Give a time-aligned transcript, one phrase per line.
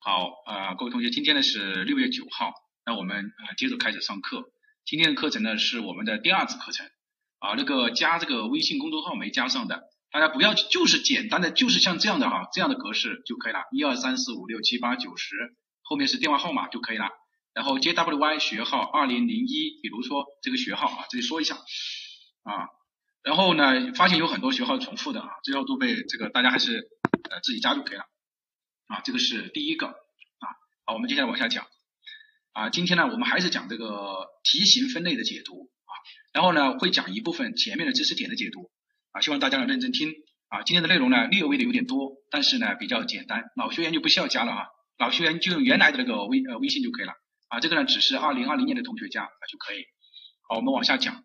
[0.00, 2.52] 好啊，各位同学，今天呢是六月九号，
[2.84, 4.44] 那我们啊接着开始上课。
[4.84, 6.86] 今天的课程呢是我们的第二次课程
[7.38, 15.34] 啊，那个加这个微信公众号没加上的，大家不要就是简单的就是像这样的哈，这样的格式就可以了，一二三四五六七八九十，
[15.82, 17.08] 后面是电话号码就可以了。
[17.52, 22.68] 然后 JWY 学号二零零一，比如说这个学号啊，这里说一下啊。
[23.22, 26.88] 然后呢，发现有很多学号重复的啊，这要都被这个大家还是
[27.30, 28.04] 呃自己加就可以了
[28.88, 29.00] 啊。
[29.04, 30.46] 这个是第一个啊。
[30.84, 31.66] 好，我们接下来往下讲
[32.52, 32.70] 啊。
[32.70, 35.92] 今天呢，我们还是讲这个题型分类的解读啊。
[36.32, 38.70] 然后呢，会讲一部分前面的知识点的解读
[39.12, 39.20] 啊。
[39.20, 40.12] 希望大家呢认真听
[40.48, 40.62] 啊。
[40.62, 44.66] 今天的内容呢略微的有点多，但是呢比较简单，老学员就不需要加了啊，
[44.98, 47.12] 老学员就用原来的那个微呃微信就可以了。
[47.48, 49.84] 啊，这个呢只是二零二零年的同学加啊就可以。
[50.48, 51.24] 好，我们往下讲。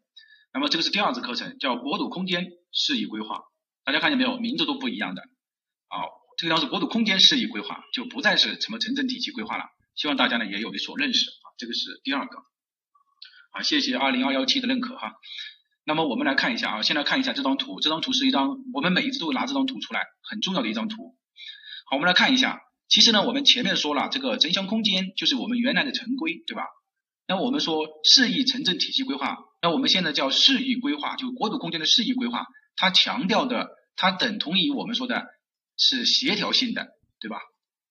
[0.53, 3.43] 那么这个是第二次课程，叫国土空间适宜规划。
[3.85, 4.37] 大家看见没有？
[4.37, 5.21] 名字都不一样的。
[5.21, 5.97] 啊，
[6.41, 9.65] 这个是国土空间适宜规划，就不再是什么城镇体系规划了。
[9.95, 11.45] 希望大家呢也有所认识啊。
[11.57, 12.37] 这个是第二个。
[13.51, 15.13] 啊，谢谢二零二幺七的认可哈。
[15.85, 17.79] 那么我们来看一下啊，先来看一下这张图。
[17.79, 21.15] 这张图是一张，我们每一次都会拿这张图出来，很重要的一张图。
[21.85, 22.59] 好，我们来看一下。
[22.87, 26.63] 其实呢，我们前面说了，这个城乡空间就是我们原来的城规，对吧？
[27.27, 35.25] 那我们说适宜城镇体系规划，那我们现在叫适宜规划，就国土空间的适宜规划，它强调的，它等同于我们说的
[35.81, 36.87] 是协调性的，
[37.19, 37.39] 对吧？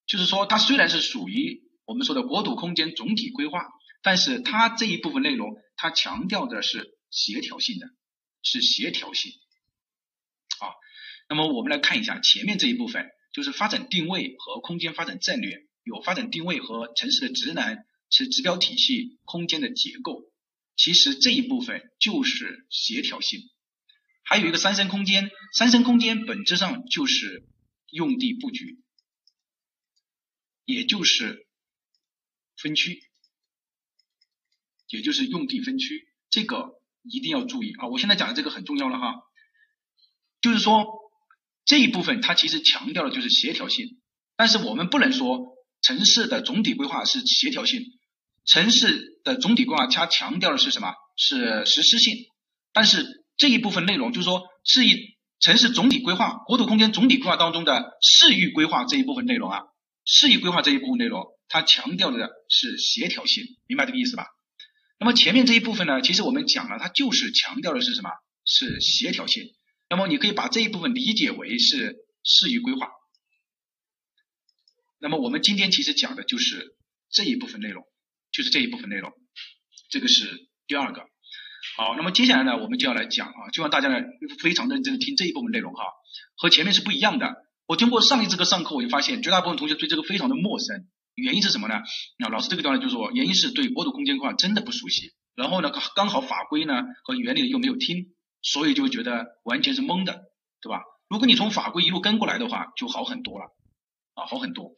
[0.07, 3.67] 就是说它虽然是属于我们说的国土空间总体规划，
[4.03, 7.87] 但是它这一部分内容，它强调的是协调性的，
[8.43, 9.33] 是协调性。
[10.59, 10.73] 好，
[11.29, 13.07] 那么我们来看一下前面这一部分。
[13.33, 17.79] 就是发展定位和空间发展战略，有发展定位和城市的职能、
[18.11, 20.25] 是指标体系、空间的结构。
[20.75, 23.39] 其实这一部分就是协调性。
[24.25, 27.45] 还有一个三生空间，三生空间本质上就是
[27.91, 28.83] 用地布局，
[30.65, 31.47] 也就是
[32.57, 33.03] 分区，
[34.89, 36.09] 也就是用地分区。
[36.31, 37.89] 这个一定要注意啊！
[37.89, 39.15] 我现在讲的这个很重要了哈，
[40.41, 40.99] 就是说。
[41.67, 44.01] 这一部分它其实强调的就是协调性，
[44.35, 47.83] 但是我们不能说城市的总体规划是协调性，
[48.45, 50.95] 城市的总体规划它强调的是什么？
[51.17, 52.27] 是实施性。
[52.73, 54.97] 但是这一部分内容就是说，是以
[55.41, 59.63] 城市总体规划、国土空间总体规划当中的市域规划这一部分内容啊，
[60.05, 64.27] 市域规划这一部分内容，它强调的是协调性，明白这个意思吧？
[64.99, 68.11] 那么前面这一部分呢，其实我们讲了，它就是强调的是什么？
[68.45, 69.45] 是协调性。
[69.89, 72.89] 那么你可以把这一部分理解为是市域规划。
[74.99, 76.77] 那么我们今天其实讲的就是
[77.11, 77.85] 这一部分内容，
[78.31, 79.11] 就是这一部分内容，
[79.91, 81.10] 这个是第二个。
[81.81, 84.05] 好，那么接下来呢，我们就要来讲啊，希望大家呢
[84.43, 85.83] 非常认真的听这一部分内容哈，
[86.37, 87.47] 和前面是不一样的。
[87.67, 91.81] 我经过上一次课上课，我就发现绝大部分同学对这个非常的陌生，原因是什么呢？
[92.19, 98.13] 那老师这个地方就是说，原因是对国土空间规划真的不熟悉，然后呢刚好法规呢和原理又没有听。
[98.43, 100.25] 所以就觉得完全是懵的，
[100.61, 100.83] 对吧？
[101.09, 103.47] 如果你从法规一路跟过来的话，就好很多了，
[104.15, 104.73] 啊，好很多。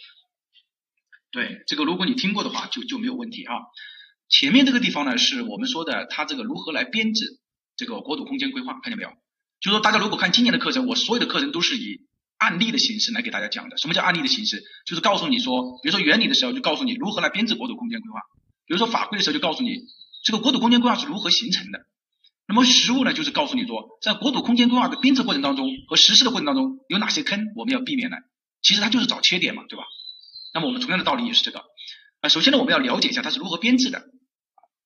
[1.32, 3.54] 对，这个如果你听过的话，就就没有问题啊。
[4.32, 7.38] 前面这个地方呢，是我们说的它这个如何来编制
[7.76, 9.10] 这个国土空间规划，看见没有？
[9.60, 12.00] 就说大家如果看今年的课程，我所有的课程都是以
[12.38, 13.76] 案例的形式来给大家讲的。
[13.76, 14.64] 什么叫案例的形式？
[14.86, 18.20] 就是告诉你说，比如说原理的时候就告诉你如何来编制国土空间规划，
[18.66, 19.76] 比如说法规的时候就告诉你
[20.24, 21.80] 这个国土空间规划是如何形成的。
[22.48, 28.16] 那么实物呢，就是告诉你说，在国土空间规划的编制过程当中和实施的过程当中，有哪些坑我们要避免呢？
[28.62, 29.84] 其实它就是找缺点嘛，对吧？
[30.54, 31.60] 那么我们同样的道理也是这个
[32.20, 32.28] 啊。
[32.28, 34.02] 首先呢，我们要了解一下它是如何编制的。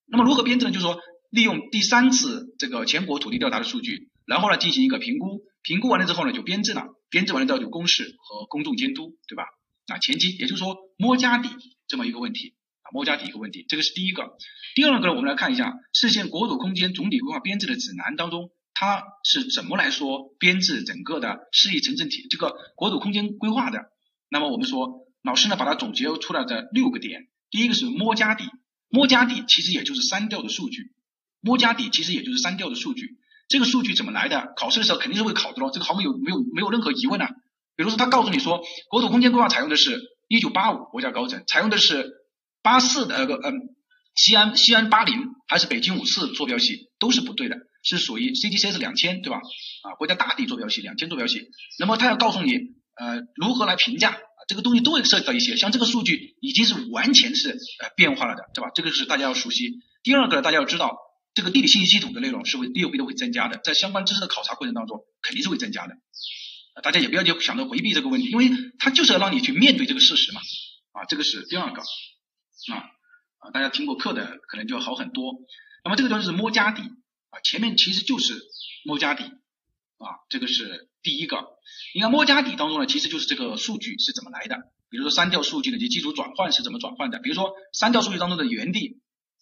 [0.07, 0.71] 那么如何编制呢？
[0.71, 0.99] 就是说，
[1.31, 9.45] 利用第三次这个全国土地调查的数据，然后呢进行一个评估，评估完了之后呢就编制了，编制完了之后就公示和公众监督，对吧？
[9.89, 11.49] 啊，前期也就是说摸家底
[11.89, 12.91] 这么一个问题啊。
[12.93, 14.37] 摸家底一个问题，这个是第一个。
[14.75, 23.91] 第二个呢，我们来看一下市县国土空间总体规划编制的指南当中，它是怎么来说编制整个的适宜城镇体这个国土空间规划的。
[24.29, 28.45] 那么我们说，老师呢把它总结出来的六个点，第一个是摸家底，
[28.89, 30.93] 摸家底其实也就是删掉的数据，
[31.41, 33.19] 摸家底其实也就是删掉的数据。
[33.49, 34.53] 这个数据怎么来的？
[34.57, 37.29] 考试的时候肯定是会考的咯，这个毫无有没有没有任何疑问啊。
[37.77, 42.23] 比如说他告诉你说，国土空间规划采用的是一九八五国家高层，采用的是。
[42.63, 43.77] 八四的那个嗯，
[44.17, 45.15] 西安西安八零
[45.47, 47.55] 还是北京五四坐标系都是不对的，
[47.85, 49.37] 是属于 CTCS 两千对吧？
[49.37, 51.47] 啊，国家大地坐标系两千坐标系。
[51.79, 52.55] 那么他要告诉你
[52.97, 58.71] 呃如何来评价，这个东西都会涉及到一些，像这个数据已经是完全是呃变化了的，对吧？
[58.75, 59.81] 这个是大家要熟悉。
[60.03, 60.97] 第二个呢，大家要知道
[61.35, 65.97] 这个地理信息系统的内容是会略微的会增加的，在相关知识的考察过程当中肯定是会增加的。
[66.83, 70.41] 大家也不要就想着回避这个问题，因为它就是要让你去面对这个事实嘛。
[70.93, 72.77] 啊，这个是第二个啊
[73.39, 75.35] 啊，大家听过课的可能就好很多。
[75.85, 76.83] 那么这个东西是摸家底
[77.31, 78.41] 啊，前面其实就是
[78.85, 81.39] 摸家底啊，这个是第一个。
[81.95, 84.57] 你看摸家底当中呢，其实就是这个数据是怎么来的，
[84.91, 89.01] 比如说删掉数据的这基础转换是怎么转换的，比如说删掉数据当中的原地，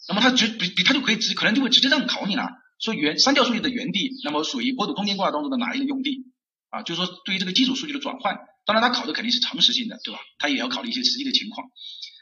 [0.08, 6.26] 那么它就比比它就可以直可能就会直接这样考你了，说原删掉数据的原地，那么属于国土空间规划当中的哪一类用地
[6.68, 6.82] 啊？
[6.82, 8.36] 就是说对于这个基础数据的转换。
[8.66, 10.20] 当然，它考的肯定是常识性的，对吧？
[10.38, 11.68] 它也要考虑一些实际的情况。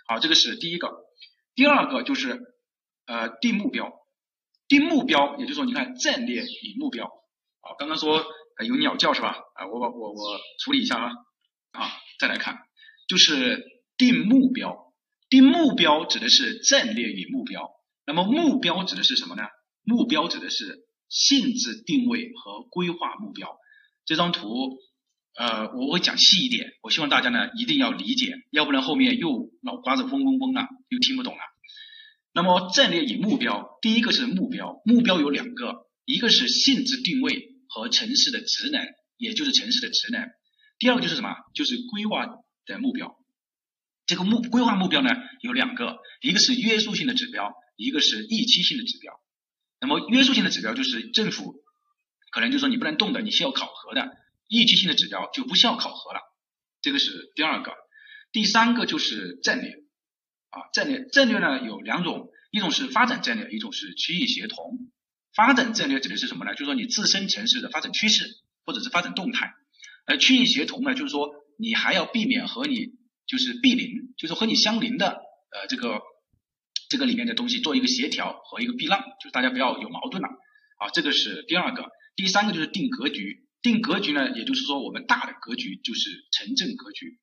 [0.09, 0.91] 好，这个是第一个。
[1.55, 2.41] 第二个就是
[3.06, 3.93] 呃定目标，
[4.67, 7.05] 定目标，也就是说，你看战略与目标。
[7.61, 8.27] 啊，刚刚说
[8.66, 9.37] 有鸟叫是吧？
[9.54, 11.12] 啊，我把我我处理一下啊。
[11.72, 12.58] 啊，再来看，
[13.08, 13.64] 就是
[13.96, 14.93] 定目标。
[15.28, 17.70] 定目标指的是战略与目标。
[18.06, 19.43] 那么目标指的是什么呢？
[19.84, 23.56] 目标指的是性质定位和规划目标。
[24.04, 24.78] 这张图。
[25.34, 31.40] 呃，我会讲细一点，我希望大家呢一定要理解，要不然后面又脑瓜子嗡嗡嗡了，又听不懂了。
[32.34, 38.87] 那么战略与目标，第一个是目标，目标有两个，一个是性质定位和城市的职能，
[39.17, 40.29] 也就是城市的职能。
[40.79, 41.35] 第二个就是什么？
[41.55, 42.27] 就是规划
[42.67, 43.17] 的目标。
[44.05, 45.09] 这个目规划目标呢
[45.41, 49.15] 有两个，一个是约束性的指标，一个是预期性的指标。
[49.81, 51.55] 那么约束性的指标就是政府
[52.31, 54.11] 可能就说你不能动的，你需要考核的。
[54.51, 56.21] 预期性的指标就不需要考核了，
[56.83, 57.73] 这个是第二个，
[58.33, 59.71] 第三个就是战略
[60.51, 64.93] 啊，战略战略呢有两种，一种是发展战略，一种是区域协同。
[65.34, 66.52] 发展战略指的是什么呢？
[66.52, 68.25] 就是说你自身城市的发展趋势
[68.64, 69.55] 或者是发展动态，
[70.06, 72.90] 而区域协同呢，就是说你还要避免和你
[73.26, 76.00] 就是毗邻，就是和你相邻的呃这个
[76.88, 80.29] 这个里面的东西做一个协调和一个避让，就是大家不要有矛盾了
[80.79, 83.46] 啊，这个是第二个，第三个就是定格局。
[83.62, 87.20] 定格局呢，也就是说我们大的格局就是城镇格局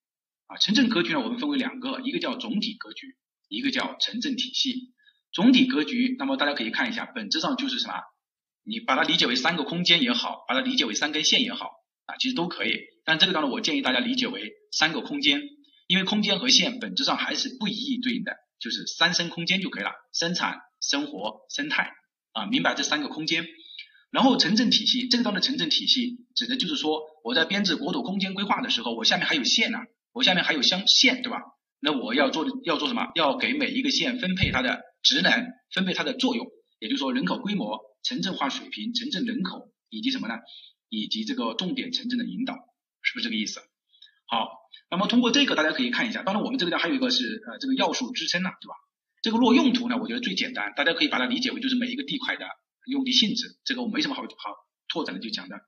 [0.47, 0.55] 啊。
[0.55, 3.17] 城镇格局呢，我们分为两个，一个叫总体格局，
[3.49, 4.93] 一个叫城镇体系。
[5.31, 7.93] 总体格局，那么大家可以看一下，本质上就是什么？
[8.63, 11.71] 你把它理解为三个空间也好，把它理解为三根线也好
[12.05, 12.73] 啊，其实都可以。
[13.05, 15.41] 但这个当中，我建议大家理解为三个空间，
[15.87, 21.91] 因为空间和线本质上还是不一一对应的，就是三生空间就可以了，生产、生活、生态
[22.33, 23.45] 啊，明白这三个空间。
[24.11, 29.79] 然后城镇体系，这个当的城镇体系指的就是说，我在编制国土空间规划的时候，我下面还有县呢，
[30.13, 31.39] 我下面还有乡县，对吧？
[31.79, 33.07] 那我要做要做什么？
[33.15, 36.47] 要给每一个县分配它的职能，分配它的作用，
[36.79, 40.35] 也就是说人口规模、城镇化水平、城镇人口以及什么呢？
[40.89, 42.55] 以及这个重点城镇的引导，
[43.01, 43.61] 是不是这个意思？
[44.27, 44.49] 好，
[44.89, 48.75] 那么通过这个大家可以看一下，当然我们这个呢还有一个是呃这个要素支撑呢，对吧？
[49.21, 52.45] 这个落用途呢，我觉得最简单，大家可以把它理解为就是每一个地块的。
[52.85, 54.27] 用地性质，这个我没什么好好
[54.87, 55.59] 拓展的就讲的。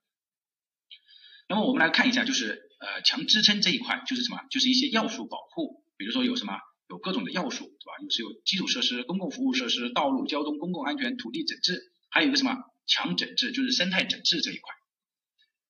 [1.48, 4.40] 那么我们来看一下，就是呃强支撑这一块就是什么？
[4.50, 6.54] 就是一些要素保护，比如说有什么？
[6.92, 7.94] 有各种的要素，对吧？
[8.04, 14.74] 有是有基础设施、公共服务设施、道路交通、公共安全、土地整治，还有一个什么强整治，就是生态整治这一块。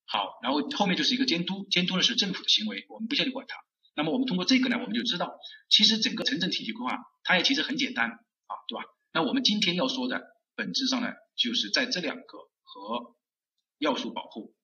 [0.06, 3.56] 好，然后后面就是一个监督，监督的是政府的行为，我们不需要去管它。
[3.96, 5.38] 那么我们通过这个呢，我们就知道，
[5.70, 8.84] 其实整个城镇体系规划它也其实很简单啊，对吧？
[9.14, 10.24] 那我们今天要说的
[10.56, 11.10] 本质上呢？
[11.38, 13.16] 就是在这两个和
[13.78, 14.56] 要素保护，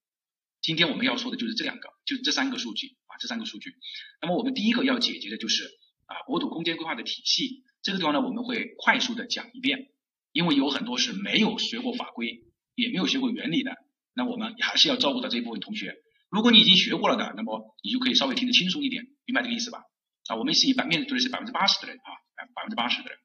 [0.62, 3.76] 今天我们要说的就是这两个，就这三个数据啊，这三个数据。
[4.22, 5.64] 那么我们第一个要解决的就是
[6.08, 9.90] 啊国土空间规划的体系，这个地方呢我们会快速的讲一遍，
[10.32, 12.42] 因为有很多是没有学过法规，
[12.74, 13.76] 也没有学过原理的，
[14.16, 15.96] 那我们还是要照顾到这一部分同学。
[16.30, 19.84] 如果你已经学过了的，那么你就可以稍微听得轻松一点，明白这个意思吧？
[20.28, 22.10] 啊，我们是以版面对的是百分之八十的人啊，
[22.56, 23.18] 百分之八十的人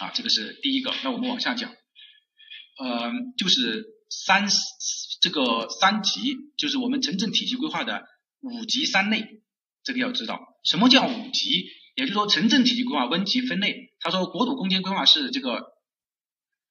[0.00, 0.92] 啊，这个是第一个。
[1.04, 1.74] 那我们往下讲。
[2.80, 4.46] 呃，就是三
[5.20, 8.06] 这个三级，就是我们城镇体系规划的
[8.40, 9.42] 五级三类，
[9.82, 11.66] 这个要知道什么叫五级，
[11.98, 13.92] 也就是说城镇体系规划分级分类。
[13.98, 15.72] 他说国土空间规划是这个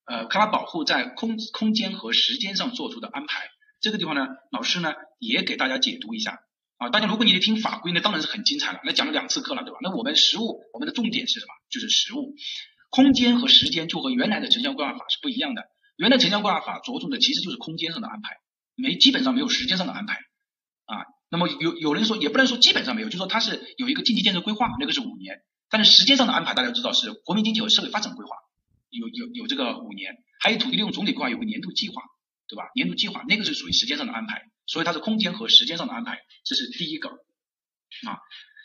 [0.05, 3.49] 呃，开发保护在空空间和时间上做出的安排。
[3.81, 6.39] 这个地方呢，老师呢也给大家解读一下
[6.77, 6.87] 啊。
[6.87, 9.79] 大家如果你听法规呢，当然是很精彩了，那讲了两次课了，对吧？
[9.81, 11.51] 那我们实物我们的重点是什么？
[11.69, 12.33] 就是实物，
[12.89, 15.63] 空间和时间就和原来的城乡规划法是不一样的。
[15.97, 18.37] 原来城乡规划法着重的其实就是空间上的安排，
[18.75, 20.15] 没基本上没有时间上的安排
[20.85, 21.03] 啊。
[21.29, 28.35] 那么有有人说也不能说基本上没有，就说它是有一个经济建设规划，那个是五年，但是时间上的安排大家知道是国民经济和社会发展规划，
[28.89, 32.01] 有有有这个五年，还有土地利用总体规划有个年度计划，
[32.47, 32.63] 对吧？
[32.75, 38.19] 年度计划那个是属于时间上的安排，所以它是空间和时间上的安排，这是第一个啊。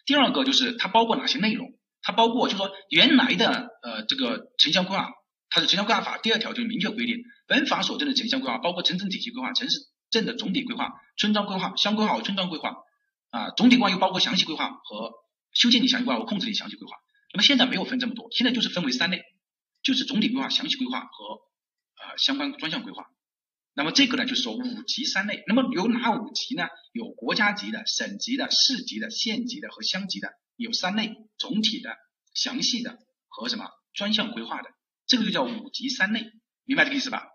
[0.07, 1.79] 第二个就是它包括哪些内容？
[2.01, 5.11] 它包括就说原来的呃这个城乡规划。
[5.55, 9.81] 它是城乡规划法第二条就明确规定，本法所定的城乡规划包括城镇体系规划、城市
[10.13, 12.77] 镇的总体规划、村庄规划、乡规划和村庄规划
[13.31, 15.15] 啊，总体规划又包括详细规划和
[15.53, 16.95] 修建你详细规划，我控制你详细规划。
[17.33, 19.25] 那么现在没有分这么多，现在就是分为三类，
[19.83, 21.41] 就是总体规划、详细规划和
[21.97, 23.07] 呃相关专项规划。
[23.75, 25.43] 那么这个呢，就是说五级三类。
[25.47, 26.69] 那么有哪五级呢？
[26.93, 31.97] 有国家级的、省级的、市级的、县级的和乡级的，有三类：总体的、
[32.35, 34.69] 详细的和什么专项规划的。
[35.07, 36.33] 这个就叫五级三类，
[36.65, 37.32] 明白这个意思吧？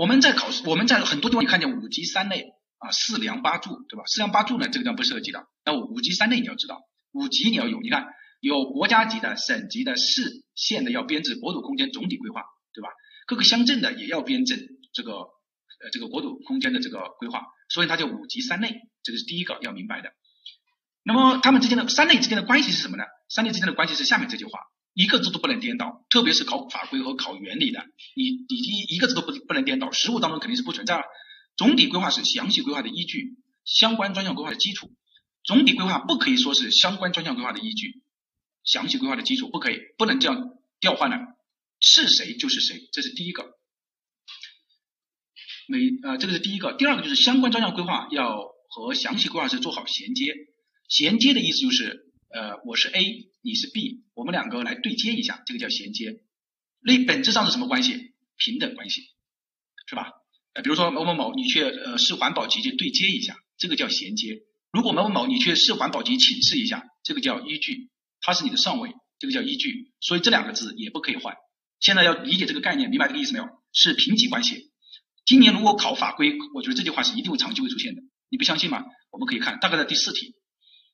[0.00, 4.04] 我们在考试，我们在很多地方你看见五级三类啊，四梁八柱，对吧？
[4.06, 5.46] 四梁八柱呢，这个地方不涉及的。
[5.62, 6.80] 那五级三类你要知道，
[7.12, 8.06] 五级你要有，你看
[8.40, 12.88] 有国家级的、省级的、市县的要编制国土空间总体规划，对吧？
[13.26, 15.12] 各个乡镇的也要编制这个。
[15.82, 17.40] 呃，这个国土空间的这个规划，
[17.70, 20.12] 所以它叫五级三类，这个是第一个要明白的。
[21.02, 23.04] 那么它们之间的三类之间的关系是什么呢？
[23.30, 24.60] 三类之间的关系是下面这句话，
[25.00, 31.04] 一个字都不能颠倒，特别是考法规和考原理的，你你一一个字都不不能颠倒，实务当中肯定是不存在了。
[31.56, 34.92] 总体规划是详细规划的依据，相关专项规划的基础。
[35.42, 38.02] 总体规划不可以说是相关专项规划的依据，
[38.62, 41.16] 详细规划的基础不可以，不能这样调换的，
[41.80, 43.58] 是谁就是谁，这是第一个。
[45.66, 50.34] 每呃，这个是第一个，第二个就是相关专项规划要和详细规划是做好衔接。
[50.88, 56.20] 衔接的意思就是，呃，我是 A，你是 B，我们两个来对接一下，这个叫衔接。
[56.82, 58.12] 那本质上是什么关系？
[58.36, 59.00] 平等关系，
[59.88, 60.10] 是吧？
[60.52, 64.42] 呃，比如说某某某，你去呃市环保局去对接一下，这个叫衔接。
[64.72, 67.88] 如果某某某你去市环保局请示一下，这个叫依据，
[68.20, 69.90] 他是你的上位，这个叫依据。
[70.00, 71.34] 所以这两个字也不可以换。
[71.80, 73.48] 现在要理解这个概念，明白这个意思没有？
[73.72, 74.70] 是平级关系。
[75.24, 78.02] 今年如果考法规，我觉得这句话是一定会长期会出现的。
[78.28, 78.84] 你不相信吗？
[79.10, 80.34] 我们可以看大概在第四题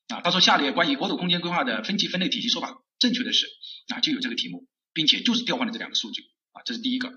[0.07, 0.21] 啊。
[0.21, 3.47] 他说下列关于国土空间规划的分级分类体系说法正确的是
[3.93, 7.09] 啊，就有这个题目，并且就是调换了这两个数据啊，这是第一个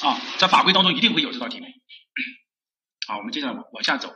[0.00, 1.66] 啊，在法规当中一定会有这道题目。
[3.06, 4.12] 好，我们接下来往往下走。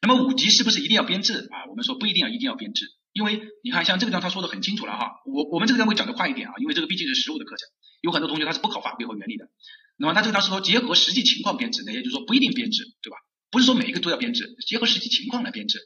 [0.00, 1.66] 那么五级是不是一定要编制啊？
[1.68, 5.10] 我们说不一定要一定要编制，因为你看像这个地方他说的很清楚了哈。
[5.26, 7.68] 我我们这个地方会讲的快一点啊，因为这个毕竟是实务的课程，
[8.00, 9.48] 有很多同学他是不考法规和原理的。
[9.96, 13.16] 那么他这个当时说结合实际情况编制，那也就是说不一定编制，对吧？
[13.50, 15.78] 不是说每一个都要编制，结合实际情况来编制。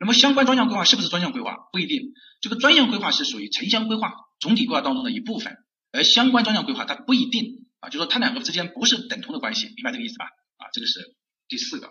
[0.00, 1.68] 那么相关专项规划是不是专项规划？
[1.72, 5.58] 不一定，这个专项规划是属于城乡规划总体规划当中的一部分，
[5.92, 10.24] 而相关专项规划它不一定啊，就说它两个之间不是等同的关系，明白这个意思吧？
[10.56, 11.14] 啊，这个是
[11.48, 11.88] 第四个。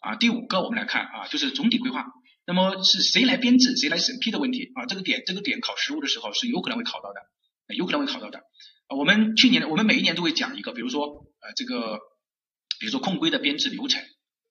[0.00, 2.04] 啊，第五个我们来看啊，就是总体规划，
[2.46, 4.84] 那么是谁来编制，谁来审批的问题啊？
[4.86, 8.42] 这个点这个点考实务的时候是有可能会考到的，有可能会考到的。
[8.94, 11.06] 我们去年，我们每一年都会讲一个，比如说，
[11.40, 11.98] 呃，这个，
[12.78, 14.00] 比如说控规的编制流程，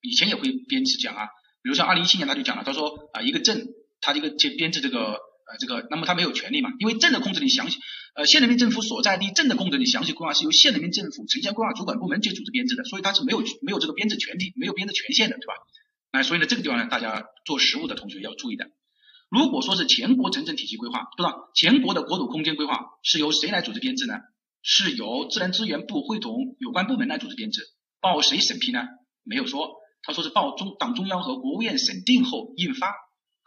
[0.02, 1.30] 以前也会编制讲啊，
[1.66, 5.14] 比如像二零一七年他就讲了，他说啊，一个镇，他这个去编制这个，
[5.50, 7.80] 呃，这个，那么他没有权利嘛，因为镇的控制你详细，
[8.14, 15.56] 呃，县人民政府所在地镇的控制你详细规划是由县人民政府城乡规划主管部门去组织编制的，所以他是没有没有这个编制权利，没有编制权限的，对吧？
[16.14, 18.68] 那所以呢，这个地方呢，大家做实务的同学要注意的。
[19.32, 24.20] 如果说是全国城镇体系规划，不知道全国的国土空间规划是由谁来组织编制呢？
[24.62, 27.62] 是由自然资源部会同有关部门来组织编制，
[28.02, 28.84] 报谁审批呢？
[29.24, 29.74] 没有说，
[30.06, 32.94] 他说是报中党中央和国务院审定后印发，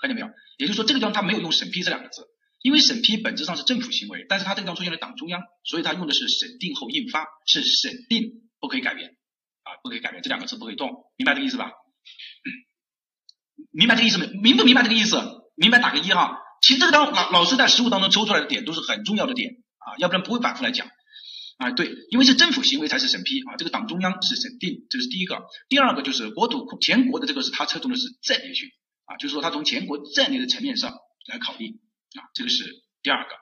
[0.01, 0.29] 看见没有？
[0.59, 2.27] 也就是说这个地方他没有用审批这两个字，
[2.63, 9.11] 因为审批本质上是政府行为，但是他这个地方出现了党中央，所以他用的是审定后印发，是审定不可以改变
[9.63, 11.71] 啊，不可以改变这两个字不可以动，明白这个意思吧？
[13.71, 14.27] 明白这个意思没？
[14.27, 15.21] 明不明白这个意思？
[15.55, 16.39] 明白打个一哈。
[16.61, 20.89] 其实这个当老老师在实务当中抽出来的点都是很重要的点啊，要不然不会反复来讲。
[21.59, 25.43] 啊，对，因为是政府行为才是审批啊，这个党中央是审定，这是第一个。
[25.69, 28.71] 第二个就是国土全国的这个是它侧重的是战略性
[29.05, 30.95] 啊，就是说它从全国战略的层面上
[31.27, 31.81] 来考虑
[32.15, 32.65] 啊，这个是
[33.03, 33.35] 第二个。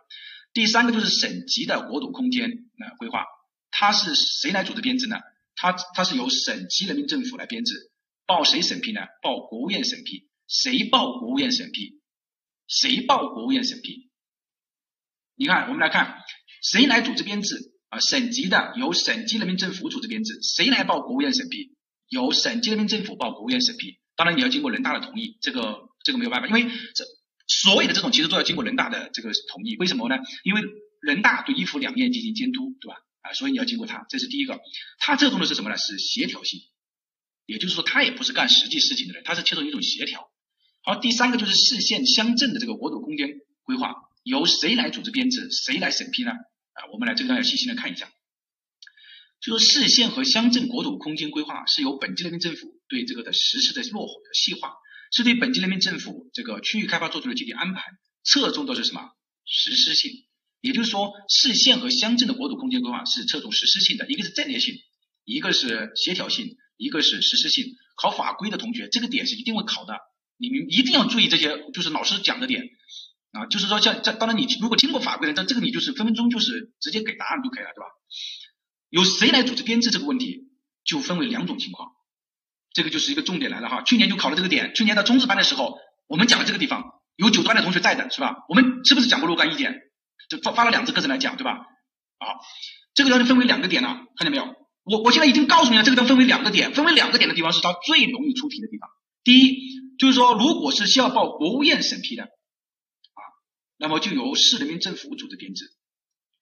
[0.55, 3.25] 第三个就是省级的国土空间呃规划，
[3.71, 5.17] 它是谁来组织编制呢？
[5.55, 7.91] 它它是由省级人民政府来编制，
[8.25, 9.03] 报谁审批呢？
[9.23, 10.29] 报国务院审批。
[10.49, 12.01] 谁报国务院审批？
[12.67, 14.11] 谁报国务院审批？
[15.35, 16.23] 你看，我们来看
[16.63, 17.76] 谁来组织编制？
[17.89, 21.73] 啊，省级的由省级人民政府组织编制，谁来报国务院审批？
[22.09, 23.99] 由省级人民政府报国务院审批。
[24.17, 27.05] 当然你要经过人大的同意，这个这个没有办法，因为这
[27.47, 29.77] 所有的这种其实都要经过人大的这个同意。
[29.77, 30.17] 为什么呢？
[30.43, 30.63] 因为
[31.01, 32.97] 人大对一府两面进行监督，对吧？
[33.23, 34.61] 啊，所以你要经过他，这是第一个。
[34.99, 35.77] 他侧重的是什么呢？
[35.77, 36.61] 是协调性，
[37.45, 40.31] 也就是说他也不是干实际事情的人，他是切中一种协调。
[40.83, 43.29] 好，第三个就是市县乡镇的这个国土空间
[43.65, 45.49] 规划，由谁来组织编制？
[45.51, 46.33] 谁来审批呢？
[46.77, 48.13] 啊，我们来这个要细心的看一下，
[49.41, 54.75] 就说市县和乡镇国土空间规划是由本级人民政府对这个的实施的落后的细化，
[55.11, 57.83] 是对本级人民政府这个区域开发做出的具体安排，
[58.25, 59.11] 侧重的是什么
[59.45, 60.11] 实施性？
[60.61, 64.75] 也就是说，市县和乡镇的国土空间规划是侧重实施性的，一个是战略性，
[65.25, 67.77] 一个是协调性，一个是实施性。
[67.95, 69.95] 考法规的同学，这个点是一定会考的
[70.39, 72.69] 你们一定要注意这些，就是老师讲的点
[73.37, 77.87] 啊，就是说像这，当然你如果听过法规的，这这个你就是分分钟就是直接给答案就可以了，对吧？
[78.91, 80.49] 由谁来组织编制这个问题，
[80.85, 81.91] 就分为两种情况，
[82.73, 83.83] 这个就是一个重点来了哈。
[83.83, 85.79] 去年就考了这个点，去年的中职班的时候，
[86.09, 86.85] 我们讲了这个地方，
[87.17, 88.45] 有九班的同学在的是吧？
[88.49, 89.75] 我们是不是讲过若干意见？
[90.29, 91.59] 就发发了两次课程来讲，对吧？
[92.19, 92.41] 好，
[92.95, 94.55] 这个要分为两个点了，看见没有？
[94.85, 98.89] 我我现在已经告诉你了，这个要分为两个点，分为两个点的地方是它最容易出题的地方。
[99.25, 99.59] 第一，
[99.99, 102.29] 就是说，如果是需要报国务院审批的，
[103.79, 105.67] 那么就由市人民政府组织编制，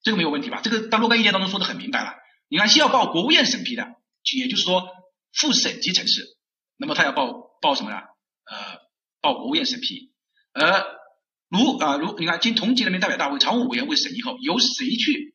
[0.02, 0.60] 这个没有问题吧？
[0.62, 2.14] 这个在若干意见当中说的很明白了。
[2.48, 3.96] 你看，校报国务院审批的，
[4.36, 4.88] 也就是说
[5.32, 6.22] 副省级城市，
[6.76, 7.96] 那么他要报报什么呢？
[7.96, 8.78] 呃，
[9.20, 10.12] 报国务院审批。
[10.52, 10.84] 而
[11.48, 15.34] 如啊如你看，经同级人民代表大会常务委员会审议后，由谁去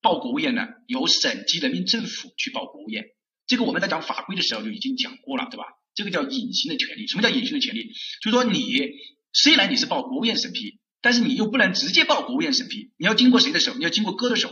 [0.00, 0.68] 报国务院呢？
[0.86, 3.04] 由省级人民政府去报国务院。
[3.46, 5.64] 这个我们在讲法规的时候就已经讲过了，对吧？
[5.94, 7.06] 这个叫隐形的权利。
[7.06, 7.92] 什么叫隐形的权利？
[8.22, 8.62] 就是说你
[9.32, 13.74] 虽然你是报国务院审批，但是你又不能直接报国务院审批，你要经过谁的手？
[13.74, 14.50] 你要经过哥的手。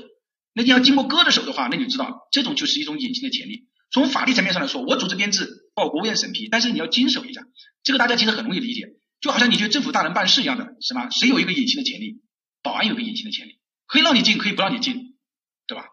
[0.53, 3.69] 那你要经过哥的手的话，那你就知道这种就是一种隐形的权力。
[3.91, 7.41] 从法律层面上来说，我组织编制报国务院审批，但是你要经手一下，
[7.83, 8.83] 这个大家其实很容易理解。
[9.23, 11.09] 就好像你去政府大人办事一样的，是吧？
[11.09, 12.21] 谁有一个隐形的权力？
[12.63, 13.53] 保安有个隐形的权力，
[13.87, 15.17] 可以让你进，可以不让你进，
[15.67, 15.87] 对吧？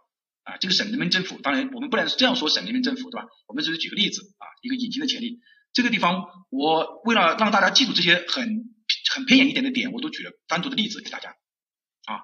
[0.44, 3.28] 啊，这个省人民政府，当然我们不能这样说省人民政府，对吧？
[3.48, 5.40] 我们只是举个例子啊，一个隐形的权力。
[5.72, 8.66] 这个地方，我为了让大家记住这些很
[9.14, 11.30] 很偏远一点的点，我都举了单独的例子给大家。
[12.06, 12.22] 啊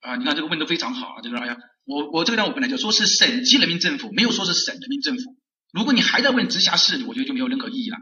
[0.00, 5.36] 啊，你看这个问的非常好啊，这个哎呀，我我这个呢，我本来就说是省级人民政府，没有说是省人民政府。
[5.72, 7.98] 如果你还在问直辖市，我觉得就没有任何意义了。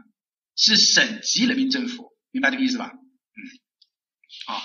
[0.55, 2.91] 是省级人民政府，明白这个意思吧？
[2.91, 3.39] 嗯，
[4.47, 4.61] 好。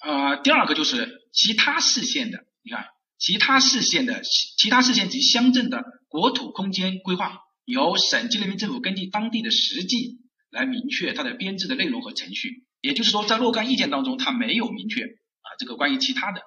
[0.00, 2.86] 呃，第二个就是其他市县的，你看。
[3.18, 4.20] 其他市县的
[4.58, 10.18] 其他市县及乡镇的国土空间规划，由省级人民政府根据当地的实际
[10.52, 12.64] 来明确它的编制的内容和程序。
[12.80, 16.42] 也就是说，在若干意见当中，它没有明确啊这个关于其他的。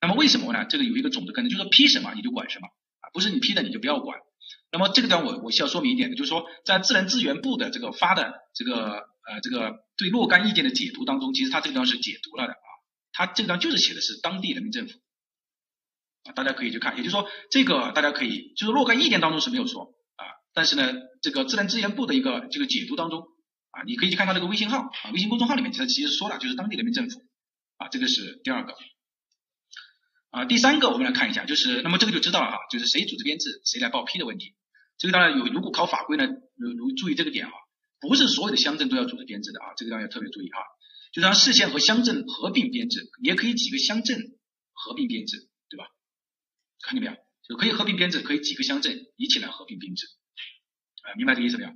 [0.00, 0.64] 那么为什么呢？
[0.68, 4.18] 这个有一个总的根据，就是说批什么你就管什么啊，不是你批的你就不要管。
[4.70, 12.68] 那么这个地方我我需要说明一点的，就是说在自然资源部的这个发的这个呃这个对若干意见的解读当中，其实它这个地方是解读了的啊，
[13.12, 14.94] 它这个地方就是写的是当地人民政府。
[16.34, 23.28] 大家可以去看，也就是说，这个大家可以就是若干意见当中是没有说啊，但是呢，这个自然资源部的一个这个解读当中
[23.76, 27.20] 啊，你可以去看他这个微信号啊，微信公众号里面其实其实说了，就是当地人民政府
[27.76, 28.74] 啊，这个是第二个
[30.30, 34.54] 啊，第三个我们来看一下，就是那么这个就知道了哈，就是谁组织编制，谁来报批的问题。
[34.96, 37.52] 这个当然有，如果考法规呢，如如注意这个点啊，
[38.00, 40.60] 不是所有的乡镇都要组织编制的啊，这个大家特别注意哈，
[41.12, 44.38] 就让市县和乡镇合并编制，也可以几个乡镇
[44.72, 45.48] 合并编制。
[45.68, 45.88] 对吧
[46.80, 47.16] 看见没有？
[47.42, 50.06] 就可以合并编制，可以几个乡镇一起来合并编制，
[51.02, 51.70] 啊，明白这个意思没有？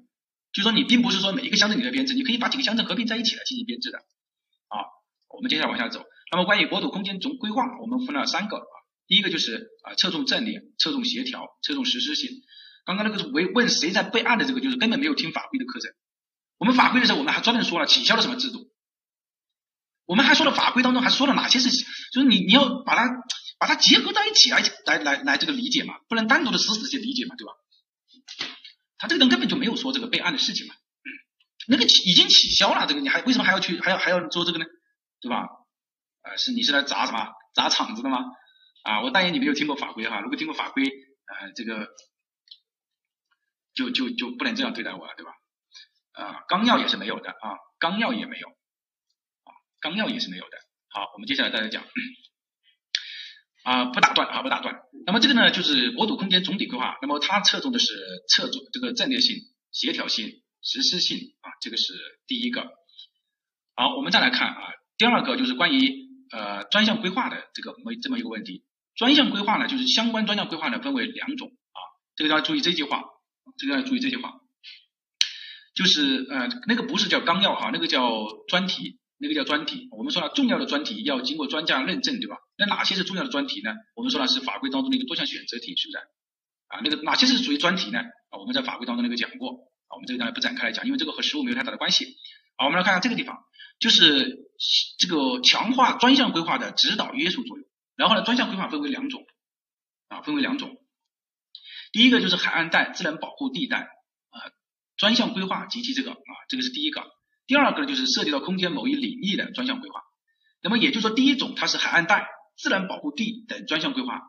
[0.52, 3.98] 就说你并不是说每一个乡镇你的编制，你可以把几个乡镇合并在一起来进行编制的。
[3.98, 4.82] 啊，
[5.28, 6.04] 我们接下来往下走。
[6.32, 8.74] 那么关于国土空间总规划，我们分了三个啊，
[9.06, 12.30] 第一个就是啊侧重战略、侧重协调、侧重实施性。
[12.84, 15.90] 刚刚那个是问问谁在备案的这个，就是根本没有听法规的课程。
[16.58, 18.70] 我们法规的时候，我们还专门说了取消了什么制度，
[20.06, 23.08] 我们还说了法规当中还说了哪些事情，就是你你要把它。
[23.60, 27.52] 把它结合在一起来来来来这个理解嘛，不能单独的死死去理解嘛，对吧？
[29.00, 30.74] 他这个人根本就没有说这个备案的事情嘛，
[31.66, 34.66] 那个已经取消了，这个你还为什么还要去还要还要做这个呢？
[35.20, 35.48] 对吧？
[36.22, 38.18] 呃，是你是来砸什么砸场子的吗？
[38.82, 41.88] 啊，我但愿你没有听过法规哈，如果听过法规，呃，这个
[43.72, 45.32] 就就就不能这样对待我了，对吧？
[46.12, 50.58] 啊，纲要也是没有的啊，纲要也没有，啊，纲要也是没有的。
[50.88, 51.84] 好，我们接下来再来讲。
[53.62, 54.74] 啊，不打断啊，不打断。
[55.06, 56.96] 那么这个呢，就是国土空间总体规划。
[57.02, 57.86] 那么它侧重的是
[58.28, 59.36] 侧重这个战略性、
[59.72, 61.94] 协调性、实施性啊，这个是
[62.26, 62.70] 第一个。
[63.74, 64.62] 好，我们再来看啊，
[64.96, 68.64] 第二个就是关于呃专项规划的这个么这么一个问题。
[68.94, 71.78] 专项规划呢，就是相关专项规划呢分为两种啊，
[72.16, 73.04] 这个要注意这句话，
[73.58, 74.40] 这个要注意这句话，
[75.74, 78.99] 就是呃那个不是叫纲要哈，那个叫专题。
[79.22, 82.38] 那个叫专题，我们说了重要的专题要经过专家认证，对吧？
[82.56, 83.74] 那哪些是重要的专题呢？
[83.94, 85.98] 我们说了是法规当中的一个多项选择题，是不是？
[86.68, 87.98] 啊，那个哪些是属于专题呢？
[88.30, 89.50] 啊，我们在法规当中那个讲过，
[89.88, 92.16] 啊，我们这个当然不展开来讲，因为这个和实务没有太大的关系。
[92.56, 93.44] 好，我们来看看这个地方，
[93.78, 94.38] 就是
[94.98, 97.66] 这个强化专项规划的指导约束作用。
[97.96, 99.26] 然后呢，专项规划分为两种，
[100.08, 100.78] 啊，分为两种。
[101.92, 103.80] 第一个就是海岸带自然保护地带
[104.30, 104.40] 啊，
[104.96, 107.02] 专项规划及其这个啊，这个是第一个。
[107.50, 110.02] 第二个呢，就是涉及到空间某一领域的专项规划。
[110.62, 114.20] 那么也就是说，第一种它是海岸带、自然保护地等专项规划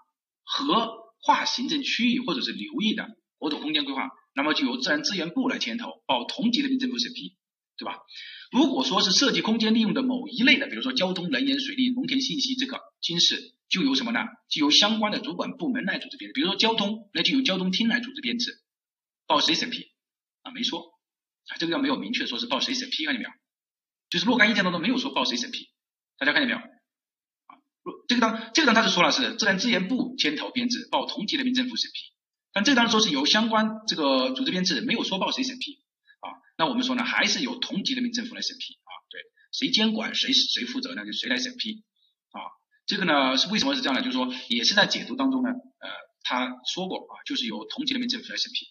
[0.44, 0.90] 和
[1.22, 3.08] 划行政区域或者是流域的
[3.38, 7.38] 国土空间规划，那么就由自然资源部来牵头，报同级人民政府审批。
[7.78, 7.98] 对吧？
[8.52, 14.20] 如果说是涉及空间利用的某一类的，比如说交通、能源、水利、农田信息这个经事，就由什么呢？
[14.50, 16.34] 就由相关的主管部门来组织编制。
[16.34, 18.52] 比如说交通，那就由交通厅来组织编制，
[19.28, 19.92] 报谁审批
[20.42, 20.52] 啊？
[20.52, 20.92] 没说，
[21.48, 23.32] 啊这个要没有明确说是报谁审批，看见没有？
[24.10, 25.70] 就是若干意见当中没有说报谁审批，
[26.18, 26.58] 大家看见没有？
[26.60, 32.12] 啊，若这个当这个当他是说了是自然资源部牵头编制，报同级人民政府审批。
[32.54, 35.80] 但这当说是由相关这个组织编制，没有说报谁审批
[36.20, 36.28] 啊？
[36.58, 38.92] 那我们说呢，还是由同级人民政府来审批啊？
[39.10, 39.22] 对，
[39.54, 41.86] 谁监管谁谁负责，那就谁来审批
[42.32, 42.52] 啊？
[42.86, 44.02] 这个呢是为什么是这样呢？
[44.02, 45.90] 就是说也是在解读当中呢，呃，
[46.24, 48.66] 他说过啊，就是由同级人民政府来审批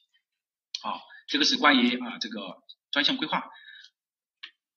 [0.86, 1.00] 啊。
[1.30, 2.58] 这个是关于啊这个
[2.90, 3.40] 专项规划。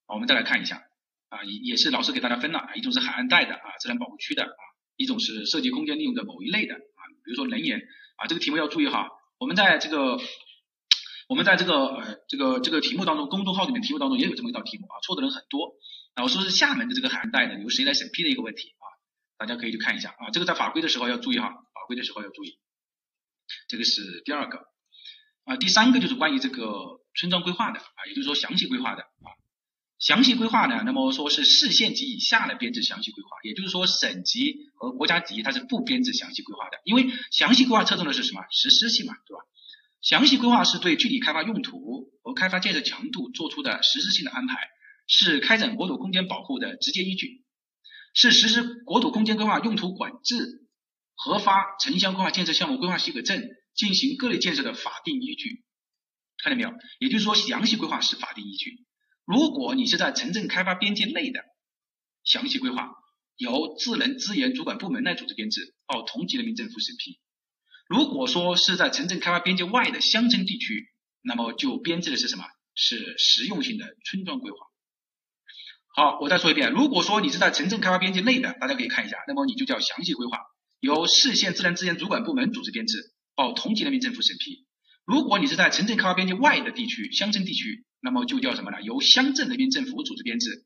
[0.05, 0.83] 好，我们再来看一下
[1.29, 4.61] 啊，也也是老师给大家分了，一种是海岸带的啊，自然保护区的啊，
[4.95, 7.81] 一种是涉及空间利用的某一类的啊，比如说能源。
[8.15, 10.19] 啊，这个题目要注意哈，我们在这个，
[11.27, 15.73] 我们在这个呃这个这个题目当中，公众号里面题目当中也有这么一道题目啊，错的人很多。
[16.13, 18.85] 啊，我说是厦门的这个海岸带的，由谁来审批的一个问题啊，
[19.39, 22.59] 大家可以去看一下啊，这个在法规的时候要注意哈，法规的时候要注意。
[23.67, 24.67] 这个是第二个
[25.45, 29.29] 啊，第三个就是关于这个村庄规划的啊，也就是说详细规划的啊。
[29.99, 38.41] 详细规划呢，那么说是市县级以下的编制详细规划，也就是说省级和国家级它是不编制详细规划的，因为详细规划侧重的是什么？
[38.51, 39.43] 实施性嘛，对吧？
[40.01, 44.58] 详细规划是对具体开发用途和开发建设强度做出的实施性的安排，
[45.08, 47.45] 是开展国土空间保护的直接依据，
[48.13, 50.67] 是实施国土空间规划用途管制、
[51.15, 53.41] 核发城乡规划建设项目规划许可证
[53.75, 55.63] 进行各类建设的法定依据。
[56.41, 56.73] 看见没有？
[56.99, 58.86] 也就是说，详细规划是法定依据。
[59.25, 61.41] 如果你是在城镇开发边界内的
[62.23, 62.91] 详细规划，
[63.38, 67.19] 由自然资源主管部门来组织编制，报同级人民政府审批。
[67.88, 70.89] 如果说是在城镇开发边界外的乡村地区，
[71.21, 72.43] 那么就编制的是什么？
[72.75, 74.57] 是实用性的村庄规划。
[75.95, 80.39] 好，我再说一遍，如果说你是在城镇开发边界内的，大家可以看一下，那么你就叫详细规划，
[80.79, 84.65] 由市县自然资源主管部门组织编制，报同级人民政府审批。
[85.05, 87.85] 如果你是在城镇开发边界外的地区，乡村地区。
[88.05, 88.81] 那么就叫什么呢？
[88.81, 90.65] 由乡镇人民政府组织编制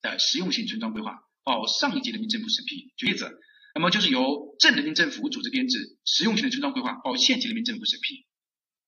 [0.00, 2.94] 的实用性村庄规划报上一级人民政府审批。
[2.96, 3.30] 举例子，
[3.74, 8.24] 那么就是由镇人民政府组织编制实用性的村庄规划报县级人民政府审批。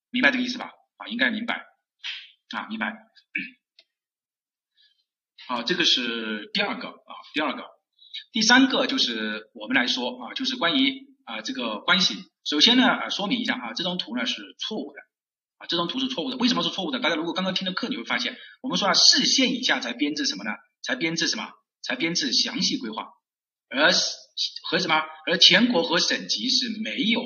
[0.08, 0.70] 明白这个意思吧？
[0.96, 1.66] 啊，应该明白
[2.56, 2.94] 啊，明白。
[5.46, 7.64] 好，这个是第二个啊，第二个，
[8.32, 12.16] 第三个就是我们来说啊，就是关于啊这个关系。
[12.44, 15.00] 首先呢，啊说明一下啊，这张图呢是错误的。
[15.58, 16.36] 啊，这张图是错误的。
[16.36, 17.00] 为什么是错误的？
[17.00, 20.50] 大家如果刚刚听的课，你会发现，我们说啊，市县以下才编制什么呢？
[20.82, 21.50] 才编制什么？
[21.82, 23.08] 才编制详细规划，
[23.68, 23.90] 而
[24.70, 25.02] 和什么？
[25.26, 27.22] 而全国和省级是没有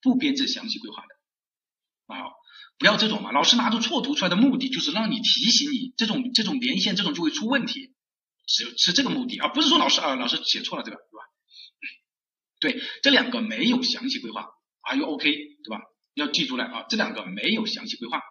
[0.00, 2.14] 不编制详细规划的。
[2.14, 2.32] 啊，
[2.78, 3.32] 不要这种嘛！
[3.32, 7.94] 老师拿出错图出来的目的就是让你提醒你，这种这种连线这种就会出问题，
[8.46, 11.24] 是是这个目的啊，不是说老师啊老师写错了这个，对吧？
[12.64, 14.48] 对，这两个没有详细规划
[14.80, 15.30] ，Are you OK？
[15.62, 15.82] 对吧？
[16.14, 18.22] 要记住了啊，这两个没有详细规划，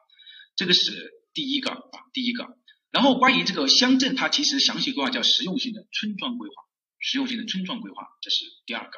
[0.56, 2.48] 这个是第一个啊，第一个。
[2.90, 6.56] 然后关于这个乡镇，它其实详细规划叫实用性的村庄规划，
[6.98, 8.98] 实用性的村庄规划，这是第二个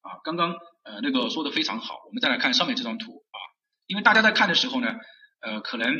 [0.00, 0.18] 啊。
[0.24, 3.38] 刚刚呃那个说的非常好，我们再来看上面这张图啊，
[3.86, 4.88] 因为大家在看的时候呢，
[5.40, 5.94] 呃可能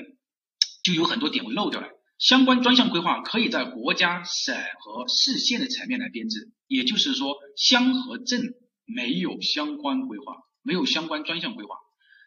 [0.83, 1.87] 就有很多点会漏掉了。
[2.19, 8.41] 相关专项规划可以在国家、省和市县的层面来编制，也就是说乡和镇
[8.95, 11.77] 没有相关规划，没有相关专项规划。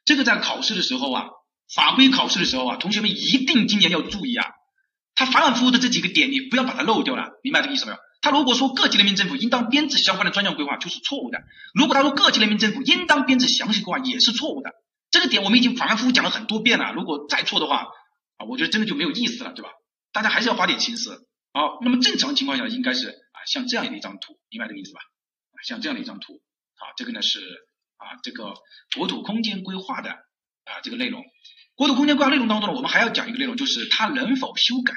[0.06, 1.30] 这个在考试的时候啊，
[1.74, 4.46] 法规考试的时候啊，同学们一定今年要注意啊。
[5.16, 7.98] 他反反复复的这几个点，你不要把它漏掉了，明白这个意思没有？
[8.22, 11.40] 他如果说各级人民政府应当编制相关的专项规划，就是错误的；
[11.74, 14.72] 如果他说各级人民政府应当编制详细规划，也是错误的。
[15.12, 17.88] 这个点我们已经反反复复讲了很多遍了，如果再错的话
[18.38, 19.70] 啊，我觉得真的就没有意思了，对吧？
[20.12, 21.28] 大家还是要花点心思。
[21.54, 25.00] 好，那么正常情况下应该是啊，像这样的一张图，明白这个意思吧？
[25.00, 26.42] 啊，像这样的一张图，
[26.76, 27.40] 好，这个呢是。
[27.98, 28.54] 啊，这个
[28.98, 31.24] 国土空间规划的啊，这个内容，
[31.76, 34.94] 国土空间规划内容当中呢，我们还要讲一个内容，就是它能否修改。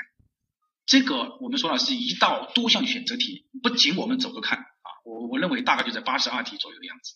[0.84, 7.14] 这个我们说了是一道多项选择题，不仅我们走着看啊，我我认为大概就在八十二题左右的样子。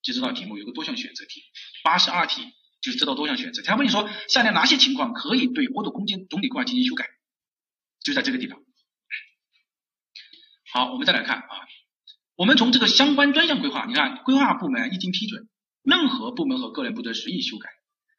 [0.00, 1.42] 就这道题目有个多项选择题，
[1.82, 2.44] 八十二题
[2.80, 3.66] 就是这道多项选择题。
[3.66, 7.08] 他问你说，下列哪些情况可以对国土空间总体规划进行修改？
[8.04, 8.60] 就在这个地方。
[10.72, 11.66] 好，我们再来看啊。
[12.36, 15.48] 我们从这个相关专项规划，你看，规划部门一经批准，
[15.82, 17.70] 任何部门和个人不得随意修改、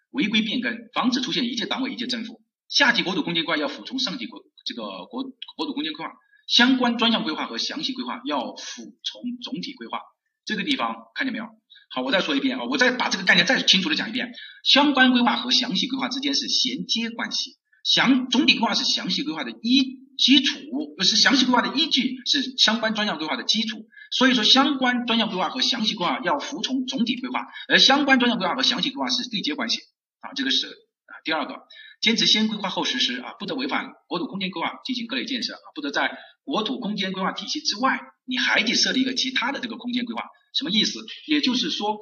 [0.10, 2.42] 违规变更，防止出现一届党委一届政府。
[2.68, 5.24] 下级国土空间规划要服从上级国这个国
[5.56, 6.12] 国土空间规划，
[6.48, 10.00] 相关专项规划和详细规划要服从总体规划。
[10.46, 11.46] 这个地方看见没有？
[11.90, 14.32] 好，我再说一遍啊，我再把这个概念再清楚的讲一遍。
[14.64, 20.60] 相关规划和详细规划之间是衔接关系，详总体规划是详细规划的依基础，
[21.04, 23.86] 是详细规划的依据，是相关专项规划的基础。
[24.10, 29.80] 所以说，相关专项规划和详细规划要服从总体规划，而相关专项规划和详细规划是对接关系
[30.22, 30.34] 啊。
[30.34, 31.56] 这个是啊第二个，
[32.02, 40.24] 坚持先规划后实施啊，不得违反国土空间规划进行各类建设啊，不得在国土空间规划体系之外，你还得设立一个其他的这个空间规划。
[40.54, 41.00] 什么意思？
[41.28, 42.00] 也就是说，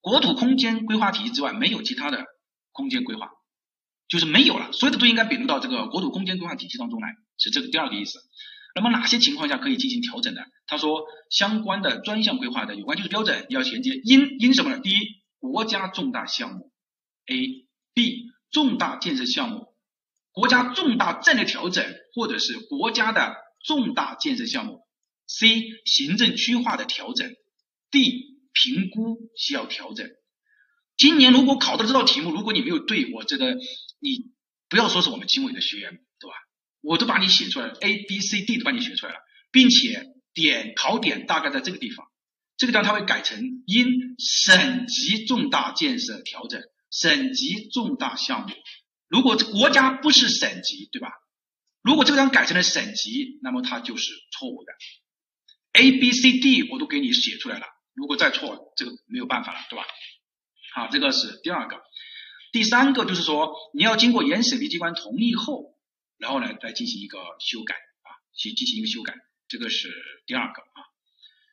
[0.00, 2.24] 国土空间规划体系之外没有其他的
[2.70, 3.28] 空间规划。
[4.12, 8.18] 就是没有了，所有的都应该并入到这个国土空间规划体系当中来，是这个第二个意思。
[8.74, 10.42] 那么哪些情况下可以进行调整呢？
[10.66, 14.80] 他说，相关的专项规划的有关技术标准要衔接因因什么呢？
[14.82, 16.70] 第一，国家重大项目
[17.24, 19.68] ；A、B 重大建设项目，
[20.30, 21.82] 国家重大战略调整
[22.14, 24.80] 或者是国家的重大建设项目
[25.26, 27.30] ；C 行政区划的调整
[27.90, 30.06] ；D 评估需要调整。
[30.98, 33.56] 今年如果考的这道题目，如果你没有对我这个。
[34.02, 34.32] 你
[34.68, 36.34] 不要说是我们经纬的学员，对吧？
[36.80, 39.18] 我都把你写出来了，A、B、C、D 都把你写出来了，
[39.52, 42.06] 并且点考点大概在这个地方，
[42.56, 43.86] 这个地方它会改成因
[44.18, 46.60] 省级重大建设调整，
[46.90, 48.54] 省级重大项目。
[49.06, 51.08] 如果国家不是省级，对吧？
[51.82, 54.72] 如果这个地方改成了省级，那么它就是错误的。
[55.72, 59.84] A、B、C、D 我都给你写出来了，如果再错，这个没有办法了，对吧？
[60.74, 61.76] 好，这个是第二个。
[62.52, 65.74] 第三个就是说，你要经过原审批机关同意后，
[66.18, 69.14] 然后呢再进行一个修改啊，去进行一个修改，
[69.48, 69.90] 这个是
[70.26, 70.78] 第二个啊。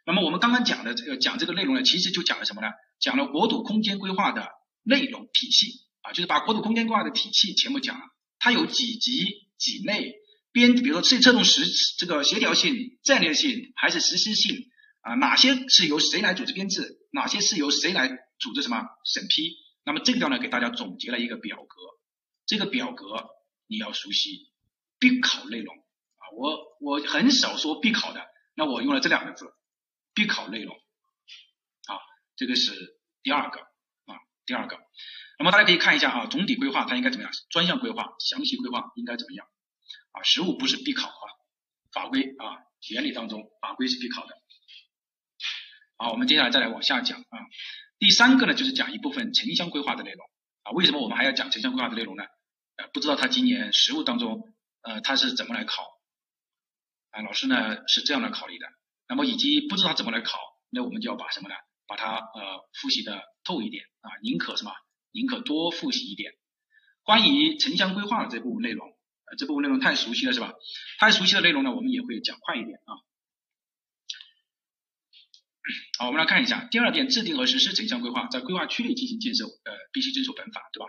[0.06, 2.68] 那么我们刚刚讲的这个讲这个内容呢，其实就讲了什么呢？
[3.00, 4.50] 讲了国土空间规划的
[4.84, 8.04] 内容体系啊，就是把国土空间规划的体系全部讲了。
[8.38, 9.26] 它有几级
[9.58, 10.16] 几类
[10.52, 11.62] 编，比如说是侧重实
[11.98, 14.70] 这个协调性、战略性还是实施性
[15.02, 15.14] 啊？
[15.16, 16.98] 哪些是由谁来组织编制？
[17.12, 19.56] 哪些是由谁来组织什么审批？
[19.84, 21.82] 那么这个地方呢，给大家总结了一个表格，
[22.46, 23.30] 这个表格
[23.68, 24.52] 你要熟悉，
[25.00, 25.76] 必考内容。
[25.76, 29.54] 啊，我我很少说必考的，那我用了这两个字，
[30.14, 31.98] 必考内容，啊，
[32.36, 34.78] 这个是第二个啊，第二个，
[35.40, 39.48] 那么大家可以看一下啊，总体规划它应该怎么样，专项规划、详细规划应该怎么样。
[40.12, 41.26] 啊，实务不是必考啊，
[41.94, 42.58] 法规啊，
[42.90, 44.36] 原理当中法规是必考的，
[45.98, 47.40] 好，我们接下来再来往下讲啊。
[48.00, 50.26] 第三个呢，就是讲一部分城乡规划的内容
[50.64, 50.72] 啊。
[50.72, 52.24] 为什么我们还要讲城乡规划的内容呢？
[52.78, 54.42] 呃，不知道他今年实务当中，
[54.82, 55.84] 呃，他是怎么来考
[57.12, 57.22] 啊？
[57.22, 58.66] 老师呢是这样来考虑的。
[59.08, 61.56] 那么以及不知道怎么来考，那我们就要把什么呢？
[61.88, 64.72] 把它呃复习的透一点啊，宁可什么？
[65.12, 66.32] 宁可多复习一点。
[67.04, 70.54] 关于城乡规划的这部分内容，呃，这部分内容太熟悉了是吧？
[71.00, 72.94] 太熟悉的内容呢，我们也会讲快一点啊。
[75.98, 80.88] 好，我们来看一下第二点，制定和实施城乡规划，在规划区内进行建设，呃，必须遵守本法，对吧？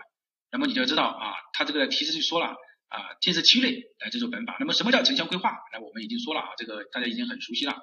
[0.51, 2.47] 那么你就要知道啊，它这个提示就说了
[2.89, 4.57] 啊，建设区内来遵守本法。
[4.59, 5.51] 那么什么叫城乡规划？
[5.71, 7.73] 那我们已经说了啊，这个大家已经很熟悉了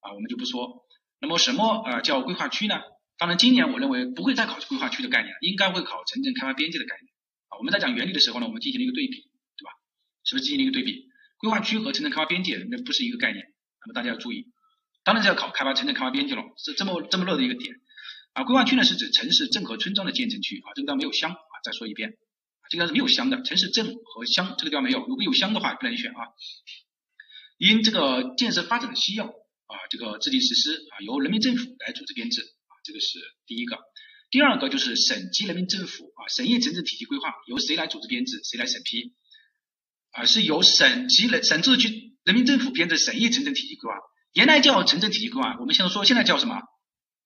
[0.00, 0.86] 啊，我们就不说。
[1.20, 2.80] 那么什么呃叫规划区呢？
[3.18, 7.08] 当然，今年我认为不会再考规划区的概念，应该会考城镇开发边界的概念
[7.48, 7.58] 啊。
[7.58, 9.22] 我们在讲原理的时候呢，我们进行了一个对比，
[9.56, 9.72] 对吧？
[10.24, 11.08] 是不是进行了一个对比？
[11.38, 13.44] 规划区和城镇开发边界那不是一个概念，
[13.82, 14.46] 那么大家要注意。
[15.06, 17.76] 当然是要考开发城镇开发边界了，是这么这么热的一个点
[18.32, 18.42] 啊。
[18.42, 21.54] 规划区呢是指城市镇和村庄的建成区啊，这个地方没有乡啊。
[21.62, 22.18] 再说一遍，
[22.68, 25.06] 这个是没有乡的，城市镇和乡这个地方没有。
[25.06, 26.34] 如果有乡的话，不能选啊。
[27.56, 33.78] 因这个建设发展的需要啊，这个制定实施啊，由人民政府来组织编制啊，这个是第一个。
[34.32, 39.14] 第二个就是省级人民政府啊，省议城镇体系规划由谁来组织编制，谁来审批
[40.10, 40.24] 啊？
[40.24, 43.96] 是由省级人省自治区人民政府编制省议城镇体系规划。
[44.36, 46.60] 原来叫城镇体系规划，我们现在说现在叫什么？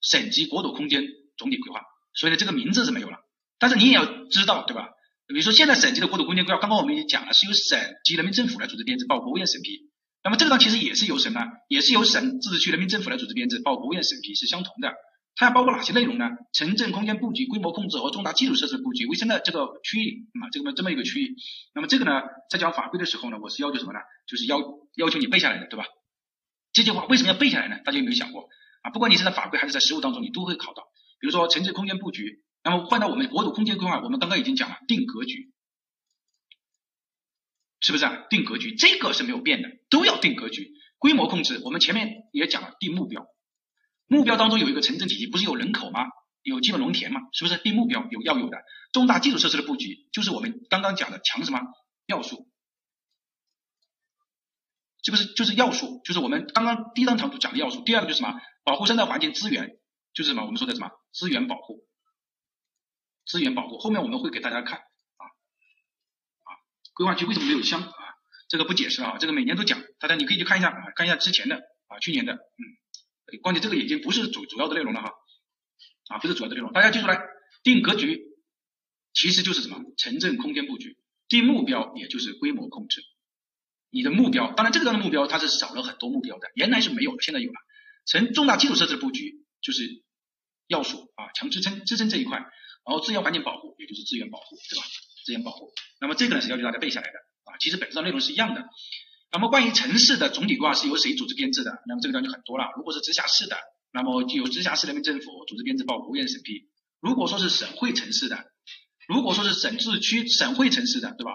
[0.01, 1.03] 省级国土空间
[1.37, 1.81] 总体规划。
[2.15, 3.19] 所以呢，这个名字是没有了。
[3.59, 4.91] 但是你也要知道，对吧？
[5.27, 9.91] 比如说现在省级的国土空间规划，刚刚我们已经讲了，是由省级人民政府来组织编制，报国务院审批。
[10.23, 11.45] 那么这个呢，其实也是由什么？
[11.67, 14.93] 也是由省自治区人民政府来组织编制，报国务院审批，是相同的。
[15.35, 16.29] 它要包括哪些内容呢？
[16.53, 21.35] 城镇空间布局、规模控制和重大基础设施布局、卫生的这个区域啊，这么这么一个区域。
[21.75, 23.99] 那么这个呢，在讲法规的时候呢，我是要求什么呢？
[24.29, 24.61] 就是要
[24.95, 25.87] 要求你背下来的，对吧？
[26.73, 27.79] 这句话为什么要背下来呢？
[27.85, 28.49] 大家有没有想过
[28.83, 28.91] 啊？
[28.91, 30.85] 不管你是在法规还是在实务当中，你都会考到。
[31.21, 35.53] 比如说城市空间布局，那么换到我们国土空间规划，我们刚刚已经讲了定格局，
[37.81, 38.27] 是不是啊？
[38.31, 40.73] 定格局这个是没有变的，都要定格局。
[40.99, 43.27] 规模控制，我们前面也讲了定目标，
[44.07, 46.05] 目标当中有一个城镇体系，不是有人口吗？
[46.43, 47.21] 有基本农田吗？
[47.33, 48.59] 是不是定目标有要有的？
[48.93, 51.61] 重大基础设施的布局，就是我们刚刚讲的强什么
[52.07, 52.50] 要素？
[55.03, 56.01] 是不是就是要素？
[56.05, 57.83] 就是我们刚刚第一张图讲的要素。
[57.83, 58.41] 第二个就是什么？
[58.65, 59.79] 保护生态环境资源，
[60.13, 60.43] 就是什么？
[60.43, 60.91] 我们说的什么？
[61.13, 61.87] 资源保护，
[63.27, 63.79] 资源保护。
[63.79, 65.25] 后面我们会给大家看啊
[66.45, 66.49] 啊，
[66.95, 67.95] 规划区为什么没有乡啊？
[68.49, 75.13] 这个不解释啊，这个每年都讲，大家你可以去看一下啊，看一下之前的啊，去年的，嗯，关键这个已经不是主主要的内容了哈，
[76.09, 77.19] 啊，不是主要的内容，大家记住来，
[77.63, 78.21] 定格局
[79.15, 83.03] 其实就是什么城镇空间布局，定目标也就是规模控制。
[83.91, 87.59] 你的目标，当然这个当的目标它是少了很多目标的，原来是没有的，现在有了。
[88.07, 90.03] 城重大基础设施的布局就是
[90.67, 92.49] 要素啊，强支撑支撑这一块，然
[92.87, 94.85] 后自然环境保护也就是资源保护，对吧？
[95.25, 98.65] 资源保护，那么这个呢是要求大家背下来的啊，其实本质上内容是一样的。
[99.33, 101.83] 那么关于城市的总体规划是由谁组织编制的？
[101.87, 102.73] 那么这个地方就很多了。
[102.77, 103.57] 如果是直辖市的，
[103.93, 106.69] 那么就由直辖市人民政府组织编制报国务院审批。
[107.01, 108.47] 如果说是省会城市的，
[109.07, 111.33] 如果说是省自治区省会城市的，对吧？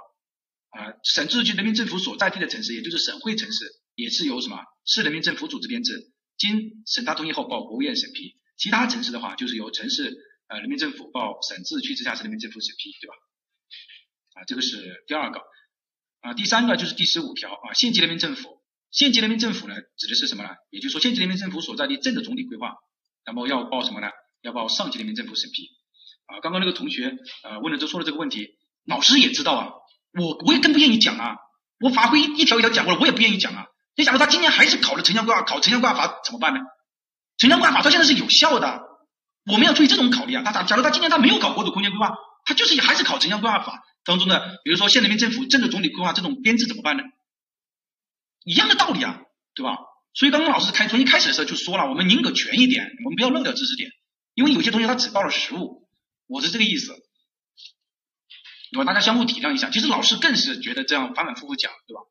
[0.76, 8.36] 啊，省自治区人民政府所在地的城市，也就是省会城市，也是由什么市人民政府组织编制，经省大同意后报国务院审批。
[8.58, 10.14] 其他城市的话，就是由城市
[10.48, 13.16] 呃人民政府报省自治区直辖市人民政府审批，对吧？
[14.34, 15.40] 啊，这个是第二个。
[16.20, 18.62] 啊，第三个就是第十五条啊，县级人民政府，
[18.92, 20.50] 县级人民政府呢指的是什么呢？
[20.72, 22.74] 也就是说，县级人民政府所在地镇的总体规划，
[23.26, 24.10] 那么要报什么呢？
[24.42, 25.70] 要报上级人民政府审批。
[26.26, 29.72] 啊，刚刚那个同学呃问了就说了这个问题，老师也知道啊。
[30.20, 31.36] 我我也更不愿意讲啊，
[31.80, 33.66] 我法规一条一条讲过了，我也不愿意讲啊。
[33.96, 36.60] 那假如他今年还是考了城乡规划，考城乡规划法怎么办呢？
[37.38, 38.82] 城乡规划法到现在是有效的，
[39.46, 40.44] 我们要注意这种考虑啊。
[40.44, 47.04] 他假假如他今年他没有搞国土空间规划，他就是还是考城乡规划法当中的，比如说县人民政府镇的总体规划这种编制怎么办呢？
[48.44, 49.22] 一样的道理啊，
[49.54, 49.78] 对吧？
[50.14, 53.92] 所以刚刚老师开从一开始的时候就说了，我们宁可全一点，我们不要漏掉知识点，
[54.34, 55.90] 因为有些同学他只报了实物，
[56.28, 56.94] 我是这个意思。
[58.76, 58.84] 对吧？
[58.84, 59.70] 大家相互体谅一下。
[59.70, 62.02] 其实老师更是觉得这样反反复复讲，对吧？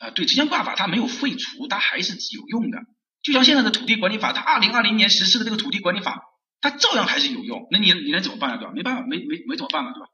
[0.00, 2.78] 啊，对，城乡规划法它没有废除，它还是有用的。
[3.20, 6.22] 就像现在的土地管理法，它二零二零年实施的这个土地管理法，
[6.60, 7.66] 它照样还是有用。
[7.72, 8.56] 那你你能怎么办啊？
[8.58, 8.72] 对吧？
[8.72, 10.06] 没办法，没没没怎么办了，对吧？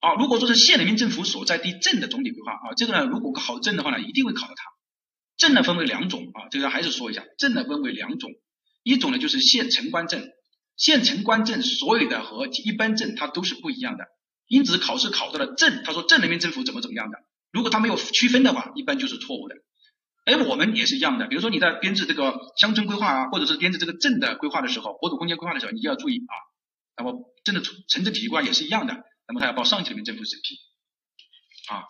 [0.00, 4.64] 好，如果说是县人民政府所在地镇的总体规划啊，这个呢，如果考证的话呢，一定会考到它。
[5.36, 8.32] 镇呢分为两种啊，这个还是说一下，镇呢分为两种，
[8.82, 10.32] 一种呢就是县城关镇。
[10.80, 14.06] 县城关镇所有的和一般镇它都是不一样的，
[14.48, 17.18] 因此考试考到了镇，他说镇人民政府怎么怎么样的，
[17.52, 19.56] 如果他没有区分的话，一般就是错误的。
[20.24, 26.34] 哎，我们也是一样的，比如说你在编制这个乡村规划啊，或者是编制这个镇的规划的时候，国土空间规划的时候，你就要注意啊。
[26.96, 28.94] 那么镇的城镇体系规划也是一样的，
[29.28, 30.56] 那么他要报上级人民政府审批
[31.68, 31.84] 啊。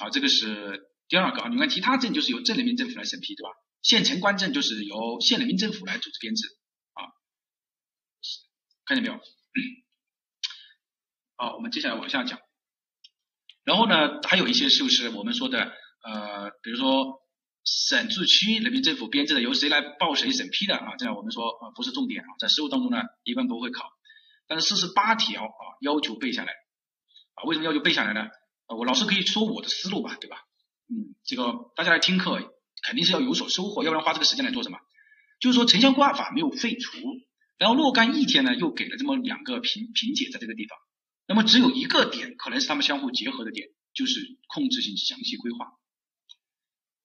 [0.00, 1.48] 好，这个是第二个啊。
[1.48, 3.50] 你看其他镇就是由镇人民政府来审批，对吧？
[3.82, 6.48] 县城关镇就是由县人民政府来组织编制。
[8.86, 9.20] 看见没有？
[11.36, 12.38] 好，我们接下来往下讲。
[13.64, 17.22] 然后呢，还有一些就是我们说的，呃，比如说
[17.64, 20.96] 省自治区人民政府编制的，由谁来报谁审批的啊？
[20.98, 23.90] 这样我们说啊，不是重点啊，在实务当中呢，一般不会考。
[24.46, 26.52] 但是四十八条啊，要求背下来
[27.34, 27.44] 啊。
[27.44, 28.28] 为什么要求背下来呢？
[28.68, 30.36] 我老师可以说我的思路吧，对吧？
[30.88, 32.54] 嗯，这个大家来听课
[32.86, 34.78] 肯定是要有所收获，要不然花这个时间来做什么？
[35.40, 36.98] 就是说城乡规划法没有废除。
[37.58, 40.76] 然后若干意见呢，又给了这么两个评评解，在这个地方，
[41.26, 45.66] 那么只有一个点可能是他们相互结合的点，就是控制性详细规划，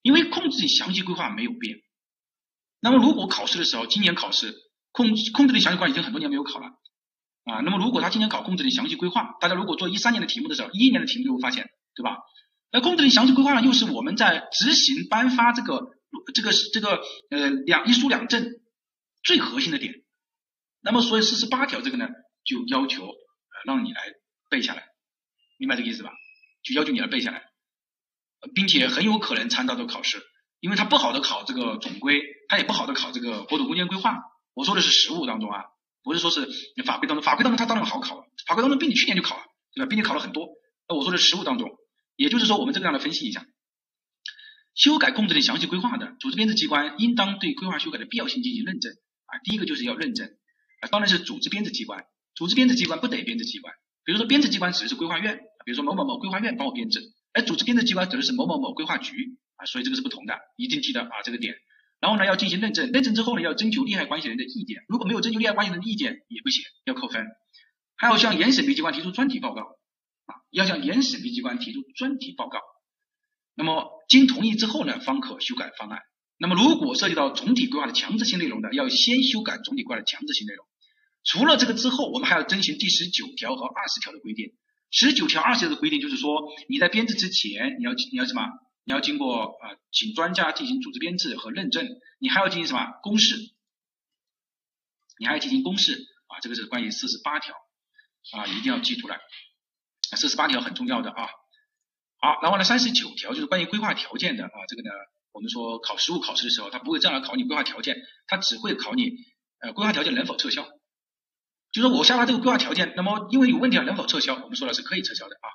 [0.01, 1.77] 因为控制性详细规划没有变。
[2.79, 4.55] 那么如果考试的时候，今年考试
[4.91, 6.67] 控控制性详细规划已经很多年没有考了
[7.45, 12.17] 啊，那么如果他今年考控制性详细规划，大家如果做一三年的题目的时候，一一年的题目就会发现，对吧？
[12.71, 15.91] 那控制性详细规划呢，又是我们在执行颁发这个
[16.33, 18.45] 这个这个呃两一书两证
[19.23, 19.93] 最核心的点。
[20.81, 22.07] 那么，所以四十八条这个呢，
[22.45, 23.15] 就要求呃
[23.65, 24.01] 让你来
[24.49, 24.83] 背下来，
[25.57, 26.11] 明白这个意思吧？
[26.63, 27.43] 就要求你来背下来，
[28.55, 30.21] 并且很有可能参照这个考试，
[30.59, 34.17] 因为它不好的考这个总规，它也不好的考这个国土空间规划。
[34.53, 35.63] 我说的是实务当中啊，
[36.03, 36.47] 不是说是
[36.85, 39.89] 法规当中，法规当中它当然好考了，法规当中比你去年就考了，对吧？
[39.89, 40.47] 比你考了很多。
[40.87, 41.69] 那我说的实务当中，
[42.15, 43.45] 也就是说我们这个样的分析一下，
[44.75, 48.91] 修改控制的详细规划的组织编制机关，应当对规划修改的必要性进行认证
[49.25, 49.39] 啊。
[49.43, 50.29] 第一个就是要认证。
[50.87, 52.05] 当然是组织编制机关，
[52.35, 53.73] 组织编制机关不等于编制机关。
[54.05, 57.01] 比如说编制机关指的是规划院，比如说某某某规划院帮我编制，
[57.33, 61.55] 而组织编制机关指的是某某某规划局啊，所以这个是不同的，一定记得啊这个点。
[61.99, 67.27] 然后呢，要进行认证，认证之后呢，要征求利害关系人的意见，如果没有征求利害关系人的意见也不行，要扣分。
[67.97, 72.59] 还要向原审批机关提出专题报告啊，要向原审批机关提出专题报告。
[73.53, 75.99] 那么经同意之后呢，方可修改方案。
[76.37, 80.65] 那么如果涉及到总体规划的强制性内容的，要先修改总体规划的强制性内容。
[81.29, 84.57] 除了这个之后，我们还要遵循第十九条和二十条的规定。
[84.89, 88.41] 十九条、二十条的规定就是说，你在编制之前，你要你要什么？
[88.83, 93.35] 你要经过啊，请专家进行组织编制和认证，你还要进行什么公示？
[95.19, 95.93] 你还要进行公示
[96.29, 96.41] 啊？
[96.41, 97.53] 这个是关于四十八条。
[98.33, 99.19] 啊，一定要记出来。
[100.17, 101.27] 四十八条很重要的啊。
[102.17, 104.89] 好，然后呢，三十九条就是关于规划条件的啊，这个呢，
[105.31, 109.11] 我们说考实务考试的时候，他不会这样来考你规划条件，他只会考你
[109.59, 110.67] 呃规划条件能否撤销。
[111.71, 114.35] 就是我下达这个规划条件，那么因为有问题啊，能否撤销？
[114.35, 115.47] 我们说了是可以撤销的啊。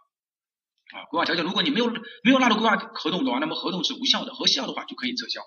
[0.98, 5.40] 啊，规划条件，如果你没有没有纳入规划合同的话，那么合同是无效的；核效的话就可以撤销。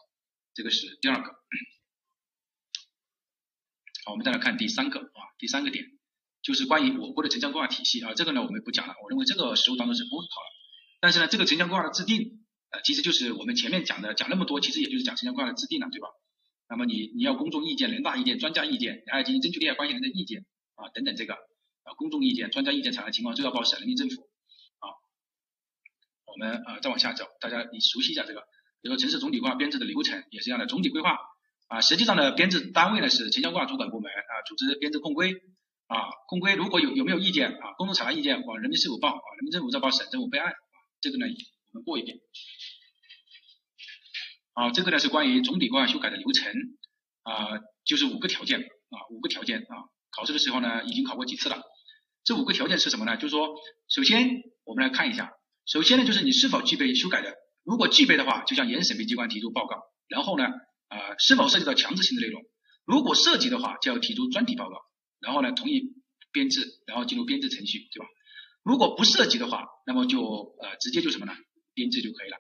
[0.54, 1.30] 这个是第二个。
[4.06, 5.86] 好，我们再来看第三个啊，第三个点
[6.42, 10.48] 就是关于我国的城乡规划体系啊，这个呢我们不讲了，我认为这个实务当中是不会考了。
[11.00, 16.10] 但是呢，这个城乡规划的制定，呃，其实就是我们前面讲的讲那么多，其实也就是讲城乡规划的制定了，对吧？
[16.70, 20.46] 那么你你要公众意见、人大意见、专家意见，你还要进行征求利害关系人的意见
[20.78, 24.22] 啊等等这个啊公众意见、专家意见采纳情况，就要报省人民政府。
[24.80, 24.88] 啊
[26.26, 28.42] 我们啊再往下走，大家你熟悉一下这个，
[28.82, 31.18] 比如说城市总体规划编制的流程也是一样的，总体规划
[31.68, 35.34] 啊，实际上的编制单位呢是城乡规划主管部门啊，组织编制控规
[35.88, 40.54] 啊，控规如果有有没有意见啊，公众采纳意见往人民事务报啊，人民政府再报省政府备案，
[41.02, 41.26] 这个呢
[41.72, 42.20] 我们过一遍。
[44.54, 46.52] 啊，这个呢是关于总体规划修改的流程
[47.24, 51.62] 啊，就是五个条件啊，五个条件啊，考试的时候呢已经考过几次了，
[52.24, 53.16] 这五个条件是什么呢？
[53.18, 53.56] 就是说，
[53.88, 55.32] 首先我们来看一下。
[55.68, 59.76] 首先呢，就是你是否具备修改的，如果具备的话，就向原审批机关提出报告。
[60.08, 60.46] 然后呢，
[60.90, 62.42] 呃，是否涉及到强制性的内容？
[62.86, 64.78] 如果涉及的话，就要提出专题报告。
[65.20, 65.82] 然后呢，同意
[66.32, 68.08] 编制，然后进入编制程序，对吧？
[68.64, 70.20] 如果不涉及的话，那么就
[70.62, 71.34] 呃直接就什么呢？
[71.74, 72.38] 编制就可以了。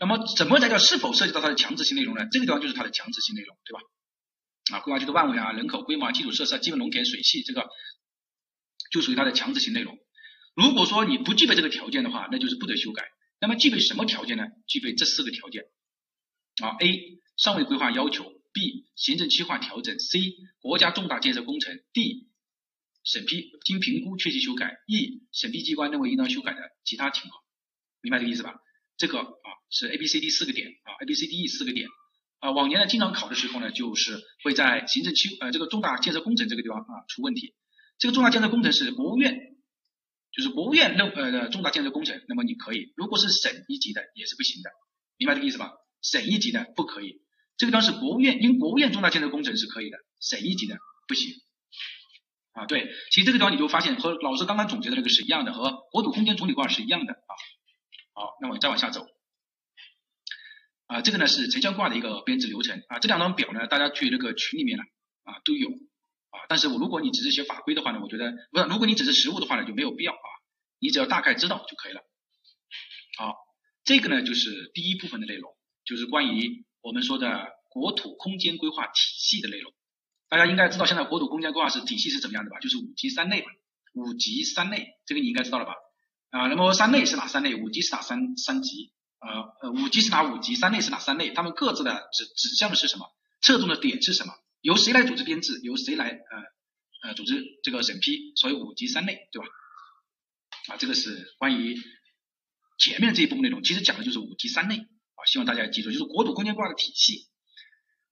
[0.00, 2.26] 那么怎么才叫是否涉及到它的强制性内容呢？
[2.32, 3.80] 这个地方就是它的强制性内容，对吧？
[4.72, 7.68] 啊，规划区的范围啊、人口规模、基础设施、基本农田水系，这个
[8.90, 9.98] 就属于它的强制性内容。
[10.54, 13.04] 如果说你不具备这个条件的话，那就是不得修改。
[13.40, 14.44] 那么具备什么条件呢？
[14.66, 15.64] 具备这四个条件
[16.62, 17.18] 啊：A.
[17.36, 18.84] 尚未规划要求；B.
[18.94, 20.18] 行政计划调整；C.
[20.60, 22.28] 国家重大建设工程；D.
[23.04, 25.22] 审批经评估确系修改；E.
[25.32, 27.42] 审批机关认为应当修改的其他情况。
[28.00, 28.54] 明白这个意思吧？
[28.96, 31.88] 这个啊是 A、B、C、D 四个点啊，A、B、C、D、E 四个点
[32.42, 32.50] 啊。
[32.50, 37.54] 往年呢经常考的时候呢，就是会在行政区呃这个重大建设工程这个地方啊出问题。
[37.96, 39.48] 这个重大建设工程是国务院。
[40.34, 44.70] 就是国务院认呃的重大建设工程，那么你可以；如果是省一级的也是不行的，
[45.18, 45.72] 明白这个意思吧？
[46.00, 47.20] 省一级的不可以，
[47.58, 51.34] 这个地方是国务院，因国务院重大建设工程是可以的，省一级的不行。
[52.52, 57.32] 啊，对，其实这个地方你就发现和老师刚刚总结的那个是一样的，和国土空间总体规划是一样的啊。
[58.14, 59.06] 好，那我再往下走。
[60.92, 64.84] 啊，这个呢是城乡规划的一个编制流程啊，这两张表呢大家去那个群里面呢
[65.24, 65.70] 啊都有。
[66.32, 70.28] 啊，但是我如果你只是写法规的话呢，我觉得不是，如果你只是实务的话呢，就没有必要啊，
[70.78, 72.00] 你只要大概知道就可以了。
[73.18, 73.34] 好，
[73.84, 79.74] 这个呢就是第一部分的内容，就是关于我们说的国土空间规划体系的内容。
[80.30, 82.58] 大家应该知道现在国土空间规划是体系是怎么样的吧？
[82.60, 83.48] 就是五级三类嘛，
[83.92, 85.74] 五级三类，这个你应该知道了吧？
[86.30, 87.54] 啊，那么三类是哪三类？
[87.54, 88.90] 五级是哪三三级？
[89.22, 90.56] 呃呃，五级是哪五级？
[90.56, 91.30] 三类是哪三类？
[91.30, 93.06] 它们各自的指指向的是什么？
[93.40, 94.34] 侧重的点是什么？
[94.60, 95.60] 由谁来组织编制？
[95.62, 98.32] 由谁来呃呃组织这个审批？
[98.36, 99.48] 所以五级三类，对吧？
[100.68, 101.76] 啊，这个是关于
[102.78, 107.28] 前面这一部分内容，其实讲的就是五级三类啊，希望大家记住，就是国土空间规划的体系。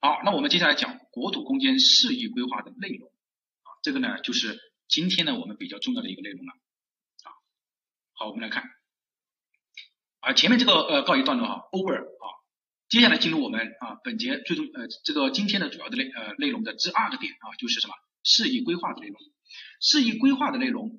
[0.01, 4.59] 好，那我们接下来讲国土空间适宜规划的内容啊，这个呢就是
[4.89, 6.53] 今天呢我们比较重要的一个内容了
[7.25, 7.29] 啊。
[8.15, 8.65] 好，我们来看
[10.21, 12.27] 啊，前面这个呃告一段落哈，over 啊。
[12.89, 17.95] 接下来进入我们啊本节最终呃这个今天的主要的内呃内容的第二个点啊就是什么
[18.25, 19.17] 示意规划的内容，
[19.81, 20.91] 示意规划的内容，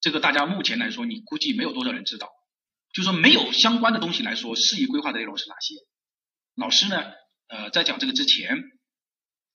[0.00, 2.30] 这个大家目前来说你估计没有多少人知道，
[2.94, 5.74] 就说没有相关的东西来说示意规划的内容是哪些？
[6.56, 6.96] 老师呢
[7.48, 8.62] 呃在讲这个之前，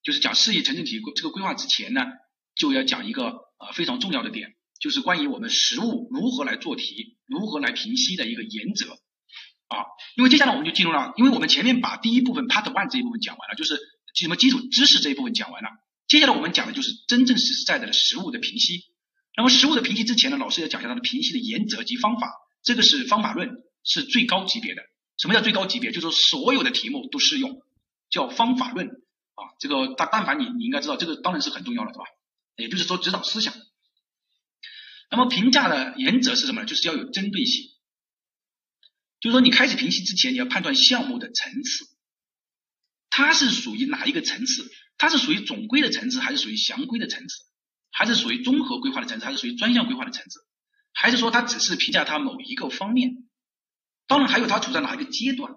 [0.03, 2.05] 就是讲示意城镇体这个规划之前呢，
[2.53, 3.23] 就要讲一个
[3.57, 8.99] 呃非常重要的点，就是关于我们实务如何来做题，如何来评析的一个原则。
[9.69, 13.79] 啊，因为接下来我们就进入了，因为我们前面把第一部分 Part One 这一部分讲完了，就是
[14.15, 15.69] 什么基础知识这一部分讲完了。
[16.07, 18.83] 接下来我们讲的就是真正实实在在的实物的评析。
[19.37, 22.29] 那么实物的评析之前呢，老师要讲一下它的评析的原则及方法。
[22.63, 23.49] 这个是方法论，
[23.85, 24.81] 是最高级别的。
[25.17, 25.91] 什么叫最高级别？
[25.91, 27.61] 就是说所有的题目都适用，
[28.09, 29.43] 叫方法论啊。
[29.59, 32.05] 这个但但凡你你应该知道，这个当然是很重要的，对吧？
[32.57, 33.53] 也就是说指导思想。
[35.11, 36.67] 那么评价的原则是什么呢？
[36.67, 37.69] 就是要有针对性。
[39.19, 41.85] 就是说，你开始评析之前，你要判断项目的层次，
[43.09, 44.71] 它是属于哪一个层次？
[44.97, 47.43] 它是属于总规的层次，还是属于详规的层次？
[47.91, 49.25] 还是属于综合规划的层次？
[49.25, 50.39] 还是属于专项规划的层次？
[50.93, 53.27] 还是说它只是评价它某一个方面？
[54.07, 55.53] 当然，还有它处在哪一个阶段？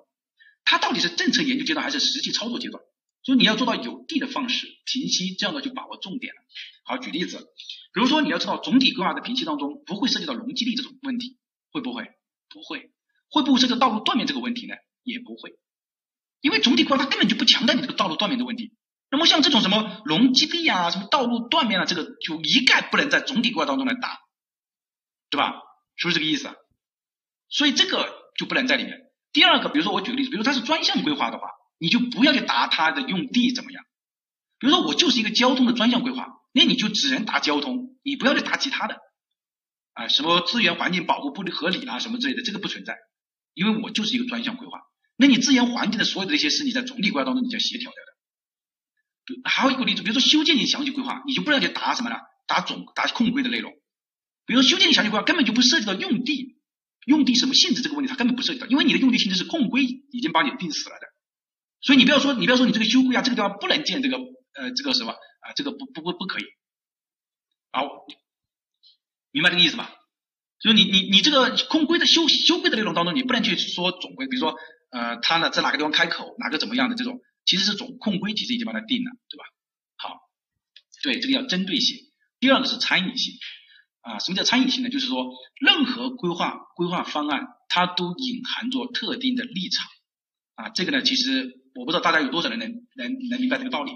[0.65, 2.83] 它到底是政策研究阶段还是实际操作阶段？
[3.25, 6.43] 所以你要做到有地的方式评析，这样的就把握重点了。
[6.85, 7.39] 好，举例子，
[7.93, 11.39] 比如说你要知道总体规划的评析当中不会涉及到容积率这种问题，
[11.71, 12.11] 会不会？
[12.49, 12.92] 不会。
[13.33, 14.75] 会不会涉及道路断面这个问题呢？
[15.03, 15.55] 也不会，
[16.41, 18.73] 因为总体规划它根本就不强调你这个道路断面的问题。
[19.11, 24.21] 那么像这种什么容积率啊、什么道路断面啊，这个就一概不能在总体规划当中来答，
[25.29, 25.55] 对吧？
[25.97, 26.55] 是不是这个意思啊？
[27.49, 28.09] 所以这个
[28.39, 29.01] 就不能在里面。
[29.33, 33.85] 第二个，比如说我举个例子，比如它是专项规划的话，你就不要去答它的用地怎么样。
[34.59, 38.99] 比如说我就是一个交通的专项规划，那你就只能答交通，你不要去答其他的
[39.95, 42.97] 啊，什么资源环境保护不合理啦，什么之类的，这个不存在，
[43.55, 44.81] 因为我就是一个专项规划。
[45.17, 48.13] 那你资源环境的所有的这些事，你在总体规划当中你就要协调掉的。
[49.45, 53.73] 还有一个例子，比如说修建你详细规划，你就不要去答什么了，答总答控规的内容。
[54.47, 56.59] 比如说修建你详细规划根本就不涉及到用地，
[57.07, 61.07] 用地什么性质这个问题，它根本不涉及到，因为你的用地性质是控规已经把你定死了的。
[61.81, 66.45] 所以你不要说，你不要说你这个修规啊，这个地方不能建这个呃这个什么啊，这个不不不不可以。
[67.71, 67.87] 好，
[69.31, 69.95] 明白这个意思吧？
[70.63, 74.57] 就是你你你这个控规的修修规的内容当中，你不能去说总规，比如说
[74.91, 77.21] 呃它呢在哪个地方开口，哪个怎么样的这种。
[77.45, 79.45] 其实是总控规其实已经把它定了，对吧？
[79.97, 80.21] 好，
[81.03, 81.99] 对这个要针对性。
[82.39, 83.35] 第二个是参与性
[84.01, 84.91] 啊，什么叫参与性呢？
[84.91, 85.27] 就是说
[85.61, 89.89] 任何规划规划方案它都隐含着特定的立场
[90.55, 90.69] 啊。
[90.69, 93.91] 这个呢，其实我不知道大家有多少人能能能明白这个道理。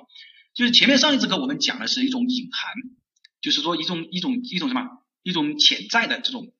[0.53, 2.75] 就是前面上一节课我们讲的是一种隐含，
[3.41, 4.83] 就是说一种一种一种什么
[5.27, 6.55] 一种潜在的这种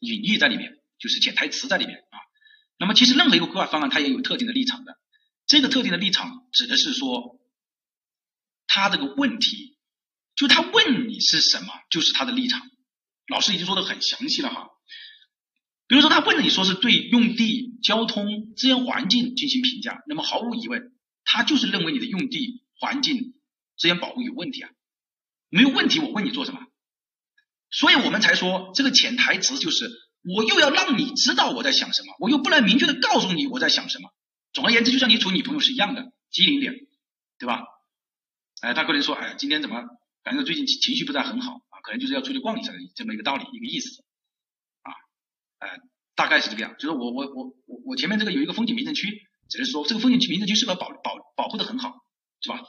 [0.00, 2.16] 隐喻在里面，就是潜台词在里面啊。
[2.78, 4.96] 那么其实任何一个规划方案它也有特定的立场的。
[5.46, 7.38] 这个特定的立场指的是说，
[8.66, 9.76] 他这个问题，
[10.34, 12.62] 就他问你是什么，就是他的立场。
[13.28, 14.70] 老师已经说的很详细了哈。
[15.86, 23.34] 比如说他问了你说是对用地、交通、资源环境进行评价，那么毫无疑问，他就是认为你的用地、环境、
[23.76, 24.70] 资源保护有问题啊。
[25.50, 26.60] 没有问题，我问你做什么？
[27.72, 29.90] 所以我们才说这个潜台词就是，
[30.22, 34.10] 我又要让你知道我在想什么，我又不能明确的告诉你我在想什么。
[34.52, 36.74] 总而言之，就像你处女朋友是一样的，机灵点，
[37.38, 37.62] 对吧？
[38.60, 39.82] 哎，他可能说，哎，今天怎么，
[40.22, 44.04] 感觉最近情绪不太很好啊，可能就是要出去逛一下的这么一个道理，一个意思
[44.82, 44.92] 啊，
[45.58, 45.78] 哎，
[46.14, 46.74] 大概是这个样。
[46.78, 49.08] 就是我我我我我前面这个有一个风景名胜区，
[49.48, 51.94] 只能说这个风景区名胜区是否保保保护的很好，
[52.42, 52.60] 是吧？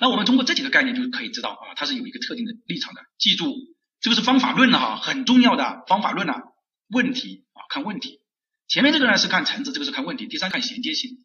[0.00, 3.02] 那我们通过这几个概念就可以知道啊，它是有一个特定的立场的。
[3.18, 3.52] 记住，
[4.00, 6.42] 这个是方法论了哈，很重要的方法论啊，
[6.88, 8.20] 问题啊，看问题。
[8.66, 10.26] 前面这个呢是看层次，这个是看问题。
[10.26, 11.18] 第三看衔接性，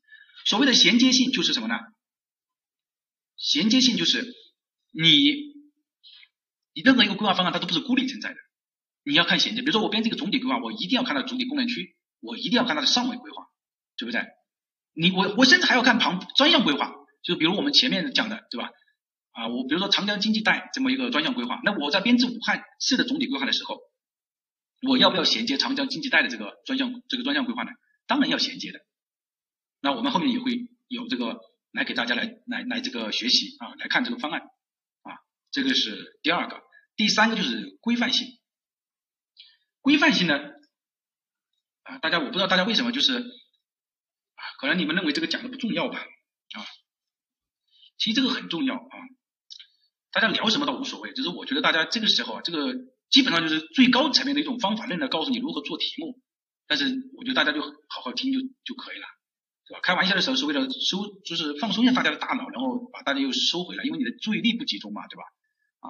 [0.45, 1.75] 所谓的衔接性就是什么呢？
[3.37, 4.33] 衔接性就是
[4.91, 5.09] 你
[6.73, 8.35] 你任何一个规划方案它都不是孤立存在的，
[9.03, 9.61] 你要看衔接。
[9.61, 13.45] 比如说我编这个总体规划，我一定要看到主体功能区，我一定要看它的上位规划，
[13.97, 14.25] 对不对？
[14.93, 18.69] 你我我甚至还要看旁专项规划，就比如我们前面讲的，对吧？
[19.35, 23.79] 啊，我比如说长江经济带这么一个专项规划，那我在编制武汉市的总体规划的时候。
[24.87, 27.71] 我要不要衔接长江经济带的这个专项这个专项规划呢？
[28.05, 28.81] 当然要衔接的。
[29.79, 31.39] 那我们后面也会有这个
[31.71, 35.17] 来给大家来来来这个学习啊，来看这个方案啊，
[35.49, 36.61] 这个是第二个。
[36.95, 38.27] 第三个就是规范性。
[39.81, 40.39] 规范性呢
[41.81, 46.61] 啊，大家我不知道大家为什么就是啊，可能你们认为这个讲的不重要吧啊，
[47.97, 48.95] 其实这个很重要啊，
[50.15, 52.73] 大家聊什么倒无所谓，就是我觉得大家这个时候啊这个。
[53.11, 56.19] 基本上就是最高层面的一种方法论来告诉你如何做题目，
[56.65, 56.85] 但是
[57.15, 59.05] 我觉得大家就好好听就就可以了，
[59.67, 59.79] 对吧？
[59.83, 65.23] 开玩笑的时候是为了收，就是放松一下大家的大脑，然后把大家又收回来，因为你的注意力不集中嘛，对吧？
[65.81, 65.87] 啊，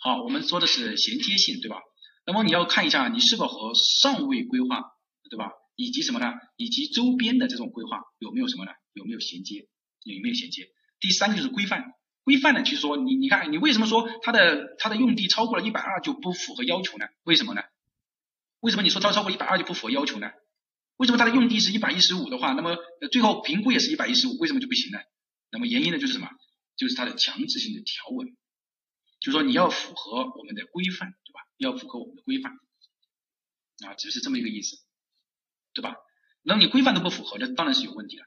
[0.00, 1.82] 好，我们说的是衔接性，对吧？
[2.24, 4.82] 那么你要看一下你是否和上位规划，
[5.28, 5.52] 对吧？
[5.76, 6.32] 以及什么呢？
[6.56, 8.72] 以及周边的这种规划有没有什么呢？
[8.94, 9.68] 有没有衔接？
[10.02, 10.66] 有没有衔接？
[10.98, 11.92] 第三个就是规范。
[12.26, 17.06] 规范的去说，你你看，你为什么说它的它的用地超过了一百二就不符合要求呢？
[17.22, 17.62] 为什么呢？
[18.58, 20.32] 为什么你说它超过一百二就不符合要求呢？
[20.96, 22.76] 为什么它的用地是一百一十五的话，那么
[23.12, 24.98] 最后评估也是一百一十五，为什么就不行呢？
[25.52, 26.28] 那么原因呢就是什么？
[26.74, 28.26] 就是它的强制性的条文，
[29.20, 31.40] 就是说你要符合我们的规范，对吧？
[31.58, 32.52] 要符合我们的规范
[33.86, 34.78] 啊，只是这么一个意思，
[35.74, 35.94] 对吧？
[36.42, 38.24] 那你规范都不符合，那当然是有问题了。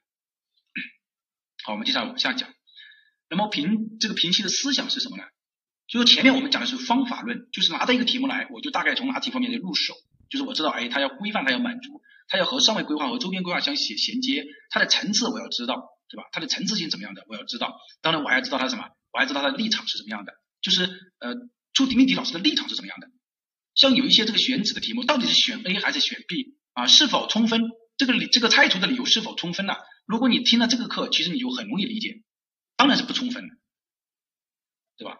[1.66, 2.50] 好，我们接下来往下讲。
[3.30, 5.24] 那么评这个评析的思想是什么呢？
[5.88, 9.94] 就说前面我们讲的是方法论，就是拿到一个题目来，我就大概从哪几方面来入手。
[10.30, 16.30] 就是我知道，哎，它要规范，它要满足，它要和上位规划和周边规划相衔衔接，它的层次我要知道，对吧？
[16.32, 17.76] 它的层次性怎么样的，我要知道。
[18.02, 20.84] 当然，我还要知道它什么，我还知道它的立场是什么样的，就是
[21.20, 21.34] 呃，
[21.74, 23.08] 出题命题老师的立场是什么样的。
[23.74, 26.86] 像有一些这个选址的题目，到底是选 A 还是选 B 啊？
[26.86, 27.62] 是否充分？
[27.98, 29.74] 这个理这个拆除的理由是否充分呢？
[30.06, 32.22] 如果你听了这个课，其实你就很容易理解，
[32.80, 33.50] 当然是不充分的，
[34.98, 35.18] 对吧？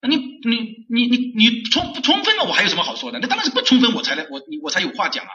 [0.00, 3.18] 那你你你你你充不充分了，我还有什么好说的？
[3.18, 5.30] 那当然是不充分，我才来我我才有话讲啊。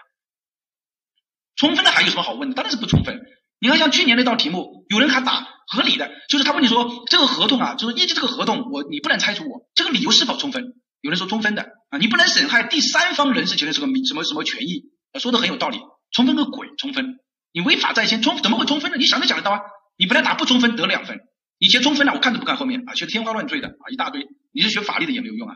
[1.58, 2.56] 充分的还有什么好问的？
[2.56, 3.20] 当然是不充分。
[3.60, 10.64] 你看像去年那道题目，有人还打合理的，就是他问你说这个合同啊，就是业绩这个合同，我你不能拆除我这个理由是否充分？
[11.02, 14.86] 有人说充分的啊，你不能损害第三方人士权利什么什么什么权益，
[15.20, 15.82] 说的很有道理。
[16.12, 17.20] 充分个鬼，充分，
[17.52, 18.98] 你违法在先，充怎么会充分呢？
[18.98, 19.60] 你想都想得到啊，
[19.98, 21.20] 你不能打不充分得两分，
[21.60, 25.56] 你学充分了，我看都不看后面啊，学天花乱坠的啊一大堆，你是学法律的也没有用啊。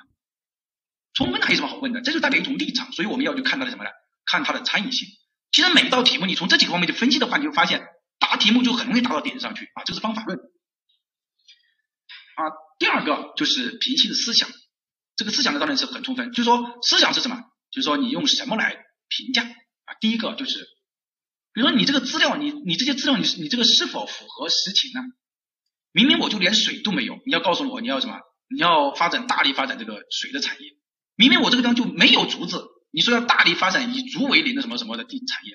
[1.14, 2.02] 充分的还有什么好问的？
[2.02, 3.90] 这就代表一种立场，所以我们要去看它的什么呢？
[4.26, 5.08] 看它的参与性。
[5.52, 7.86] 其实每一道题目你从这几个方面去分析的话，你就发现
[8.18, 10.40] 答题目就很容易答到点子上去啊，这是方法论。
[10.40, 12.42] 啊，
[12.80, 14.50] 第二个就是平息的思想，
[15.16, 17.38] 这个思想呢当然是很充分，就是说思想是什么？
[17.70, 19.94] 就是说你用什么来评价啊？
[20.00, 20.66] 第一个就是，
[21.54, 25.02] 比如说你这个资料，你你这些资料你你这个是否符合实情呢？
[25.92, 28.18] 明明我就连水都没有，你要告诉我你要什么？
[28.50, 30.68] 你要发展大力发展这个水的产业，
[31.16, 32.68] 明明我这个地方就没有竹子。
[32.92, 35.54] 你说要大力发展以竹为林的什么什么的地产业，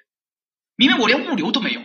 [0.76, 1.82] 明明我连物流都没有，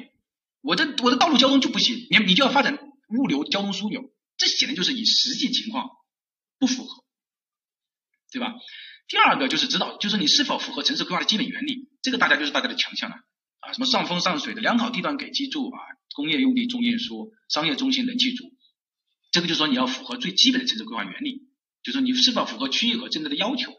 [0.61, 2.79] 我的我的道路交通就不行，你你就要发展
[3.09, 4.01] 物流交通枢纽，
[4.37, 5.89] 这显然就是以实际情况
[6.57, 7.03] 不符合，
[8.31, 8.53] 对吧？
[9.09, 13.17] 第二个就是指导，就是你是否符合城市规划的基本原理，这个大家就是大家的强项了
[13.59, 15.79] 啊，什么上风上水的良好地段给居住啊，
[16.13, 18.51] 工业用地重运输，商业中心人气足，
[19.31, 21.41] 这个就是说你要符合最基本的城市规划原理，
[21.83, 23.73] 就是你是否符合区域和政策的要求。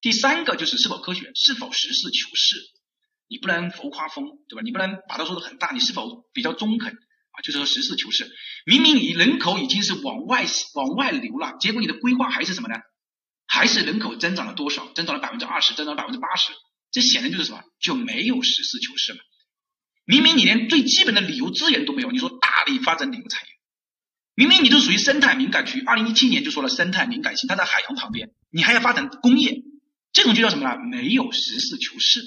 [0.00, 2.56] 第三个就是是否科学，是否实事求是，
[3.26, 4.62] 你不能浮夸风，对吧？
[4.62, 7.40] 你不能把它说的很大，你是否比较中肯啊？
[7.42, 8.30] 就是说实事求是。
[8.66, 12.74] 明明你人口已经是往外往外流了，结果你的规划还是什么呢？
[13.46, 14.92] 还是人口增长了多少？
[14.92, 16.52] 增长了百分之二十，增长百分之八十，
[16.90, 17.62] 这显然就是什么？
[17.80, 19.20] 就没有实事求是嘛。
[20.04, 23.48] 明明你连最基本的旅游资源都没有，你说大力发展旅游产业，
[24.34, 29.62] 明明你就属于生态敏感区，二零一七年就说了生态敏感性，它在海洋旁边，你还要发展工业。
[30.12, 30.76] 这种就叫什么呢？
[30.88, 32.20] 没有实事求是。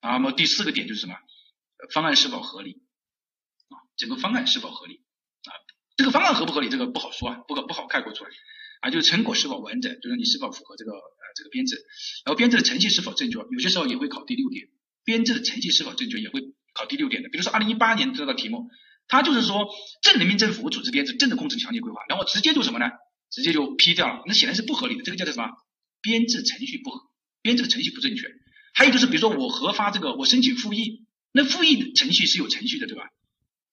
[0.00, 1.14] 啊，那么第四个点就是什么？
[1.92, 2.80] 方案是否合理？
[3.68, 4.94] 啊，整个方案是否合理？
[4.94, 5.52] 啊，
[5.96, 6.70] 这个方案合不合理？
[6.70, 8.30] 这个不好说啊，不可不好概括出来。
[8.80, 11.76] 啊，就是成果是否完整，就是你是否符合这个呃这个编制，
[12.24, 13.38] 然后编制的程序是否正确？
[13.38, 14.68] 有些时候也会考第六点，
[15.04, 16.40] 编制的程序是否正确也会
[16.74, 17.28] 考第六点的。
[17.28, 18.70] 比如说二零一八年这道题目，
[19.08, 19.68] 它就是说
[20.02, 22.86] 镇人民政府组织编制，镇的工程强烈规划，然后直接就什么呢？
[23.30, 25.02] 直接就批掉了，那显然是不合理的。
[25.02, 25.48] 这个叫做什么？
[26.00, 27.00] 编制程序不合，
[27.40, 28.26] 编制的程序不正确。
[28.74, 33.04] 还有就是，比如说我核发这个，我申请复议，那复议程序是有程序的，对吧？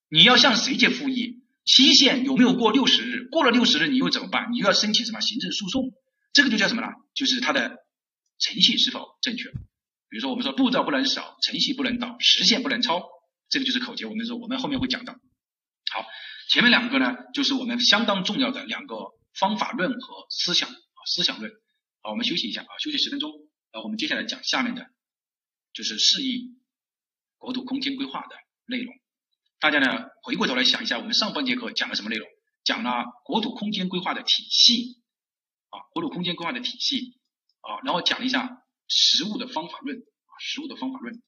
[0.10, 1.44] 你要向谁借复议？
[1.66, 3.28] 期限有没有过六十日？
[3.30, 4.48] 过了六十日，你又怎么办？
[4.52, 5.92] 你又要申请什么行政诉讼？
[6.34, 6.88] 这个就叫什么呢？
[7.14, 7.78] 就是它的
[8.40, 9.50] 程序是否正确？
[10.10, 13.08] 比如说我们说步骤不能少，程序不能倒，时限不能超，
[13.48, 14.06] 这个就是口诀。
[14.06, 15.14] 我们说我们后面会讲到。
[15.92, 16.06] 好，
[16.50, 18.96] 前面两个呢，就是我们相当重要的两个
[19.40, 21.52] 方法论和思想啊思想论。
[22.02, 23.32] 好，我们休息一下啊，休息十分钟。
[23.72, 24.88] 呃，我们接下来讲下面的，
[25.74, 26.56] 就是示意
[27.38, 28.36] 国土空间规划的
[28.66, 28.94] 内容。
[29.60, 32.28] 大家呢回过头来想一下，我们上半节课讲了什么内容？
[32.64, 35.02] 讲了国土空间规划的体系
[35.70, 37.20] 啊，国土空间规划的体系
[37.62, 41.22] 啊，然后讲一下实物的方法论啊，实物的方法论。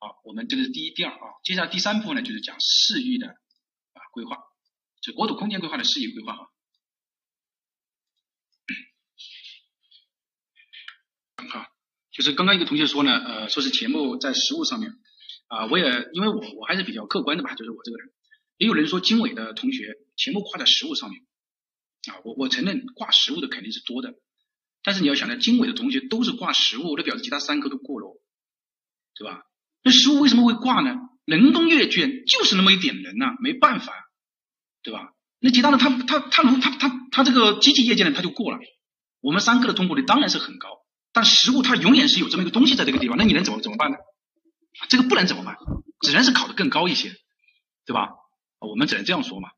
[0.00, 1.18] 好，我们这个是第一、第二啊。
[1.42, 4.36] 接下来第三部分呢，就是讲市域的啊规划，
[5.00, 6.42] 就国土空间规划的市域规划啊。
[11.48, 11.68] 哈，
[12.12, 14.92] 就是刚刚一个同学说呢，呃，说是题目在实物上面，
[15.46, 18.12] 啊，我也因为我我还是比较客观的吧，就是我这个人，
[18.58, 21.22] 也有人说经纬的同学题目挂在实物上面，
[22.10, 24.14] 啊，我我承认挂实物的肯定是多的，
[24.88, 28.06] 但是你要想到经纬的同学都是挂实物，那表示其他三科都过了，
[29.14, 29.42] 对吧？
[29.82, 30.96] 那实物为什么会挂呢？
[31.26, 33.92] 人工阅卷就是那么一点人呐，没办法，
[34.82, 35.12] 对吧？
[35.40, 38.58] 那其他的他他他如他他他这个机器业界呢他就过了，
[39.20, 40.70] 我们三科的通过率当然是很高。
[41.12, 43.98] 但实物它永远是有这么一个东西在这个地方，那你能怎么怎么办呢？
[44.88, 45.58] 这个不能怎么办，
[46.00, 47.12] 只能是考的更高一些，
[47.84, 48.08] 对吧？
[48.58, 49.50] 我们只能这样说嘛。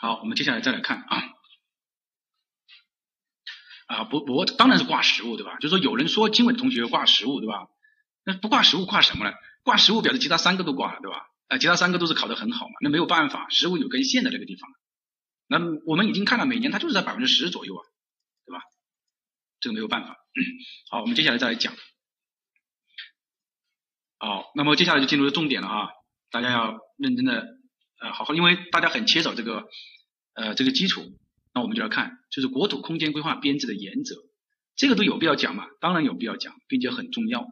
[0.00, 1.22] 好，我们接下来再来看啊，
[3.86, 5.56] 啊不不，当然是挂实物，对吧？
[5.56, 7.68] 就是说有人说经纬同学挂实物，对吧？
[8.24, 9.32] 那不挂实物挂什么呢？
[9.62, 11.26] 挂实物表示其他三个都挂了，对吧？
[11.48, 14.70] 啊，其他三个都是考得很好嘛，那没有办法，实物有根线在这个地方。
[15.46, 17.82] 那我们已经看到每年它就是在百分之十左右啊。
[18.44, 18.60] 对吧
[19.60, 20.16] 这个没有办法。
[20.90, 21.72] 好，我们接下来再来讲。
[24.18, 25.88] 好，那么接下来就进入重点了啊，
[26.32, 27.46] 大家要认真的
[28.00, 29.68] 呃好好，因为大家很缺少这个
[30.34, 31.02] 呃这个基础，
[31.54, 34.16] 那我们就要看就是国土空间规划编制的原则，
[34.76, 35.66] 这个都有必要讲嘛？
[35.80, 37.46] 当然有必要讲，并且很重要，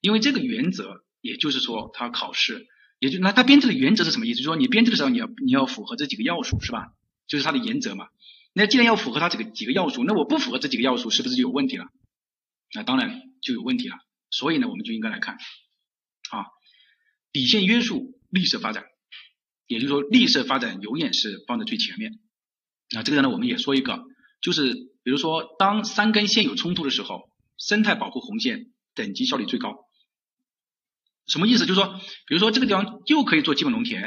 [0.00, 2.66] 因为这个原则也就是说它考试
[2.98, 4.36] 也就那它编制的原则是什么意思？
[4.36, 6.92] 就是说你编制的时候你要你要符合这几个要素是吧？
[7.26, 8.08] 就是它的原则嘛。
[8.54, 11.86] 那既然要符合它这个几个要素，那我不符合这几个要素是不是就有问题了？
[12.74, 13.96] 那当然就有问题了。
[14.30, 15.36] 所以呢，我们就应该来看
[16.30, 16.46] 啊，
[17.32, 18.84] 底线约束绿色发展，
[19.66, 22.18] 也就是说绿色发展永远是放在最前面。
[22.94, 24.04] 那这个呢，我们也说一个，
[24.40, 29.86] 就是比如说当三根线有冲突的时候，生态保护红线等级效率最高。
[31.26, 31.66] 什么意思？
[31.66, 34.02] 就是说，比如说这个地方又可以做基本农田，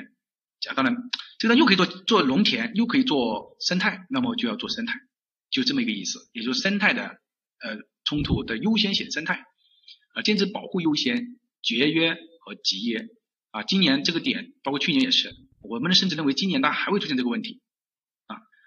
[0.70, 0.96] 啊，当然
[1.40, 5.00] 这个地方又可以做做农田，又可以做生态，那么就要做生态，
[5.50, 6.30] 就这么一个意思。
[6.34, 9.46] 也就是生态的呃冲突的优先选生态。
[10.14, 13.08] 啊，坚持保护优先，节约和集约
[13.52, 13.64] 啊。
[13.64, 17.62] 今年这个点，包括去年也是，我们甚至认为今年它还会出现这个问题。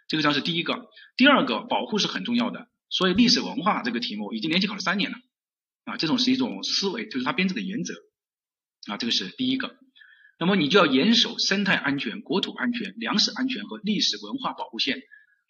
[0.09, 2.67] 这个章是第一个，第二个保护是很重要的。
[2.89, 5.19] 所以历史文化这个题目已经连续考了三年了
[5.85, 5.97] 啊。
[5.99, 7.95] 这种是一种思维，就是它编制的原则
[8.87, 8.97] 啊。
[8.97, 9.77] 这个是第一个。
[10.39, 15.03] 那么你就要严守生态安全、国土安全、粮食安全和历史文化保护线。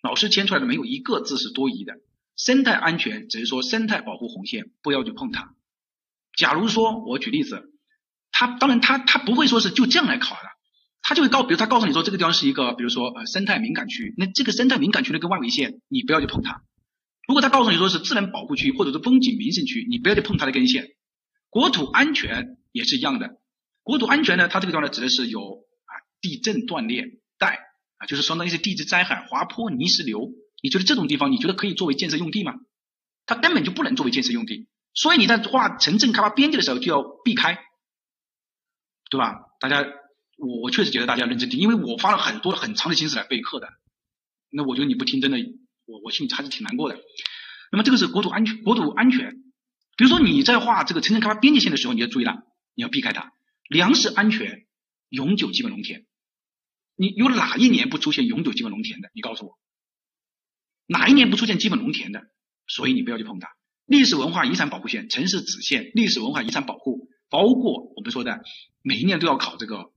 [0.02, 1.94] 老师签出来的没有一个字是多余的。
[2.36, 5.54] 生态安全只是说生态保护红线，不要去碰它。
[6.36, 7.72] 假如说我举例子，
[8.32, 10.42] 他当然他他不会说是就这样来考的，
[11.08, 16.64] 他就会告，比如他告诉你说这个地方是一个，比如说呃生态敏感区，那这个生态敏感区的跟外围线你不要去碰它。
[17.26, 20.90] 如果他告诉你说是自然保护区或者是风景名胜区，你不要去碰它的根线。
[21.48, 23.40] 国土安全也是一样的，
[23.82, 27.06] 国土安全呢，它这个地方呢指的是有啊地震断裂
[27.38, 27.58] 带
[27.96, 30.28] 啊，就是相当于是地质灾害、滑坡、泥石流，
[30.62, 32.52] 你觉得这种地方你觉得可以作为建设用地吗？
[33.24, 34.68] 它根本就不能作为建设用地。
[34.92, 37.58] 所以你在画城镇开发边界的时候就要避开，
[39.10, 39.36] 对吧？
[39.58, 39.86] 大家，
[40.38, 43.68] 我我确实觉得大家认真听，因为我花了很多很长的心思来备课的。
[44.50, 45.38] 那我觉得你不听，真的，
[45.84, 46.98] 我我心里还是挺难过的。
[47.70, 49.34] 那么这个是国土安全，国土安全。
[49.96, 53.32] 比如说你在画这个城镇开发边界线的时候，你要注意了，你要避开它。
[53.68, 54.66] 粮食安全，
[55.08, 56.06] 永久基本农田。
[56.96, 59.10] 你有哪一年不出现永久基本农田的？
[59.14, 59.58] 你告诉我，
[60.86, 62.22] 哪一年不出现基本农田的？
[62.66, 63.48] 所以你不要去碰它。
[63.86, 68.40] 历史文化遗产保护线、城市子线、历史文化遗产保护，包括我们说的
[68.82, 69.90] 每一年都要考这个，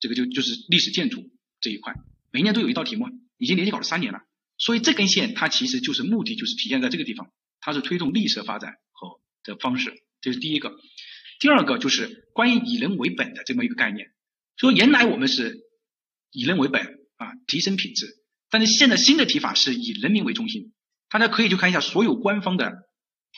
[0.00, 1.30] 这个就就是历史建筑
[1.60, 1.94] 这一块，
[2.32, 4.20] 每年都有一道题目，已经连续考了三年了。
[4.56, 7.30] 所以这根线它其实就是目的，就是体现在这个地方，
[7.60, 10.76] 它是推动绿色发展和的方式，这是第一个。
[11.40, 14.12] 第二个就是关于以人为本的这么一个概念，
[14.56, 15.60] 说原来我们是
[16.32, 16.82] 以人为本
[17.16, 18.06] 啊，提升品质，
[18.50, 20.72] 但是现在新的提法是以人民为中心，
[21.08, 22.88] 大家可以去看一下所有官方的。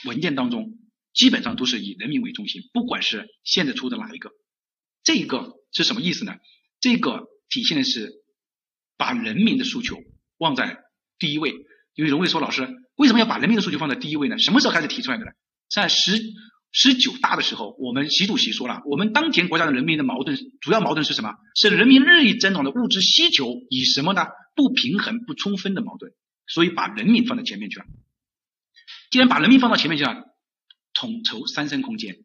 [0.07, 0.79] 文件当中
[1.13, 4.31] 基本上都是以人民为中心，不管是现在出的哪一个，
[5.13, 6.35] 这个是什么意思呢？
[6.79, 8.13] 这个体现的是
[8.97, 9.97] 把人民的诉求
[10.39, 10.79] 放在
[11.19, 11.53] 第一位。
[11.97, 14.39] 因为荣卫说，老师为什么要把人民的诉求放在第一位呢？
[14.39, 15.33] 什么时候开始提出来的呢？
[15.69, 16.23] 在十
[16.71, 21.35] 十九大的时候，我们习主席说了，我们当前国家的人民的矛盾主要矛盾是什么？
[21.57, 24.29] 是人民日益增长的物质需求以什么呢？
[24.55, 26.13] 不平衡、不充分的矛盾，
[26.47, 27.85] 所以把人民放在前面去了。
[29.11, 30.25] 既然把人民放到前面去了，
[30.95, 32.19] 统筹三生空间，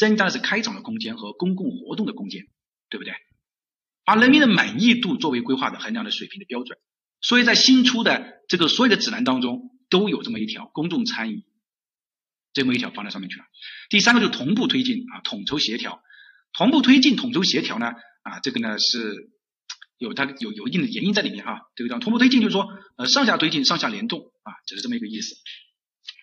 [0.00, 2.46] 增加的是开场的空间和公共活动的空间，
[2.88, 3.12] 对不对？
[4.06, 6.78] 把人民的满意度作为规划的衡量的水平的标准，
[7.20, 11.44] 所以在新出的这个所有的指南当中都有这么一条公众参与，
[12.54, 13.44] 这么一条放在上面去了。
[13.90, 16.02] 第三个就是同步推进啊，统筹协调，
[16.54, 17.92] 同步推进、统筹协调呢
[18.22, 19.30] 啊，这个呢是
[19.98, 21.60] 有它有有一定的原因在里面哈。
[21.76, 25.36] 这个叫同步推进，就是说呃上下推进、上下联动啊，就是这么一个意思。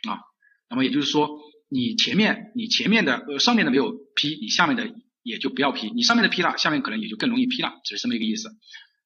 [0.09, 0.19] 啊，
[0.67, 1.29] 那么也就是说，
[1.69, 8.49] 你前面你前面的呃上面的没有批，你下面的也就不要批，你上面的批了，下面可能也就更容易批了，只是这么一个意思。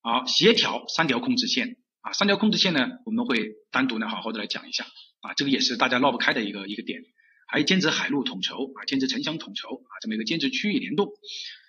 [0.01, 4.85] 好，协调三条控制线啊，三条控制线呢，我们会单独呢好好的来讲一下
[5.21, 7.01] 啊，这个也是大家绕不开的一个一个点。
[7.47, 11.09] 还有坚持海陆统筹啊，坚持城乡统筹啊，这么一个坚持区域联动，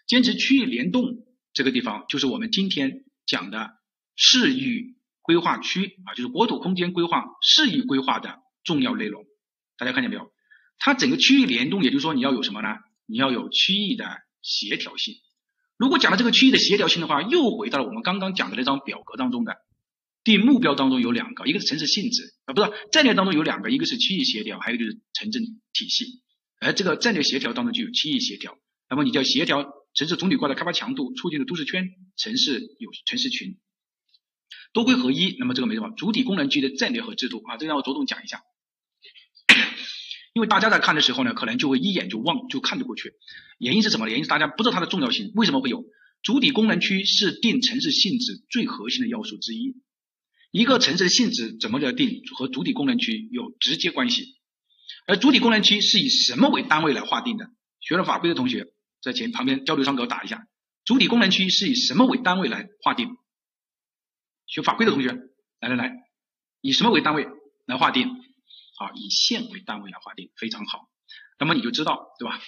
[0.06, 1.24] 坚持区域联动
[1.54, 3.70] 这个地方就是我们今天讲的
[4.14, 8.40] 市域规划区啊，就是国土空间规划市域规划的。
[8.64, 9.24] 重要内容，
[9.76, 10.31] 大家看见没有？
[10.84, 12.68] 它整个区域联动，也就是说你要有什么呢？
[13.06, 14.04] 你要有区域的
[14.42, 15.14] 协调性。
[15.76, 19.54] 如果讲到这个区域的协调性的话，又回到了我们刚刚讲的那张表格当中的
[20.24, 26.20] 定目标当中有两个，一个是城市性质啊，不是战略当中有两个，一个是区域协调，还有就是城镇体系。
[26.58, 28.58] 而这个战略协调当中就有区域协调，
[28.90, 29.64] 那么你就要协调
[29.94, 33.56] 城市总体规划的开发强度，促进的都市圈、城市有城市群
[34.72, 35.36] 多规合一。
[35.38, 38.42] 那么这个没什么，主体功能区的战略和制度啊，这个让我着重讲一下。
[40.32, 43.14] 因为大家在看的时候呢，可能就会一眼就忘，就看得过去。
[43.58, 44.08] 原因是什么？
[44.08, 45.32] 原因是大家不知道它的重要性。
[45.34, 45.84] 为什么会有
[46.22, 47.04] 主体功能区？
[47.04, 49.76] 是定城市性质最核心的要素之一。
[50.50, 54.36] 一个城市的性质怎么来定，和主体功能区有直接关系。
[55.06, 57.50] 而主体功能区是以什么为单位来划定的？
[57.80, 58.68] 学了法规的同学
[59.02, 60.46] 在前旁边交流窗口打一下。
[60.84, 63.16] 主体功能区是以什么为单位来划定？
[64.46, 65.08] 学法规的同学，
[65.60, 65.92] 来来来，
[66.60, 67.26] 以什么为单位
[67.66, 68.08] 来划定？
[68.76, 70.88] 好，以线为单位来划定，非常好。
[71.38, 72.40] 那么你就知道，对吧？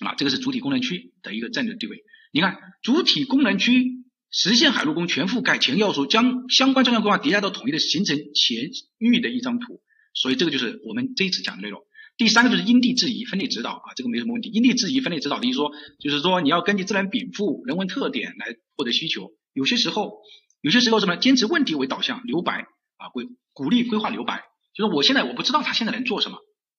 [0.00, 2.04] 啊，这个是主体功能区的一个战略地位。
[2.32, 9.80] 你看，主体功能区实现海陆空全覆盖，前要素将相关专项规划叠加到统一的，形成前域的一张图。
[10.12, 11.80] 所以这个就是我们这一次讲的内容。
[12.16, 14.50] 第三个就是因地制宜分类指导啊，这个没什么问题。
[14.50, 15.70] 因地制宜分类指导的意思说，
[16.00, 19.32] 就是说你要根据自然禀赋、人文特点来获得需求。
[19.52, 20.18] 有些时候，
[20.62, 22.66] 有些时候什么，坚持问题为导向，留白
[22.96, 24.42] 啊，会鼓励规划留白。
[24.76, 26.38] 就是我现在我不知道他现在能做什么，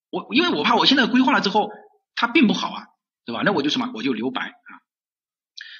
[0.09, 1.69] 我因为我怕我现在规划了之后
[2.15, 2.83] 他并不好啊，
[3.25, 3.41] 对吧？
[3.43, 4.71] 那我就什么，我就留白啊。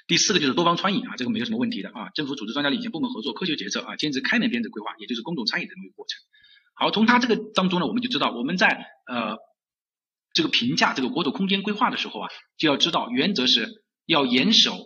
[0.07, 2.09] 第四个就是多方参与啊，这个没有什么问题的啊。
[2.15, 6.19] 政府组织专家领衔部门合作，科学决策啊，坚持开源编制规划，也就是公众参与的这么一个过程。
[6.73, 9.37] 好，从他这个当中呢，我们就知道我们在呃。
[10.33, 14.77] 这个评价这个国土空间规划的时候啊，就要知道原则是要严守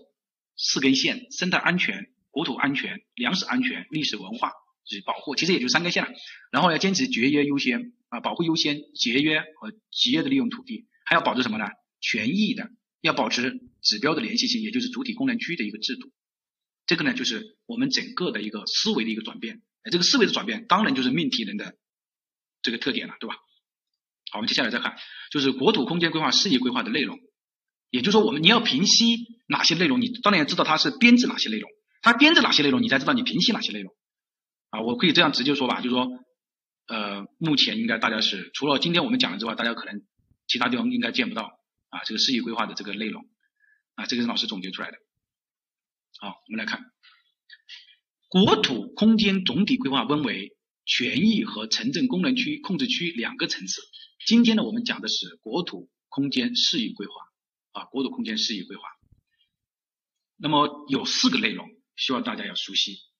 [0.56, 4.54] 四根线：生态安全、国土安全、粮食安全、历史文化
[4.86, 6.10] 是保护，其实也就三根线了。
[6.52, 11.66] 然后要坚持节约优先啊，保护优先，节约和节约的利用土地，还要保持什么呢？
[12.00, 12.70] 权益的，
[13.02, 16.12] 要保持指标的联系性，也就是主体功能区的一个制度。
[16.86, 19.62] 这个呢，就是我们整个的一个思维的一个转变。
[19.90, 21.76] 这个思维的转变，当然就是命题人的
[22.62, 23.36] 这个特点了，对吧？
[24.32, 24.96] 好，我们接下来再看，
[25.32, 27.18] 就是国土空间规划事业规划的内容，
[27.90, 29.18] 也就是说，我们你要平息
[29.48, 31.70] 哪些内容，你当然要知道它是编制哪些内容，
[32.02, 33.94] 它编制哪些内容，你才知道你平息哪些内容。
[34.72, 36.08] 啊，我可以这样直接说吧，就是说，
[36.88, 40.02] 呃，目前应该大家是除了今天我们讲的之外，大家可能
[40.48, 41.60] 其他地方应该见不到
[41.90, 43.30] 啊，这个事业规划的这个内容
[43.96, 44.98] 啊，这个是老师总结出来的。
[46.20, 46.86] 好，我们来看，
[48.30, 53.82] 国土空间总体规划分为权益和城镇功能区控制区两个层次。
[54.26, 57.14] 今天呢，我们讲的是国土空间适宜规划
[57.74, 58.84] 啊，国土空间适宜规划。
[60.38, 61.68] 那么有四个内容，
[61.98, 63.11] 希望大家要熟悉。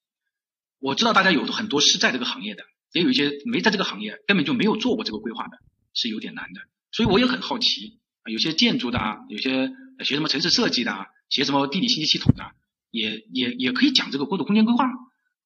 [0.82, 5.58] 我知道大家有很多是在这个行业的，也有一些没在这个行业，根本就没有做过这个规划的，
[5.94, 6.62] 是有点难的。
[6.92, 9.72] 所以我也很好奇啊，有些建筑的啊，有些
[10.04, 12.44] 学什么城市设计的啊，学什么地理信息系统的，
[12.90, 14.86] 也也也可以讲这个国土空间规划，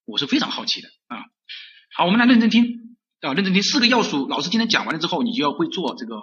[0.06, 1.26] 我是非常好奇的啊。
[1.96, 2.82] 好，我们来认真听。
[3.22, 6.22] 啊，认真听四个要素，老师今天讲完了之后，你就要会做这个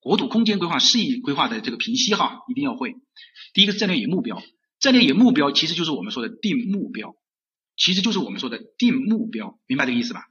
[0.00, 2.94] 国土空间规划、适宜规划的这个评析哈，一定要会。
[3.54, 4.42] 第一个是战略与目标，
[4.78, 7.14] 战略与目标其实就是我们说的定目标，
[7.76, 10.26] 其实就是我们说的定目标，明白这个意思吧？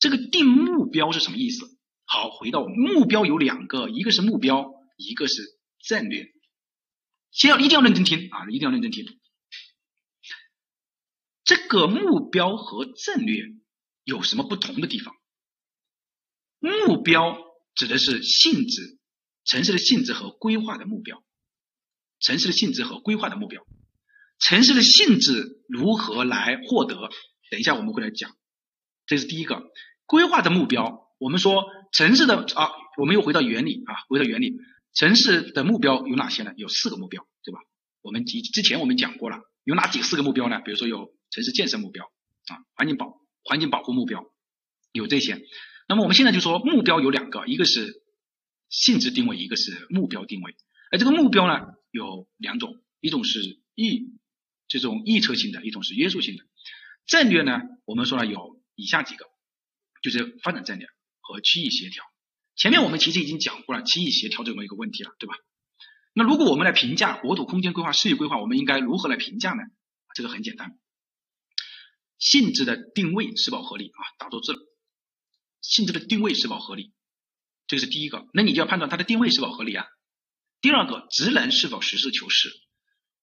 [0.00, 1.78] 这个定目标是什么意思？
[2.04, 5.42] 好，回到目标有两个，一个是目标，一个是
[5.82, 6.32] 战略。
[7.30, 9.06] 先要一定要认真听啊，一定要认真听。
[11.44, 13.44] 这个目标和战略
[14.02, 15.14] 有什么不同的地方？
[16.58, 17.38] 目标
[17.74, 18.98] 指的是性质，
[19.44, 21.22] 城市的性质和规划的目标，
[22.20, 23.66] 城市的性质和规划的目标，
[24.44, 26.94] 城市的性质如何来获得？
[27.50, 28.30] 等一下我们会来讲，
[29.06, 29.62] 这是第一个
[30.04, 31.08] 规划的目标。
[31.18, 34.58] 我们说城市的啊，我们又回到原理啊，回到原理，
[34.92, 36.52] 城市的目标有哪些呢？
[36.58, 37.60] 有四个目标，对吧？
[38.02, 40.60] 我们之之前我们讲过了，有哪几个四个目标呢？
[40.60, 44.26] 比如说有城市建设目标啊，环境保环境保护目标，
[44.92, 45.40] 有这些。
[45.88, 48.02] 那么我们现在就说目标有两个，一个是
[48.68, 50.54] 性质定位，一个是目标定位。
[50.90, 53.40] 而这个目标呢有两种，一种是
[53.74, 54.12] 预
[54.74, 56.42] 这种预测性的，一种是约束性的。
[57.06, 59.24] 战略呢，我们说了有以下几个，
[60.02, 60.88] 就是发展战略
[61.20, 62.02] 和区域协调。
[62.56, 65.36] 前面我们其实已经讲过了区域协调这么一个问题了，对吧？
[66.12, 69.62] 那如果我们来评价国土空间规划、事业规划，我们应该如何来评价呢？
[70.12, 70.76] 这个很简单，
[72.18, 74.00] 性质的定位是否合理啊？
[74.18, 74.58] 打错字了。
[75.60, 76.92] 性质的定位是否合理，
[77.68, 78.26] 这个是第一个。
[78.34, 79.86] 那你就要判断它的定位是否合理啊。
[80.60, 82.50] 第二个，职能是否实事求是。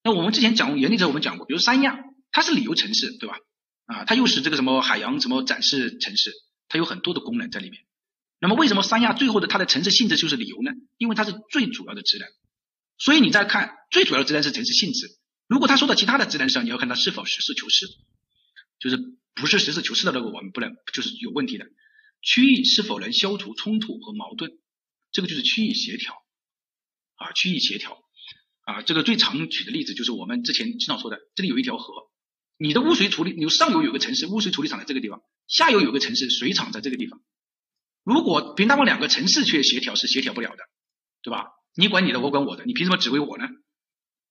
[0.04, 2.00] 那我们之前讲原理者，我们讲过，比如三亚，
[2.32, 3.38] 它是旅游城市，对吧？
[3.86, 6.32] 啊，它又是这个什么海洋什么展示城市，
[6.68, 7.84] 它有很多的功能在里面。
[8.40, 10.72] 那么为什么三亚最后的它的城市性质就是旅游呢？
[10.98, 12.28] 因为它是最主要的职能。
[12.98, 15.08] 所以你再看最主要的职能是城市性质。
[15.48, 17.88] 如果他说到其他的职能上，你要看他是否实事求是，
[18.80, 18.98] 就是
[19.36, 21.66] 不是实事求是的那个，我们不能就是有问题的。
[22.22, 24.52] 区域是否能消除冲突和矛盾？
[25.12, 26.14] 这个就是区域协调
[27.16, 27.98] 啊，区域协调
[28.64, 32.10] 啊，这个最常举的例子就是我们之前经常说的，这里有一条河，
[32.58, 37.22] 你的污水处理，你上游有个城市污水处理厂在这个地方，下游有个城市水厂在这个地方。
[38.04, 40.64] 如果凭他们两个城市去协调是协调不了的，
[41.22, 41.48] 对吧？
[41.76, 43.46] 你管你的，我管我的，你凭什么指挥我呢？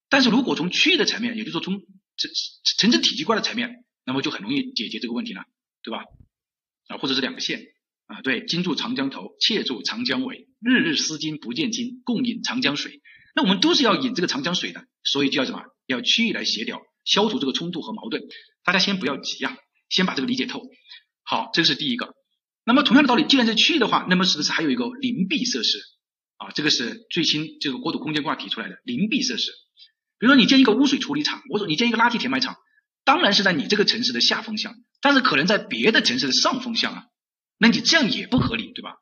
[0.08, 2.30] 但是如果从区域的层面，也就是说从城
[2.78, 5.44] 城镇体积观的层面，那么就很容易解决这个问题了，
[5.82, 6.04] 对吧？
[6.88, 7.62] 啊，或者是两个县。
[8.06, 13.00] 啊，对，金住长江头，妾住长江尾，日日思金不见津，共饮长江水。
[13.34, 15.62] 那我们都是要饮这个长江水的，所以就要什么？
[15.86, 18.22] 要区域来协调，消除这个冲突和矛盾。
[18.64, 19.56] 大家先不要急啊，
[19.88, 20.62] 先把这个理解透。
[21.22, 22.14] 好，这是第一个。
[22.64, 25.78] 那么同样的道理，既然是区域的话，那么是不是还有一个邻避设施
[26.36, 26.50] 啊？
[26.54, 29.50] 这个是最新这个国土空间规划提出来的邻避设施。
[30.18, 32.56] 比如说你建一个污水处理厂，或者你建一个垃圾填埋场，
[33.04, 37.04] 当然是在你这个城市的下风向，但是可能在别的城市的上风向啊，
[37.58, 38.96] 那你这样也不合理，对吧？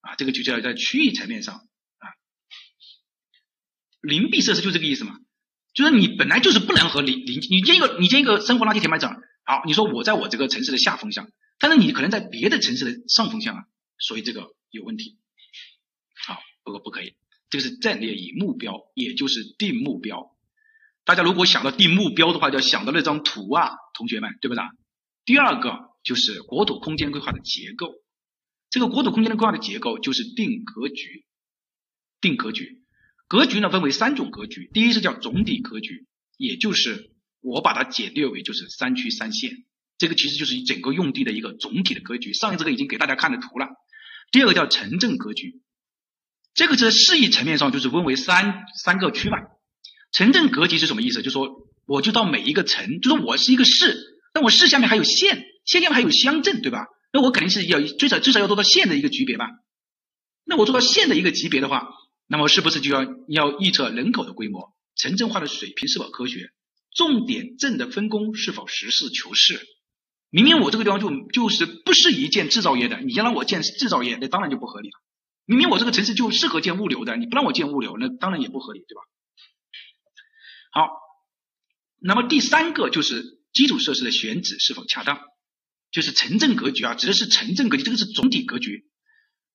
[0.00, 1.60] 啊，这个就叫在区域层面上，
[4.02, 5.16] 邻避设施就这个意思嘛，
[5.72, 13.64] 就是你本来就是不能和邻邻，你建一个你建一个生活垃圾填埋场，好，你说我在我这个城市的下风向，但是你可能在别的城市的上风向啊，
[13.98, 15.18] 所以这个有问题，
[16.26, 17.14] 好，不过不可以，
[17.48, 20.36] 这个是战略与目标，也就是定目标。
[21.04, 24.64] 大家如果想到定目标的话，就要想到那张图啊，同学们，对不对？
[25.24, 27.94] 第二个就是国土空间规划的结构。
[28.70, 31.24] 这个国土空间的规划的结构就是定格局，
[32.20, 32.81] 定格局，
[33.32, 36.06] 格局呢分为三种格局，第一是叫总体格局，
[36.36, 39.64] 也就是我把它简略为就是三区三线，
[39.96, 42.34] 这个其实就是整个用地的一个总体的格局。
[42.34, 43.68] 上一这个已经给大家看的图了。
[44.32, 45.62] 第二个叫城镇格局，
[46.52, 49.38] 这个在市域层面上就是分为三三个区嘛。
[50.12, 51.22] 城镇格局是什么意思？
[51.22, 51.48] 就说
[51.86, 53.96] 我就到每一个城，就说我是一个市，
[54.34, 56.84] 但我市下面还有县，县下面还有乡镇，对吧？
[57.14, 59.46] 那我肯定是要最少至少要做到县的一个级别吧？
[60.44, 61.88] 那我做到县的一个级别的话，
[62.26, 66.50] 那么是不是就要要预测人口的规模、城镇化的水平是否科学、
[66.94, 69.60] 重点镇的分工是否实事求是？
[70.30, 74.94] 明明我这个地方就就是不适宜建制造业的，你要让我建制造业，那当然就不合理了。
[75.44, 79.02] 明明我这个城市就适合建物流的，你不让我建物流，那当然也不合理，对吧？
[80.72, 80.88] 好，
[81.98, 85.20] 那么第三个就是基础设施的选址是否恰当。
[85.90, 88.86] 就是城镇格局啊，指的是城镇格局，这个是总体格局。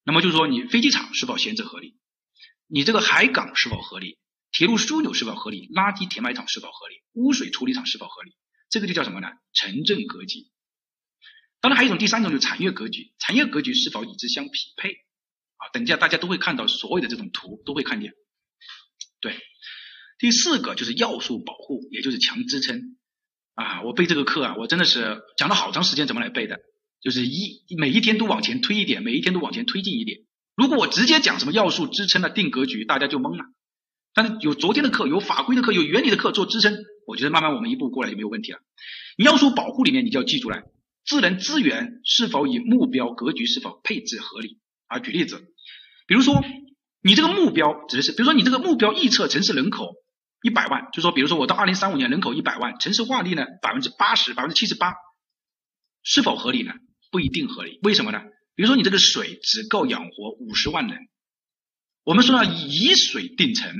[0.03, 1.95] 那么就是说，你飞机场是否选择合理？
[2.67, 4.17] 你这个海港是否合理？
[4.51, 5.69] 铁路枢纽是否合理？
[5.69, 6.95] 垃圾填埋场是否合理？
[7.13, 8.35] 污水处理厂是否合理？
[8.69, 9.29] 这个就叫什么呢？
[9.53, 10.47] 城镇格局。
[11.59, 13.13] 当然还有一种第三种，就是产业格局。
[13.19, 14.91] 产业格局是否与之相匹配？
[15.57, 18.13] 啊，等一下大家都会看到所有的这种图，都会看见。
[19.19, 19.37] 对，
[20.19, 22.97] 第四个就是要素保护，也就是强支撑。
[23.55, 26.59] 啊，我背这个课啊，我真的是讲了好长时间，怎么来背的？
[27.01, 30.19] 就是一每一天都往前推一点，每一天都往前推进一点。
[30.57, 33.45] 如果我直接讲什么要素支撑的定格局，大家就懵了。
[34.13, 38.59] 但是有昨天的课，有法规的课，有原理的课做支撑，我觉得慢慢我们一步过来就没有问题了。
[39.17, 40.63] 要素保护里面你就要记住了，
[41.05, 44.99] 智能资源是否与目标格局是否配置合理啊？
[44.99, 45.41] 举例子，
[46.07, 46.43] 比如说
[47.01, 49.93] 你这个目标指的是，比如说你这个目标预测城市人口。
[50.43, 54.93] 一百万，就说比如说我到二零三五年人口一百万，城市化率呢百分之八十，百分之七十八，
[56.03, 56.73] 是否合理呢？
[57.11, 58.21] 不一定合理，为什么呢？
[58.57, 60.97] 比如说你这个水只够养活五十万人，
[62.03, 63.71] 我们说要以水定城，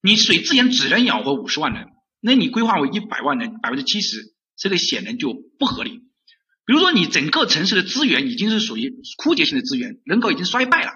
[0.00, 1.88] 你水资源只能养活五十万人，
[2.20, 5.98] 那你规划为一百万人，百分之七十，这个显然就不合理。
[6.64, 10.92] 比如说你整个城市的资源已经是属于枯竭性的资源，人口已经衰败了，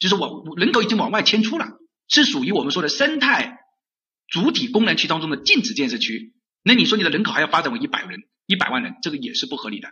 [0.00, 1.66] 就是往人口已经往外迁出了，
[2.08, 3.58] 是属于我们说的生态。
[4.26, 9.88] 主体功能区当中的禁止建设区，那你说你的人口还要发展为一百人、一百万人，这个也是不合理的。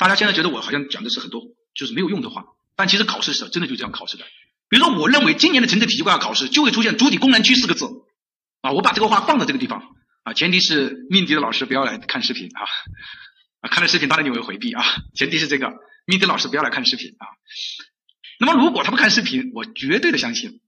[0.00, 1.42] 大家现在觉得我好像讲的是很多
[1.74, 4.24] 就是没有用的话，但其实考试时候真的就这样考试的。
[4.70, 7.86] 比如说，我认为今年的城镇体系规划考试就会出现主体功能区四个字
[8.62, 12.64] 啊，我把这个话放在这个地方啊，前提是命题的老师不要来看视频啊
[13.60, 14.82] 啊，看了视频当然你会回避啊，
[15.14, 15.70] 前提是这个
[16.06, 17.26] 命题老师不要来看视频啊。
[18.38, 20.62] 那么如果他不看视频，我绝对的相信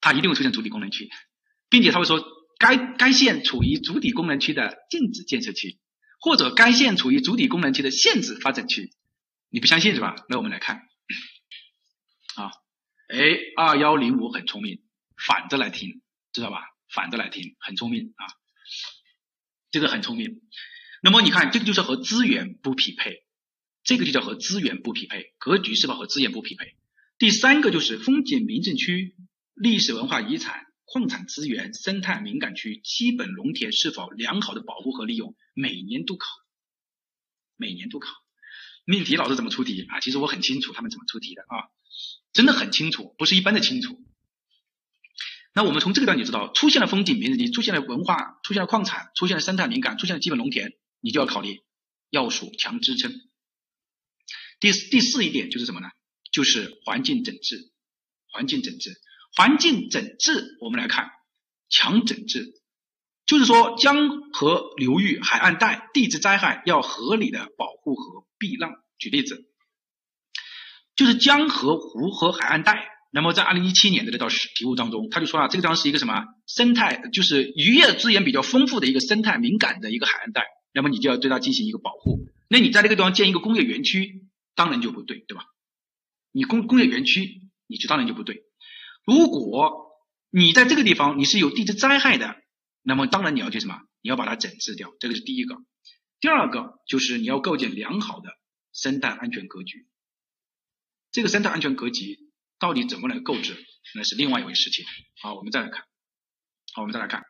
[0.00, 1.08] 他一定会出现主体功能区。
[1.70, 2.22] 并且他会说，
[2.58, 5.78] 该该县处于主体功能区的禁止建设区，
[6.22, 8.92] 或者该县处于主体功能区的限制发展区。
[9.50, 10.14] 你不相信是吧？
[10.28, 10.76] 那我们来看，
[12.36, 12.52] 啊，
[13.08, 13.18] 哎，
[13.56, 14.80] 二幺零五很聪明，
[15.16, 16.00] 反着来听，
[16.32, 16.62] 知道吧？
[16.88, 18.24] 反着来听，很聪明啊，
[19.72, 20.40] 这个很聪明。
[21.02, 23.24] 那么你看，这个就是和资源不匹配，
[23.82, 25.96] 这个就叫和资源不匹配，格局是吧？
[25.96, 26.76] 和资源不匹配。
[27.18, 29.16] 第三个就是风景名胜区、
[29.54, 30.66] 历史文化遗产。
[30.84, 36.26] 矿产资源、生态敏感区、基本农田是否良好的保护和利用，每年都考，
[37.56, 38.10] 每年都考。
[38.84, 40.00] 命题老师怎么出题啊？
[40.00, 41.70] 其实我很清楚他们怎么出题的啊，
[42.32, 44.04] 真的很清楚，不是一般的清楚。
[45.54, 51.60] 那我们从这个段就知道，出现了风景名胜区，出现了文化，出现了矿产，出现了生态敏感，出现了基本农田，你就要考虑
[52.10, 53.12] 要素强支撑。
[54.58, 55.88] 第第四一点就是什么呢？
[56.32, 57.70] 就是环境整治，
[58.30, 59.00] 环境整治。
[59.34, 61.10] 环境整治，我们来看
[61.68, 62.52] 强整治，
[63.26, 68.74] 就是说江河流域、海岸带、地质灾害要合理的保护和避让。
[68.98, 69.46] 举例子，
[70.94, 82.20] 就是江河湖和海岸带，那么在二零一七年的那道题目当中，他就说了，这个地方是一个什么生态，就是渔业资源比较丰富的一个生态敏感的一个海岸带，那么你就要对它进行一个保护。
[82.48, 84.22] 那你在这个地方建一个工业园区，
[84.54, 85.46] 当然就不对，对吧？
[86.30, 88.44] 你工工业园区，你就当然就不对。
[89.04, 89.90] 如果
[90.30, 92.36] 你在这个地方你是有地质灾害的，
[92.82, 93.78] 那么当然你要去什么？
[94.00, 95.56] 你要把它整治掉，这个是第一个。
[96.20, 98.30] 第二个就是你要构建良好的
[98.72, 99.86] 生态安全格局。
[101.10, 102.18] 这个生态安全格局
[102.58, 103.56] 到底怎么来构置，
[103.94, 104.84] 那是另外一回事情。
[105.20, 105.84] 好，我们再来看。
[106.74, 107.22] 好，我们再来看。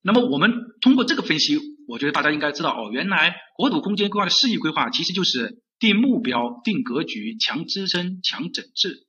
[0.00, 9.07] 那么我们通过这个分析，我觉得大家应该知道哦，原来国土空间规划的示意规划其实就是定目标、定格局、强支撑、强整治。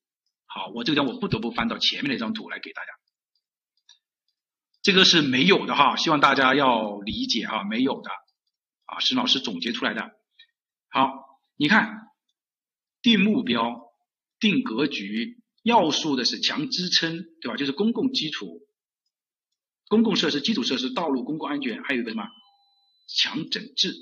[0.49, 2.91] 好，我这个地方我不得不翻到前面那张图来给大家。
[4.81, 8.09] 这个是没有的哈，希望大家要理解啊，没有的
[8.85, 10.11] 啊，是老师总结出来的。
[10.89, 11.13] 好，
[11.55, 11.97] 你看。
[13.01, 13.93] 定目标、
[14.41, 17.55] 定格局，要素的是强支撑，对吧？
[17.55, 18.59] 就是公共基础、
[19.87, 22.27] 公共设施、基础设施、道路、公共安全，还有一个什么
[23.07, 23.93] 强整治。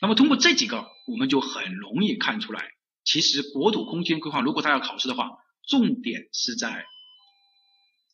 [0.00, 2.72] 那么通过这几个，我们就很容易看出来，
[3.04, 5.30] 其实国土空间规划如果它要考试的话，
[5.68, 6.84] 重点是在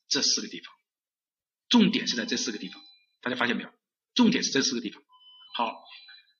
[0.09, 0.73] 这四个地方，
[1.69, 2.83] 重点是在这四个地方，
[3.23, 3.71] 大家发现没有？
[4.15, 5.03] 重点是这四个地方。
[5.55, 5.73] 好，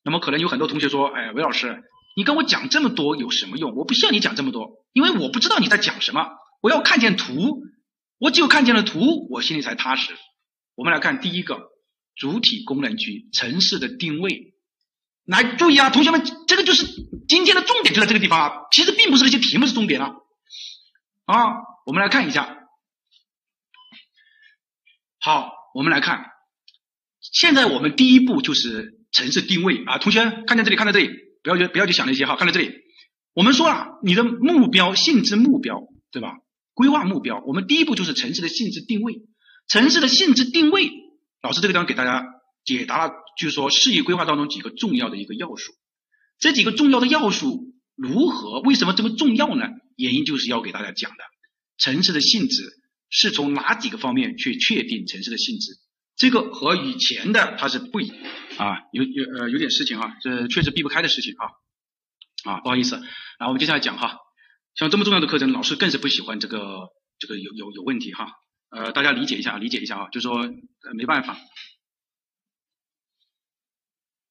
[0.05, 1.83] 那么可能有很多同学说，哎，韦老师。
[2.19, 3.75] 你跟我讲这么多有什么用？
[3.75, 6.27] 我不需要你讲这么多，因为我不知道你在讲什么。
[6.63, 7.63] 我要看见图，
[8.17, 10.17] 我只有看见了图，我心里才踏实。
[10.75, 11.69] 我们来看第一个
[12.15, 14.55] 主体功能区城市的定位。
[15.27, 16.87] 来注意啊，同学们，这个就是
[17.29, 18.53] 今天的重点就在这个地方啊。
[18.73, 20.15] 其实并不是那些题目是重点啊。
[21.27, 21.55] 啊，
[21.85, 22.57] 我们来看一下。
[25.21, 26.25] 好，我们来看，
[27.21, 29.99] 现在我们第一步就是城市定位啊。
[29.99, 31.11] 同学看见这里，看到这里。
[31.43, 32.73] 不要去不要去想那些哈，看到这里，
[33.33, 36.39] 我们说了你的目标性质目标对吧？
[36.75, 39.15] 规划目标，我们第一步就是城市的性质定位。
[39.69, 40.91] 城市的性质定位，
[41.43, 42.25] 老师这个地方给大家
[42.65, 45.73] 解答了，就是说事业规划当中几个重要的一个要素。
[46.41, 48.61] 这几个重要的要素如何？
[48.63, 49.69] 为什么这么重要呢？
[49.97, 51.25] 原因就是要给大家讲的，
[51.79, 52.63] 城市的性质
[53.11, 55.73] 是从哪几个方面去确定城市的性质？
[56.17, 58.13] 这个和以前的它是不一。
[58.57, 61.45] 啊，有有呃有点事情哈，这确实避不开的事情啊
[62.51, 64.17] 啊，不好意思，然后我们接下来讲哈，
[64.75, 66.89] 像这么重要的课程，老师更是不喜欢这个
[67.19, 68.33] 这个有有有问题哈，
[68.71, 70.51] 呃大家理解一下，理解一下啊，就是说
[70.95, 71.37] 没办法。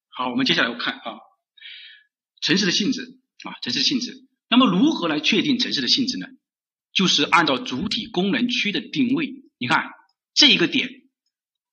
[0.09, 1.19] 好，我们接下来看啊，
[2.41, 4.25] 城市的性质啊，城市性质，
[4.55, 6.27] 那么如何来确定城市的性质呢？
[6.93, 9.83] 就是按照主体功能区的定位，你看
[10.33, 10.89] 这一个点。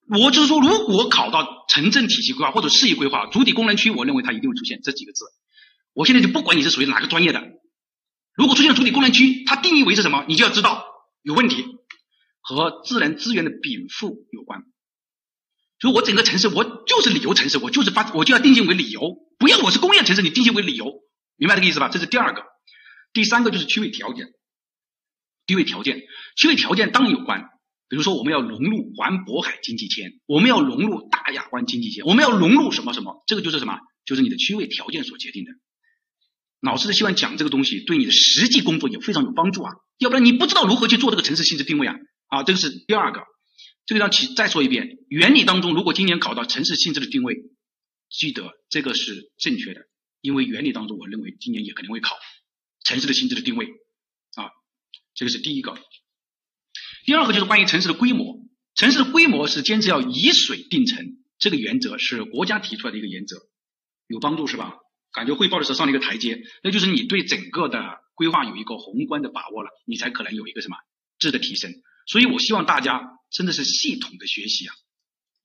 [0.09, 5.23] 我就是说，如果考到城镇体系规划或者市域规划主体功能区，我认为它一定会出现这几个字。
[5.93, 7.41] 我现在就不管你是属于哪个专业的，
[8.35, 10.83] 如果出现了主体功能区，它定义为是什么，你就要知道
[11.21, 11.63] 有问题，
[12.41, 14.63] 和自然资源的禀赋有关。
[15.79, 19.01] 所以我整个城市我就是旅游城市，我就是发我就要定性为旅游，
[19.39, 20.85] 不要我是工业城市，你定性为旅游，
[21.37, 21.87] 明白这个意思吧？
[21.87, 22.43] 这是第二个，
[23.13, 24.27] 第三个就是区位条件，
[25.47, 26.01] 区位条件，
[26.35, 27.49] 区位条件当然有关。
[27.89, 33.23] 比如说，我们要融入环渤海经济圈，我们要融入大亚湾经济圈，我们要融入什么什么？
[33.27, 33.77] 这个就是什么？
[34.03, 35.51] 就是你的区位条件所决定的。
[36.59, 41.95] 老师是希望讲这个东西，对你的实际工作也非常有帮助啊，要不然你不知道如何去做这个城市性质定位啊。
[42.27, 43.21] 啊，这个是第二个。
[43.85, 47.35] 这个让其再说一遍，原理当中，如果今年考到城市性质的定位，
[48.09, 49.81] 记得这个是正确的，
[50.21, 52.15] 因为原理当中，我认为今年也可能会考
[52.83, 53.65] 城市的性质的定位
[54.35, 54.51] 啊，
[55.15, 55.77] 这个是第一个。
[57.05, 58.39] 第二个就是关于城市的规模，
[58.75, 63.37] 城市的规模是坚持要以水定城，这个原则是国家提出来的一个原则，
[64.07, 64.75] 有帮助是吧？
[65.11, 70.77] 感觉汇报的时候上了一个台阶，那就是你对整个的规划有一个宏观的把握了，你才可能有一个什么
[71.19, 71.71] 质的提升。
[72.07, 74.73] 所以我希望大家真的是系统的学习啊！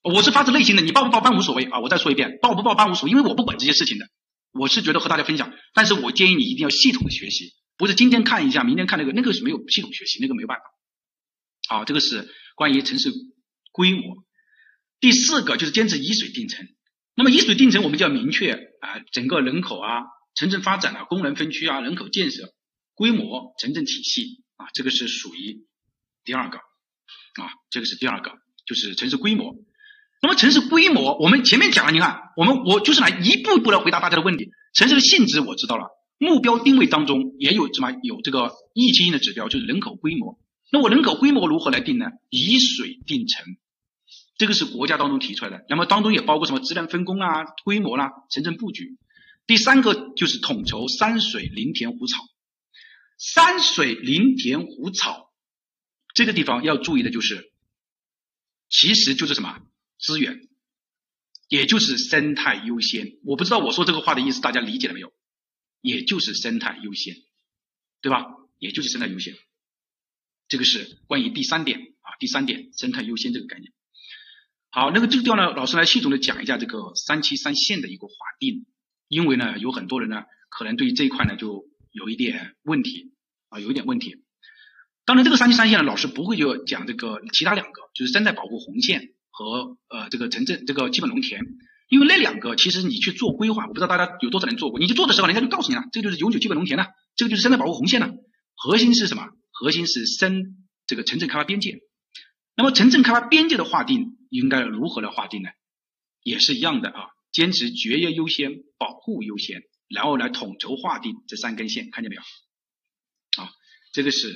[0.02, 1.80] 我是发自内心的，你报不报班无所谓啊！
[1.80, 4.08] 我再说一遍，报不报班无所谓，因为我不管这些事情的，
[4.58, 10.64] 我是觉得和大家分享，但是我建议你一定要系统的学习，不是今天看一下，明天看那个，那个是没有系统学习，那个没有办法。
[11.68, 13.10] 好，这个是关于城市
[13.72, 14.24] 规模。
[15.00, 16.66] 第四个就是坚持以水定城。
[17.14, 20.02] 那么以水定城，我们就要明确啊，整个人口啊、
[20.34, 22.54] 城镇发展啊、功能分区啊、人口建设、
[22.94, 25.66] 规模、城镇体系啊，这个是属于
[26.24, 28.32] 第二个啊，这个是第二个，
[28.66, 29.54] 就是城市规模。
[30.20, 34.50] 那么城市规模，我们前面讲了，你看，我们我就是来一步一步来回答大家的问题。
[34.74, 37.92] 城市的性质我知道了，目标定位当中也有什么？
[38.02, 40.38] 有这个一期性的指标，就是人口规模。
[40.70, 42.06] 那我人口规模如何来定呢？
[42.30, 43.46] 以水定城，
[44.36, 45.64] 这个是国家当中提出来的。
[45.68, 48.96] 那么当中也包括什么质量分工啊、规模啦、城镇布局。
[49.46, 52.18] 第三个就是统筹山水林田湖草。
[53.18, 55.30] 山水林田湖草，
[56.14, 57.50] 这个地方要注意的就是，
[58.68, 59.58] 其实就是什么
[59.98, 60.48] 资源，
[61.48, 63.18] 也就是生态优先。
[63.24, 65.12] 我不知道我说这个话的意思，大家理解了没有？
[65.80, 67.14] 也就是生态优先，
[68.00, 68.26] 对吧？
[68.58, 69.34] 也就是生态优先，
[70.48, 73.72] 这个是关于第三点啊，第三点生态优先这个概念。
[74.70, 78.66] 好，那个这个地方呢，老师来系统的讲一下这个三七三线的一个划定，
[79.06, 83.12] 因为呢，有很多人呢，可能对这一块呢就有一点问题
[83.48, 84.24] 啊，有一点问题。
[85.04, 91.40] 当然，这个三七三线呢，老师不会就讲这个其他两个，就是生态保护红线和呃这个城镇这个基本农田。
[91.88, 94.80] 因为那两个其实你去做规划，我不知道大家有多少人做过。
[94.80, 98.12] 你去做的时候，人家就告诉你了，这个就是永久基本农田了，这个就是生态保护红线了。
[98.56, 99.28] 核心是什么？
[99.52, 101.78] 核心是深这个城镇开发边界。
[102.56, 105.48] 那么城镇开发边界的划定应该如何来划定呢？
[106.22, 112.22] 也是一样的啊，坚持绝业优先、保护优先，然后来统筹划定这三根线，看见没有？
[113.42, 113.50] 啊，
[113.94, 114.34] 这个是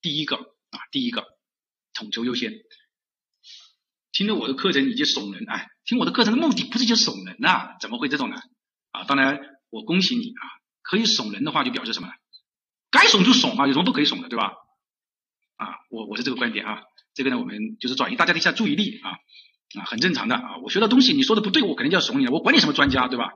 [0.00, 1.24] 第一个啊，第一个
[1.94, 2.52] 统筹优先。
[4.12, 5.68] 听了我的课程你就怂人哎！
[5.84, 7.76] 听我的课程的目的不是就怂人呐？
[7.80, 8.36] 怎么会这种呢？
[8.90, 9.40] 啊，当然
[9.70, 10.44] 我恭喜你啊，
[10.82, 12.14] 可以怂人的话就表示什么呢？
[12.90, 14.52] 该怂就怂啊，有什么不可以怂的，对吧？
[15.56, 16.82] 啊，我我是这个观点啊，
[17.14, 19.12] 这个呢我们就是转移大家的一下注意力啊
[19.80, 23.30] 啊，很正常的啊，我学到东西你说的不对，我肯定就要怂你了，我管你什么专家，对吧？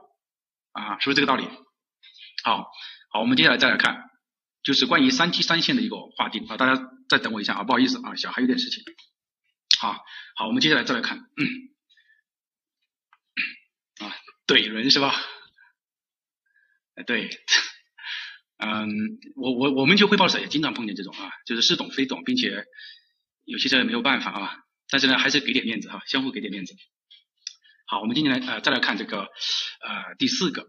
[0.73, 1.47] 啊，是不是这个道理？
[2.43, 2.67] 好，
[3.11, 4.03] 好，我们接下来再来看，
[4.61, 6.79] 就是关于三七三线的一个划定啊，大家
[7.09, 8.83] 再等我一下啊，不好意思啊，小孩有点事情。
[9.79, 10.03] 好，
[10.35, 11.19] 好，我们接下来再来看，
[13.99, 14.15] 啊，
[14.47, 15.13] 怼人是吧？
[17.05, 17.29] 对，
[18.57, 18.89] 嗯，
[19.35, 22.65] 我我我们就汇报时也经常碰见这种啊，就是似懂非懂，并且
[23.43, 24.57] 有些时候也没有办法啊，
[24.89, 26.73] 但是呢，还是给点面子哈，相互给点面子。
[27.85, 30.65] 好，我们今天来呃再来看这个呃第四个，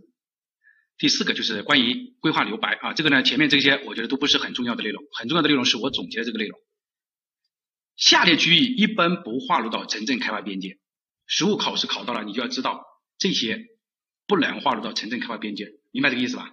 [0.98, 6.60] 第四个就是关于规划留白啊，这个呢前面这些我觉得都不是很重要的内容，很重要的内容是我总结的这个内容。
[7.99, 10.79] 下列区域一般不划入到城镇开发边界，
[11.27, 12.85] 实务考试考到了，你就要知道
[13.19, 13.66] 这些
[14.29, 16.53] 不能划入到城镇开发边界，明白这个意思吧？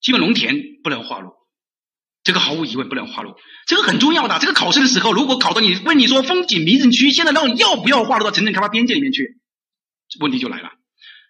[0.00, 1.30] 基本农田不能划入，
[2.24, 3.36] 这个毫无疑问不能划入，
[3.68, 4.40] 这个很重要的。
[4.40, 9.40] 这个考试的时候，如果考到你问你说风景名胜区现在让要不要划入到城镇开发边界里面去，
[10.18, 10.72] 问题就来了。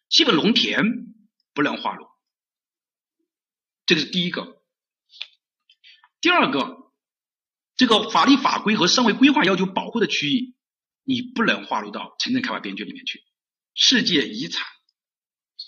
[0.08, 0.82] 基本农田
[1.52, 2.06] 不能划入，
[3.84, 4.62] 这个是第一个。
[6.22, 6.81] 第二个。
[7.76, 10.54] 这个法律法规和社会规划要求保护的区域，
[11.04, 13.22] 你不能划入到城镇开发边界里面去。
[13.74, 14.66] 世界遗产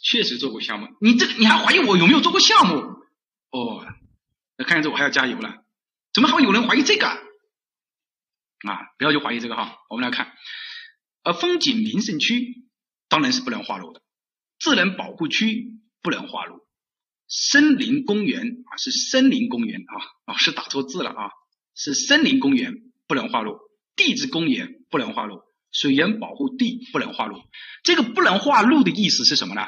[0.03, 2.75] 确实做过项目，你这个你还怀疑我有没有做过项目？
[3.51, 3.87] 哦，
[4.59, 5.65] 那看样子我还要加油了。
[6.13, 7.07] 怎么还有人怀疑这个？
[7.07, 7.21] 啊，
[8.99, 9.79] 不要去怀疑这个哈。
[9.89, 10.33] 我们来看，
[11.23, 12.67] 呃，风景名胜区
[13.09, 14.03] 当然是不能划入的，
[14.59, 16.61] 自然保护区不能划入，
[17.27, 19.93] 森林公园啊是森林公园啊，
[20.27, 21.31] 老师打错字了啊。
[21.75, 22.75] 是森林公园
[23.07, 23.59] 不能划入，
[23.97, 25.41] 地质公园不能划入，
[25.73, 27.37] 水源保护地不能划入。
[27.83, 29.63] 这个不能划入的意思是什么呢？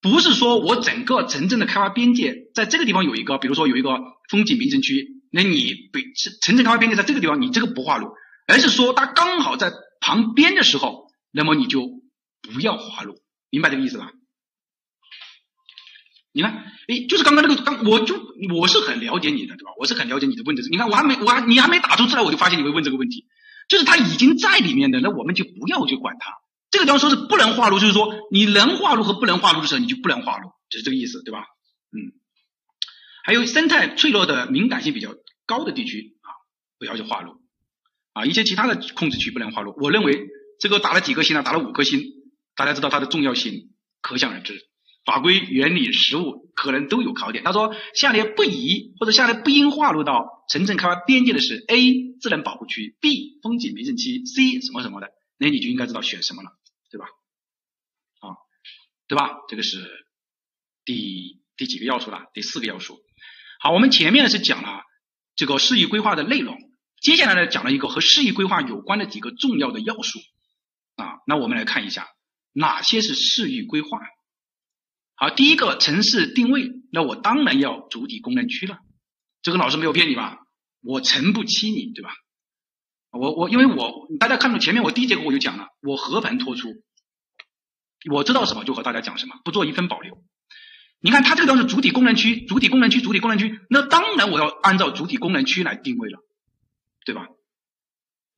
[0.00, 3.98] 不是说我整个城镇的开发边界在这个地方有一个，比如说有一个
[4.28, 6.02] 风景名胜区，那你北
[6.42, 8.08] 城镇开发边界在这个地方，你这个不划入，
[8.46, 11.88] 而是说它刚好在旁边的时候，那么你就
[12.42, 13.14] 不要划入，
[13.48, 14.10] 明白这个意思吧？
[16.34, 16.52] 你看，
[16.88, 18.16] 哎，就是刚刚那个，刚我就
[18.58, 19.70] 我是很了解你的，对吧？
[19.78, 20.62] 我是很了解你的问题。
[20.68, 23.26] 你看，我还没，我还你还没打出字来，我就发现你会问这个问题。
[23.68, 26.32] 就是他已经在里面的，那我们就不要去管它。
[26.72, 31.44] 这个地方说是不能划入，就是说你能划入和不能划入的时候，你就不能划入，就是这个意思，对吧？
[31.92, 32.12] 嗯。
[33.22, 35.14] 还有生态脆弱的敏感性比较
[35.46, 36.28] 高的地区啊，
[36.80, 37.36] 不要去划入
[38.12, 38.26] 啊。
[38.26, 39.72] 一些其他的控制区不能划入。
[39.78, 40.26] 我认为
[40.58, 41.42] 这个打了几颗星啊？
[41.42, 42.02] 打了五颗星，
[42.56, 43.70] 大家知道它的重要性，
[44.02, 44.60] 可想而知。
[45.04, 47.44] 法规原理实务可能都有考点。
[47.44, 56.50] 他说，下列不宜或者下列不应划入到城镇开发边界的是 A 自然保护区，B 风景名胜区，C 什么什么的，那你就应该知道选什么了，
[56.90, 57.06] 对吧？
[58.20, 58.36] 啊，
[59.06, 59.40] 对吧？
[59.48, 59.78] 这个是
[60.86, 62.26] 第第几个要素了？
[62.32, 63.00] 第四个要素。
[63.60, 64.82] 好，我们前面呢是讲了
[65.36, 66.56] 这个市域规划的内容，
[67.02, 70.18] 接下来呢讲了一个和市域规划有关的几个重要的要素
[70.96, 71.18] 啊。
[71.26, 72.08] 那我们来看一下
[72.52, 74.00] 哪些是市域规划。
[75.16, 78.78] 好，第一个城市定位，那我当然要主体功能区了。
[79.42, 80.38] 这个老师没有骗你吧？
[80.82, 82.10] 我诚不欺你，对吧？
[83.10, 86.82] 我我因为我大家看到前面我第一节课我就讲了，我和盘托出，
[88.10, 90.22] 我知道什么就和大家讲什么，不做一分保留。
[91.00, 96.18] 你看它这个地方是主体功能区，主体功能区，主体功能区，那当然我要按照主体功能区来定位了，
[97.06, 97.28] 对吧？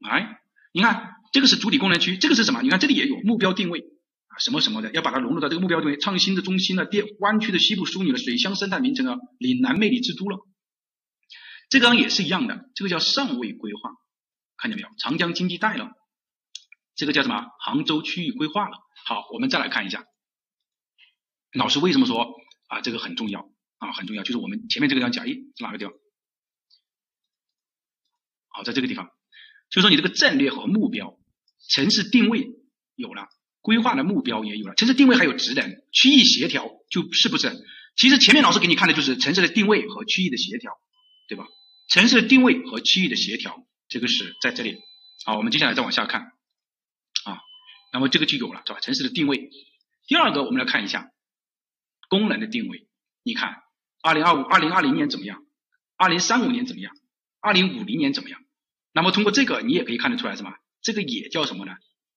[0.07, 0.41] 哎，
[0.73, 2.61] 你看这个是主体功能区，这个是什么？
[2.63, 3.85] 你看这里也有目标定位。
[4.39, 10.39] 什么什么的，要把它融入到这个目标定位，创新的中心了，电湾区的西部枢纽了，水乡生态名城啊，岭南魅力之都了，
[11.69, 13.91] 这个也是一样的，这个叫上位规划，
[14.57, 14.89] 看见没有？
[14.99, 15.91] 长江经济带了，
[16.95, 17.47] 这个叫什么？
[17.61, 18.77] 杭州区域规划了。
[19.07, 20.05] 好，我们再来看一下，
[21.53, 22.35] 老师为什么说
[22.69, 23.49] 啊这个很重要
[23.79, 24.23] 啊很重要？
[24.23, 25.95] 就是我们前面这个地方讲，诶，是哪个地方？
[28.49, 29.11] 好，在这个地方，
[29.71, 31.19] 就说你这个战略和目标、
[31.69, 32.49] 城市定位
[32.95, 33.29] 有了，
[33.67, 37.51] 规划的目标也有了，城市定位还有职能、区域协调，就是不是？
[37.97, 40.71] 其实前面老师给你看的就是城市的定位和区域的协调，
[41.27, 41.49] 对吧？
[41.89, 44.79] 城市的定位和区域的协调，这个是在这里。
[45.25, 46.21] 好，我们接下来再往下看
[47.25, 47.41] 啊，
[47.93, 48.79] 那么这个就有了，是吧？
[48.79, 49.51] 城市的定位。
[50.07, 51.11] 第二个，我们来看一下
[52.09, 52.87] 功能的定位。
[53.25, 53.57] 你看，
[54.01, 55.43] 二零二五、二零二零年怎么样？
[55.97, 56.93] 二零三五年怎么样？
[57.41, 58.39] 二零五零年怎么样？
[58.93, 60.53] 那么通过这个，你也可以看得出来什么？
[60.83, 61.73] 这个也叫什么呢？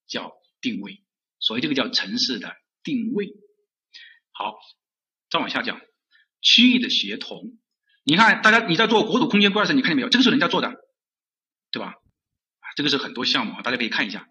[0.07, 1.01] 叫定位。
[1.40, 3.28] 所以这个叫城市的定位。
[4.32, 4.56] 好，
[5.30, 5.80] 再往下讲
[6.41, 7.57] 区域的协同。
[8.03, 10.10] 你看，大家你在做国土空间规划时，你看见没有？
[10.10, 10.74] 这个是人家做的，
[11.72, 11.94] 对吧？
[12.76, 14.28] 这个是很多项目，大家可以看一下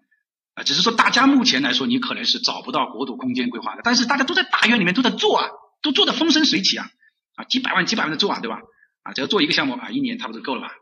[0.55, 0.63] 啊。
[0.63, 5.49] 只是说大家目前来说，你可能是找不到国土空间规划的，但是大家都在大院里面都在做啊，
[5.81, 6.89] 都做的风生水起啊
[7.35, 8.59] 啊，几百万几百万的做啊，对吧？
[9.03, 10.73] 啊，只要做一个项目啊，一年差不多够了吧？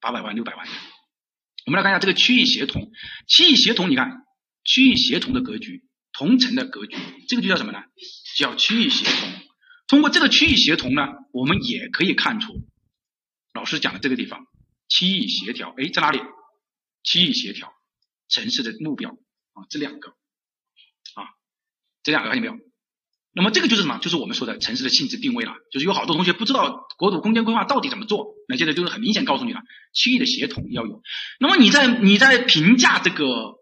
[0.00, 0.68] 八百万六百万。
[1.66, 2.92] 我们来看一下这个区域协同，
[3.26, 4.22] 区域协同，你看
[4.68, 5.82] 区域协同的格局，
[6.12, 7.78] 同城的格局，这个就叫什么呢？
[8.36, 9.30] 叫区域协同。
[9.86, 12.52] 通过这个区域协同呢，我们也可以看出，
[13.54, 14.44] 老师讲的这个地方，
[14.90, 16.20] 区域协调，哎，在哪里？
[17.02, 17.72] 区域协调，
[18.28, 19.12] 城市的目标
[19.54, 20.10] 啊，这两个
[21.14, 21.24] 啊，
[22.02, 22.62] 这两个看见没有？
[23.32, 23.96] 那么这个就是什么？
[23.98, 25.54] 就是我们说的城市的性质定位了。
[25.72, 29.62] 就是有好多同学不知道国土空间规划到底怎么做，那现在就是很明显告诉你了，
[29.94, 31.00] 区域的协同要有。
[31.40, 33.54] 那么你在你在评价这个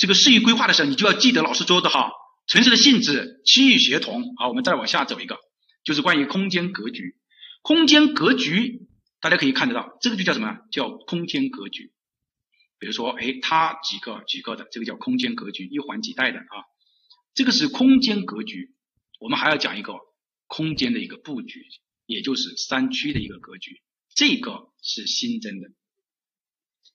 [0.00, 2.10] 这个适宜规划的时候，你就要记得老师说的哈，
[2.46, 4.34] 城市的性质、区域协同。
[4.36, 5.36] 好，我们再往下走一个，
[5.84, 7.18] 就是关于空间格局。
[7.60, 8.88] 空间格局
[9.20, 10.56] 大家可以看得到，这个就叫什么？
[10.72, 11.92] 叫空间格局。
[12.78, 16.64] 比如说，哎，它几个几个的，这个叫空间格局，一环几带的啊，
[17.34, 18.74] 这个是空间格局。
[19.18, 19.92] 我们还要讲一个
[20.46, 21.66] 空间的一个布局，
[22.06, 23.82] 也就是三区的一个格局，
[24.14, 25.68] 这个是新增的，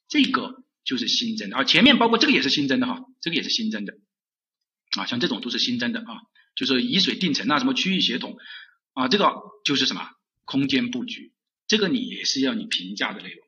[0.08, 3.94] 这个就是新增的啊，前面包括这个也是新增的哈，这个也是新增的
[4.98, 6.22] 啊，像这种都是新增的啊，
[6.56, 8.38] 就是以水定城啊，什么区域协同
[8.94, 9.34] 啊，这个
[9.66, 10.10] 就是什么
[10.46, 11.34] 空间布局，
[11.68, 13.46] 这个你也是要你评价的内容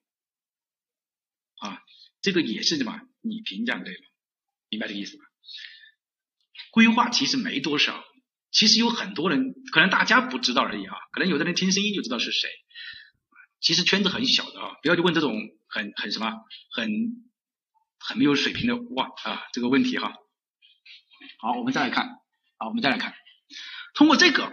[1.60, 1.80] 啊，
[2.22, 4.04] 这个也是什么你评价的内容，
[4.70, 5.24] 明白这个意思吧？
[6.72, 8.04] 规划其实没多少。
[8.50, 12.50] 其实有很多人，可能大家不知道而已啊，可能有的人听声音就知道是谁。
[13.60, 15.36] 其实圈子很小的啊，不要去问这种
[15.68, 16.32] 很很什么
[16.72, 16.90] 很
[18.00, 20.14] 很没有水平的哇啊这个问题哈。
[21.40, 22.20] 好，我们再来看，
[22.58, 23.14] 好，我们再来看，
[23.94, 24.52] 通过这个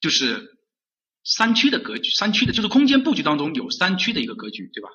[0.00, 0.58] 就是
[1.24, 4.88] 三区的格局，三区的就是空间布局当中有三区的一个格局，对吧？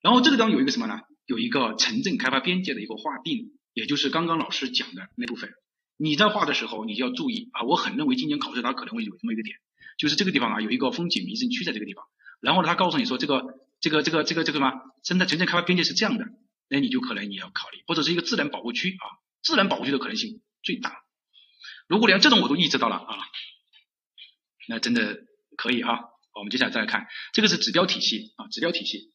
[0.00, 1.00] 然后这个地方有一个什么呢？
[1.26, 5.50] 有一个城镇开发边界的一个划定，也就是刚刚老师讲的那部分。
[5.96, 7.62] 你在画的时候，你就要注意啊！
[7.62, 9.56] 我很认为今年考试它可能会有这么一个点，
[9.98, 12.04] 就是这个地方啊有一个风景名胜区在这个地方，
[12.40, 14.72] 然后呢，他告诉你说这个这个这个这个这个什么
[15.02, 16.24] 生态城镇开发边界是这样的，
[16.68, 19.04] 那你就可能你要考虑，或者是一个自然保护区啊，
[19.42, 21.04] 自然保护区的可能性最大。
[21.86, 23.16] 如果连这种我都意识到了啊，
[24.68, 25.24] 那真的
[25.56, 26.00] 可以啊。
[26.36, 29.12] 我们接下来再来看，这个是指标体系啊，指标体系，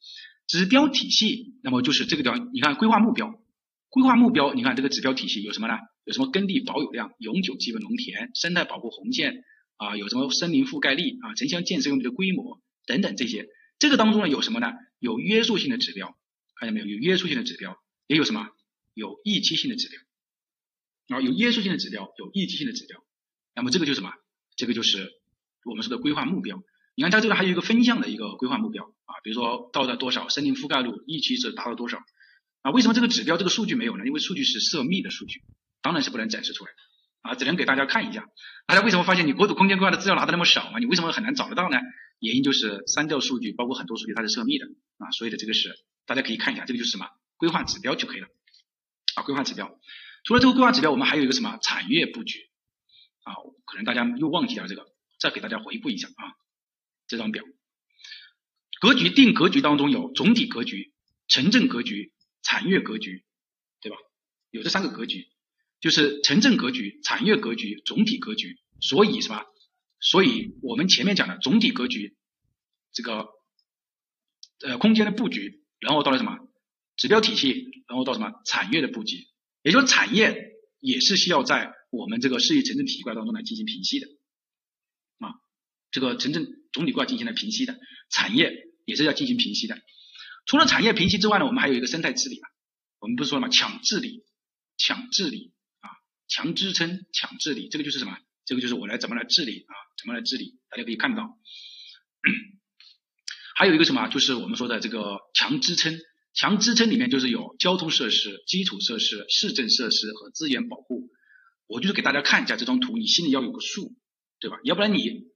[0.48, 3.34] 指标体系，那么就是这个地方，你看规划目标，
[3.90, 5.74] 规划目标，你看这个指标体系有什么呢？
[6.06, 9.44] 有什么耕地保有量、永久基本农田、生态保护红线
[9.80, 9.98] 啊？
[9.98, 11.34] 有什么森林覆盖率啊？
[11.34, 13.48] 城乡建设用地的规模等等这些，
[13.80, 14.74] 这个当中呢有什么呢？
[15.00, 16.16] 有约束性的指标，
[16.60, 16.86] 看见没有？
[16.86, 17.76] 有约束性的指标，
[18.06, 18.50] 也有什么？
[18.94, 21.22] 有预期性的指标啊？
[21.22, 23.04] 有约束性的指标，有预期性的指标。
[23.56, 24.12] 那么这个就是什么？
[24.56, 25.10] 这个就是
[25.64, 26.62] 我们说的规划目标。
[26.96, 31.98] 你看它这个还有一个分项的一个规划目标啊，比如说到达多少森林覆盖率，预期是达到多少
[32.62, 32.72] 啊？
[32.72, 34.06] 为什么这个指标这个数据没有呢？
[34.06, 35.42] 因为数据是涉密的数据。
[35.82, 36.78] 当然是不能展示出来的
[37.22, 38.26] 啊，只能给大家看一下。
[38.66, 40.80] 大家为什么发现你国土空间规划的资料拿的那么少啊？
[40.80, 41.78] 你为什么很难找得到呢？
[42.20, 44.68] 原因就是删掉数据，包括很多数据它是涉密的
[44.98, 45.12] 啊。
[45.12, 45.76] 所以的这个是
[46.06, 48.28] 大家可以看一下，这个就是什么规划指标就可以了
[49.16, 49.24] 啊。
[49.24, 49.80] 规划指标，
[50.24, 52.50] 除了这个规划指标，我们还有一个什么产业布局
[53.24, 53.34] 啊？
[53.66, 54.86] 可能大家又忘记了这个，
[55.20, 56.34] 再给大家回顾一下啊。
[57.08, 57.44] 这张表，
[58.80, 60.94] 格局定格局当中有总体格局、
[61.28, 62.14] 城镇格局、
[62.44, 63.26] 产业格局，
[63.82, 63.98] 对吧？
[64.52, 65.28] 有这三个格局。
[65.80, 69.44] 就是城镇格局、产业格局、总体格局，所以什么？
[70.02, 72.18] 所以我们前面讲的总体格局，
[72.94, 73.28] 这个
[74.62, 76.38] 呃空间的布局，然后到了什么
[76.96, 79.28] 指标体系，然后到什么产业的布局，
[79.62, 84.08] 也就是产业也是需要在我们这个市域城镇体系规划当中来进行评析的
[85.20, 85.34] 啊。
[85.92, 87.78] 这个城镇总体规划进行了平息的，
[88.10, 88.54] 产业
[88.86, 89.78] 也是要进行平息的。
[90.46, 92.48] 除了产业平息之外呢，我们还有一个生态治理嘛。
[93.00, 93.50] 我们不是说了吗？
[93.50, 94.24] 强治理，
[94.78, 95.54] 强治理，
[96.30, 98.16] 强支撑，强治理，这个就是什么？
[98.46, 99.74] 这个就是我来怎么来治理啊？
[100.00, 100.60] 怎么来治理？
[100.70, 101.38] 大家可以看到，
[103.56, 104.08] 还有一个什么？
[104.08, 106.00] 就是我们说的这个强支撑，
[106.34, 111.10] 强支撑里面就是有交通设施、基础设施、市政设施和资源保护。
[111.68, 113.94] 我就是给大家看一下这张图，你心里要有个数，
[114.40, 114.58] 对吧？
[114.64, 115.28] 要不然你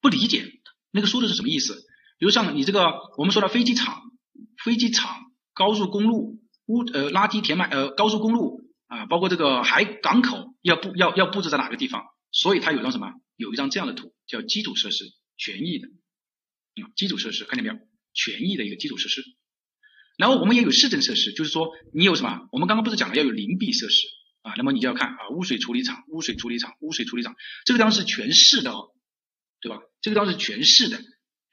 [0.00, 0.44] 不理解
[0.90, 1.74] 那个说的是什么意思。
[2.18, 4.02] 比如像你这个，我们说的飞机场、
[4.64, 12.04] 飞机场、高速公路、污呃垃圾填埋呃高速公路啊，包括这个海港口要布要要布置在哪个地方？
[12.32, 13.12] 所以它有张什么？
[13.36, 15.04] 有一张这样的图，叫基础设施
[15.36, 15.88] 权益的
[16.82, 17.78] 啊，基础设施看见没有？
[18.12, 19.22] 权益的一个基础设施。
[20.16, 22.48] 然后我们也有市政设施，就是说你有什么？
[22.50, 24.08] 我们刚刚不是讲了要有邻避设施？
[24.42, 28.90] 啊，那么你就要看啊，污水处理厂、污水处理厂、污水处理厂，这个地方是全市的哦，
[29.60, 29.80] 对吧？
[30.00, 31.00] 这个地方是全市的。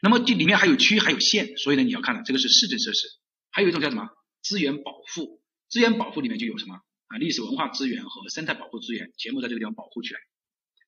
[0.01, 3.07] 那么这里面还有区还有县，所以呢你要看了，这个是市政设施。
[3.51, 4.07] 还有一种叫什么？
[4.41, 7.17] 资源保护，资源保护里面就有什么啊？
[7.17, 10.19] 历史文化资源和生态保护资源全部在这个地方保护起来。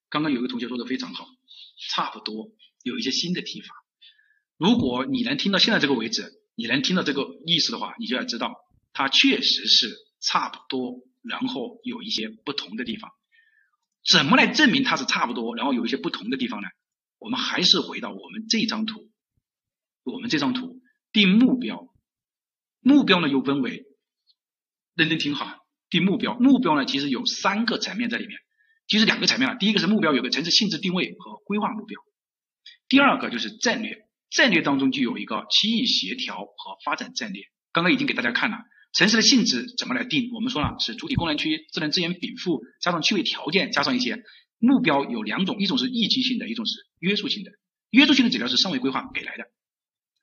[0.09, 1.27] 刚刚有一个同学说的非常好，
[1.89, 2.51] 差不多
[2.83, 3.73] 有一些新的提法。
[4.57, 8.55] 如果你能听到现在这个为止，你能听到这个意思的话，你就要知道
[8.93, 11.01] 它确实是差不多。
[11.23, 13.11] 然后有一些不同的地方，
[14.09, 15.55] 怎么来证明它是差不多？
[15.57, 16.67] 然后有一些不同的地方呢？
[17.19, 19.11] 我们还是回到我们这张图，
[20.03, 20.79] 我们这张图
[21.11, 21.93] 定目标，
[22.79, 23.85] 目标呢又分为，
[24.93, 28.37] 认真听好，定目标，目标呢其实有三个层面在里面，
[28.87, 31.99] 其实两个层面啊，第一个是目标有个城市性质定位和规划目标，
[32.89, 38.57] 第二个就是战略，战略当中就有一个区域协调和发展战略，刚刚已经给大家看了。
[38.93, 40.31] 城市的性质怎么来定？
[40.33, 44.23] 我们说了是主体功能区、自然资源禀赋，加上区位条件，加上一些
[44.59, 47.51] 目标有两种，一种是预期性的，一种是约束性的。
[47.91, 49.43] 约束性的指标是上位规划给来的。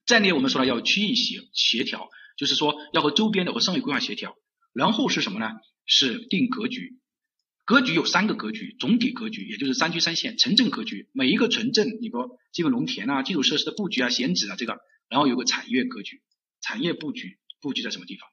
[0.06, 4.34] 战略我们说了要区域协协调，就是说要和周边的和上位规划协调。
[4.74, 5.52] 然后是什么呢？
[5.86, 6.98] 是定格局。
[7.64, 14.76] 格局有三个格局：总体格局，也就是三区三线城镇格局，每一个城镇，你个这个农田啊、基础设施的布局啊、选址啊这个，
[15.08, 16.20] 然后有个产业格局，
[16.60, 18.28] 产业布局布局在什么地方？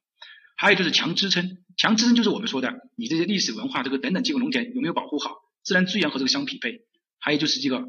[0.57, 6.81] 还有就是强支撑，强支撑就是我们说的，你这些历史文化这个等等这个农田有没有保护好，自然资源和这个相匹配。
[7.19, 7.85] 还有就是这个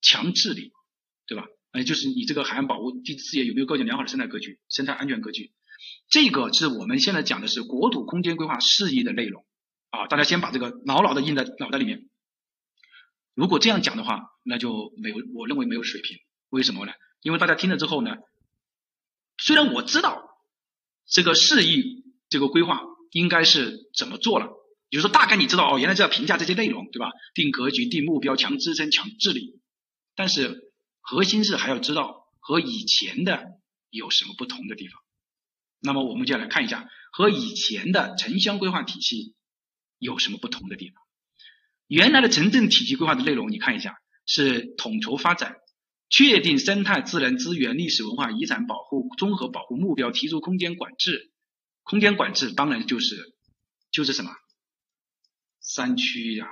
[0.00, 0.72] 强治理，
[1.26, 1.46] 对吧？
[1.70, 5.52] 哎，就是你这个海岸保护地资源有没有构建良好的生态格局、生态安全格局？
[6.08, 9.44] 这个是我们现在讲的是国土空间规划事宜的内容
[9.90, 12.08] 啊，大家先把这个牢牢的印在脑袋里面。
[13.34, 16.18] 如果这样讲的话，那就没有，我认为没有水平。
[16.50, 16.92] 为什么呢？
[17.22, 18.16] 因为大家听了之后呢，
[19.38, 20.30] 虽然我知道。
[21.06, 22.80] 这个示意这个规划
[23.10, 24.46] 应该是怎么做了？
[24.88, 27.10] 比如说大概你知道哦，原来是要评价这些内容，对吧？
[27.34, 29.60] 定格局、定目标、强支撑、强治理。
[30.14, 33.44] 但是核心是还要知道和以前的
[33.90, 34.98] 有什么不同的地方。
[35.84, 39.36] 那么我们就来看一下和以前的城乡规划体系
[39.98, 40.96] 有什么不同的地方。
[41.86, 45.56] 原来的城镇体系规划的内容，你看一下是统筹发展。
[46.10, 51.32] 确定生态自然资源、历史文化遗产保护综合保护目标，提出空间管制。
[51.82, 53.34] 空间管制当然就是
[53.90, 54.30] 就是什么
[55.60, 56.46] 山区呀，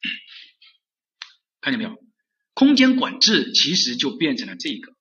[1.60, 2.03] 看见没有？
[2.54, 4.94] 空间管制其实就变成了这个。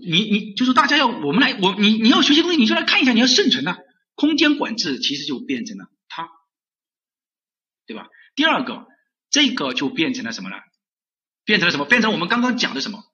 [0.00, 3.76] 你你就是大家要我们来我你你要学习东西，你就来看一下，你要生存呐。
[4.14, 6.28] 空间管制其实就变成了它，
[7.86, 8.06] 对吧？
[8.34, 8.86] 第二个。
[9.30, 10.56] 这个就变成了什么呢？
[11.44, 11.84] 变成了什么？
[11.84, 13.04] 变成我们刚刚讲的什么？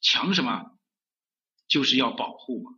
[0.00, 0.72] 强什么？
[1.68, 2.72] 就是要保护嘛。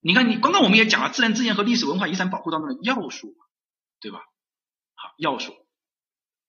[0.00, 3.36] 你看，你刚刚我们也讲了自然资源和历史文化遗产保护当中的要素，
[4.00, 4.18] 对吧？
[4.94, 5.54] 好，要素，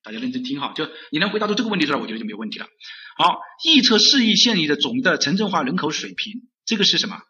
[0.04, 2.68] 大家认真听哈，就你能回答出这个问题出来，我觉得就没有问题了。
[3.18, 7.22] 好，预测市域县里的总的城镇化人口水平，这个是什么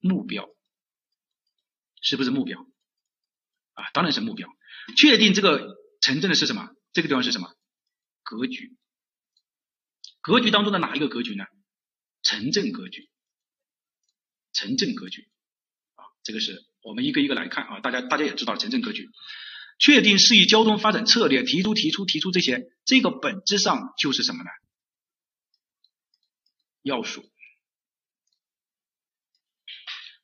[0.00, 0.48] 目标？
[2.00, 2.60] 是不是目标？
[3.74, 4.48] 啊，当然是目标。
[4.96, 6.68] 确定这个城镇的是什么？
[6.92, 7.54] 这个地方是什么？
[8.22, 8.76] 格局，
[10.22, 11.44] 格局当中的哪一个格局呢？
[12.22, 13.10] 城镇格局，
[14.54, 15.28] 城镇格局
[15.96, 19.10] 啊，这个是我们一个一个来看啊，大家大家也知道城镇格局，
[19.78, 24.50] 确定市域交通发展策略，提出提出提出这些，这个本质上就是什么呢？
[26.82, 27.24] 要素，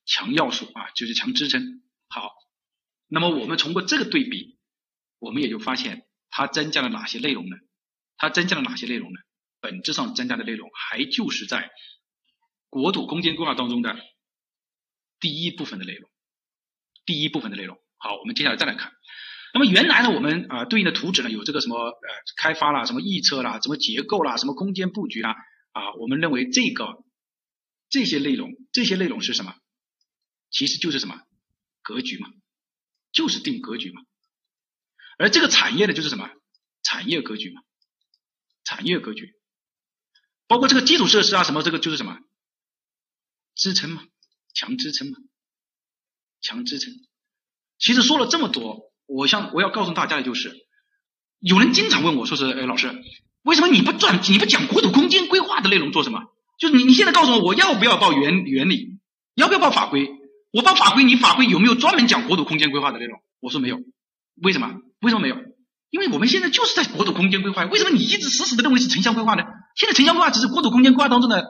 [0.05, 1.83] 强要素啊，就是强支撑。
[2.09, 2.33] 好，
[3.09, 4.59] 那么我们通过这个对比，
[5.19, 7.57] 我们也就发现它增加了哪些内容呢？
[8.17, 9.19] 它增加了哪些内容呢？
[9.61, 11.71] 本质上增加的内容还就是在
[12.69, 13.97] 国土空间规划当中的
[15.19, 16.11] 第一部分的内容，
[17.05, 17.79] 第一部分的内容。
[17.97, 18.93] 好，我们接下来再来看
[19.53, 25.37] 那么原来呢，我们啊对应的图纸呢有这个什么呃开发啦，什么预测啦，什么结构啦，什么空间布局啦
[25.73, 27.05] 啊，我们认为这个
[27.89, 29.55] 这些内容，这些内容是什么？
[30.51, 31.21] 其实就是什么
[31.83, 32.29] 格局嘛，
[33.13, 34.03] 就是定格局嘛。
[35.19, 36.31] 而这个产业呢，就是什么
[36.83, 37.63] 产业格局嘛，
[38.65, 39.35] 产业格局，
[40.47, 42.19] 包括这个基础设施啊，什么这个就是什么
[43.55, 44.03] 支撑嘛，
[44.55, 45.19] 强支撑嘛，
[46.41, 46.95] 强支撑。
[47.79, 50.55] 其实说了这么多，我想我要告诉大家的就是，
[51.41, 52.95] 有人经常问我说是，哎，老师，
[53.43, 56.21] 为什么你不转你不讲国土空间规划的内容做什么？
[56.59, 59.01] 就是你你现在告诉我，我要不要报原原理？
[59.35, 60.11] 要不要报法规？
[60.53, 63.21] 我报法规，你法规有没有专门讲国土空间规划的内容？
[63.41, 63.81] 我说没有，
[64.43, 64.75] 为什么？
[65.01, 65.37] 为什么没有？
[65.91, 69.43] 因为我们现在就是在国土空间规划，为什么你一直死死的认为是城乡规划呢？
[69.75, 71.45] 现在城乡规划只是国土空间规划当中的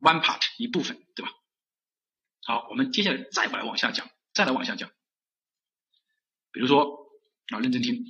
[0.00, 1.32] one part 一部分，对吧？
[2.46, 4.90] 好，我们接下来再来往下讲，再来往下讲。
[6.52, 7.08] 比如说
[7.48, 8.04] 啊，认真听，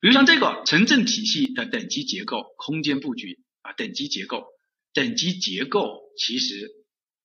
[0.00, 4.44] 比如像这个城镇体系的等级结构、空间布局啊，等级结构、
[4.92, 6.70] 等级结构其实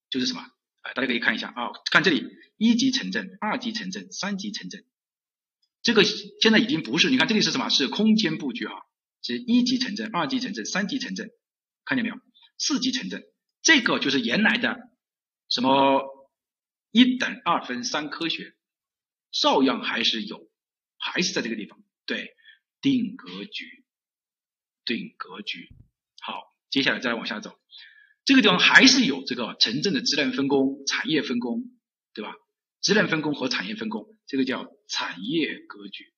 [0.10, 0.42] 就是什么？
[0.82, 2.26] 啊，大家可以看一下啊，看这里，
[2.58, 4.86] 一级城镇、二级城镇、三级城镇，
[5.82, 7.70] 这个现在已经不是，你看这里是什么？
[7.70, 8.74] 是空间布局啊，
[9.22, 11.30] 是一级城镇、二级城镇、三级城镇，
[11.84, 12.16] 看见没有？
[12.58, 13.24] 四级城镇，
[13.62, 14.78] 这个就是原来的
[15.48, 16.04] 什么
[16.92, 18.54] 一等二分三科学，
[19.32, 20.50] 照样还是有，
[20.98, 22.34] 还是在这个地方，对，
[22.82, 23.84] 定格局，
[24.86, 25.70] 定格局。
[26.22, 27.60] 好，接下来再往下走。
[28.26, 31.64] 这个地方还是有这个城镇的职能分工、产业分工，
[32.14, 32.34] 对吧？
[32.82, 36.14] 职能分工和产业分工，这个叫产业格局。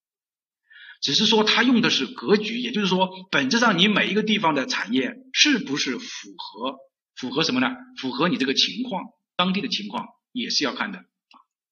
[1.02, 6.78] 只是说它用的是格局，也就是说，本质上你每一个地方的产业是不是符合
[7.16, 7.70] 符合什么呢？
[7.98, 9.06] 符合你这个情况，
[9.36, 11.04] 当地的情况也是要看的。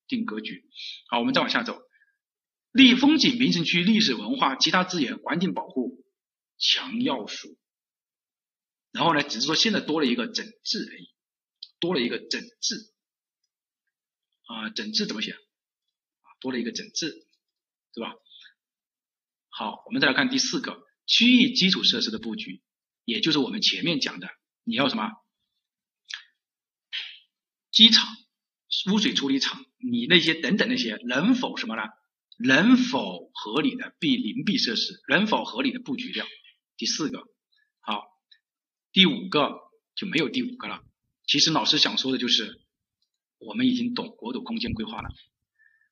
[0.10, 0.65] 定格局。
[1.07, 1.80] 好，我们再往下走，
[2.73, 6.03] 立风景名胜区、历史文化、其他资源、环境保护
[6.57, 7.57] 强要素。
[8.91, 11.14] 然后呢，只是说现在多了一个整治而已，
[11.80, 12.76] 多了一个整治
[14.48, 16.27] 啊，整治怎么写啊？
[16.41, 17.27] 多了一个整治，
[17.94, 18.15] 对吧？
[19.49, 22.64] 好，我们再来看第四个区域基础设施的布局，
[23.06, 24.27] 也就是我们前面讲的，
[24.64, 25.11] 你要什么？
[27.72, 28.07] 机场、
[28.91, 31.84] 污水处理厂，你那些等等那些能否什么呢？
[32.38, 34.93] 能否合理的避邻避设施？
[35.10, 36.26] 能否合理的布局掉？
[36.77, 37.19] 第四个，
[37.81, 38.03] 好。
[38.91, 39.51] 第五个
[39.95, 40.81] 就没有第五个了。
[41.27, 42.60] 其实老师想说的就是，
[43.38, 45.10] 我们已经懂国土空间规划了。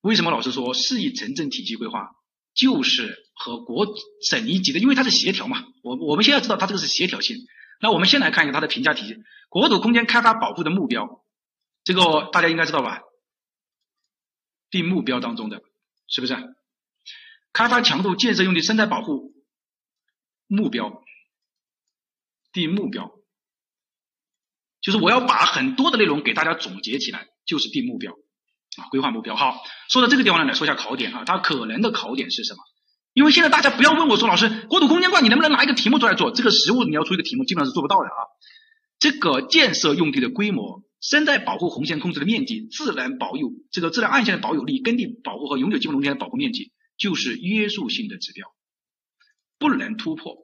[0.02, 2.12] 为什么老师说市域城镇体系规划
[2.56, 3.86] 就是和国
[4.28, 4.80] 省一级的？
[4.80, 5.66] 因为它是协调嘛。
[5.84, 7.38] 我我们现在知道它这个是协调性。
[7.80, 9.18] 那我们先来看一下它的评价体系：
[9.50, 11.24] 国土空间开发保护的目标，
[11.84, 13.02] 这个大家应该知道吧？
[14.70, 15.62] 定目标当中的
[16.08, 16.36] 是不是？
[17.54, 19.34] 开发强度建设用地生态保护
[20.48, 21.04] 目标。
[22.54, 23.12] 定目标，
[24.82, 28.14] 就是我要把很多的内容给大家总结起来，就是定目标
[28.78, 29.36] 啊，规划目标。
[29.36, 32.64] 好，说到这个地方呢，来说一下考点啊，它可能的考点是什么？
[33.14, 36.32] 因为现在大家不要问我说，老师，国土空间规划你能不能拿一个题目出来做？
[36.32, 38.26] 这个实物你要出一个题目，基本上是做不到的啊。
[38.98, 48.48] 这个建设用地的规模、生态保护红线控制的面积、自然保有这个自然岸线的保有率、耕地保护和永久基本农田的保护面积，就是约束性的指标，
[49.60, 50.36] 不能突破。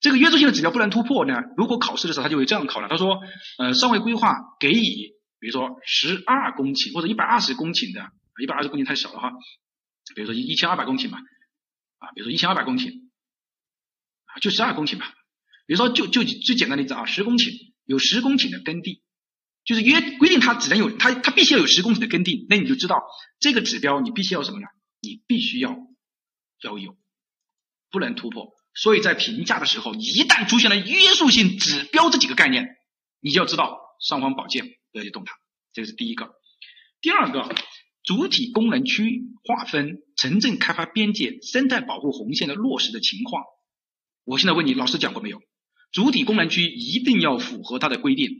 [0.00, 1.42] 这个约束性的指标不能突破呢？
[1.56, 2.88] 如果考试的时候他就会这样考了。
[2.88, 3.20] 他说，
[3.58, 8.10] 呃，上位规划给予，比如说十二公顷或者一百二十公顷的，
[8.42, 9.32] 一百二十公顷太少了哈，
[10.14, 11.18] 比如说一一千二百公顷嘛，
[11.98, 12.90] 啊，比如说一千二百公顷，
[14.24, 15.14] 啊，就十二公顷吧。
[15.66, 17.50] 比如说就就最简单的例子啊，十公顷
[17.84, 19.02] 有十公顷的耕地，
[19.64, 23.02] 就是约规定它只能有它它必须要有十公顷的耕地，那你就知道
[23.38, 24.66] 这个指标你必须要什么呢？
[25.00, 25.76] 你必须要
[26.62, 26.96] 要有，
[27.90, 28.52] 不能突破。
[28.74, 32.76] 所以在评价的时候，一旦出现了约束性指标这几个概念，
[33.20, 35.34] 你就要知道尚方宝剑不要去动它。
[35.72, 36.30] 这个是第一个。
[37.00, 37.54] 第二个，
[38.04, 43.42] 主体功能区划分、城镇开发边界、生态保护红线的落实的情况。
[44.24, 45.40] 我现在问你，老师讲过没有？
[45.92, 48.30] 主体功能区一定要符合它的规定，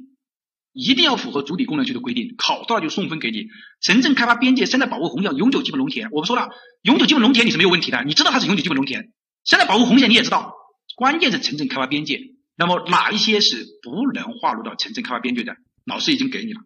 [0.72, 2.34] 一定要符合主体功能区的规定。
[2.36, 3.46] 考到了就送分给你。
[3.80, 6.48] 城镇开发边界、生态保护红线、永久基本农田，我们说了，
[6.82, 9.12] 永久基本农田你是没有问题的，你知道它是永久基本农田。
[9.44, 10.54] 生态保护红线你也知道，
[10.96, 12.20] 关键是城镇开发边界。
[12.56, 15.56] 那么哪一些是不能划入到城镇开发边界的？
[15.86, 16.60] 老师已经给你了，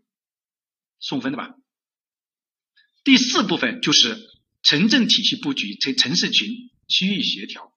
[0.99, 1.55] 送分的吧。
[3.05, 4.19] 第四部分就是
[4.63, 6.49] 城镇体系布局、城城市群
[6.89, 7.73] 区域协调、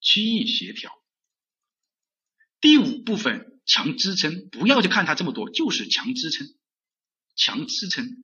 [0.00, 0.92] 区域协调。
[2.60, 6.46] 第五部分强支撑，不要去看它这么多，就是强支撑，
[7.36, 8.22] 强支撑。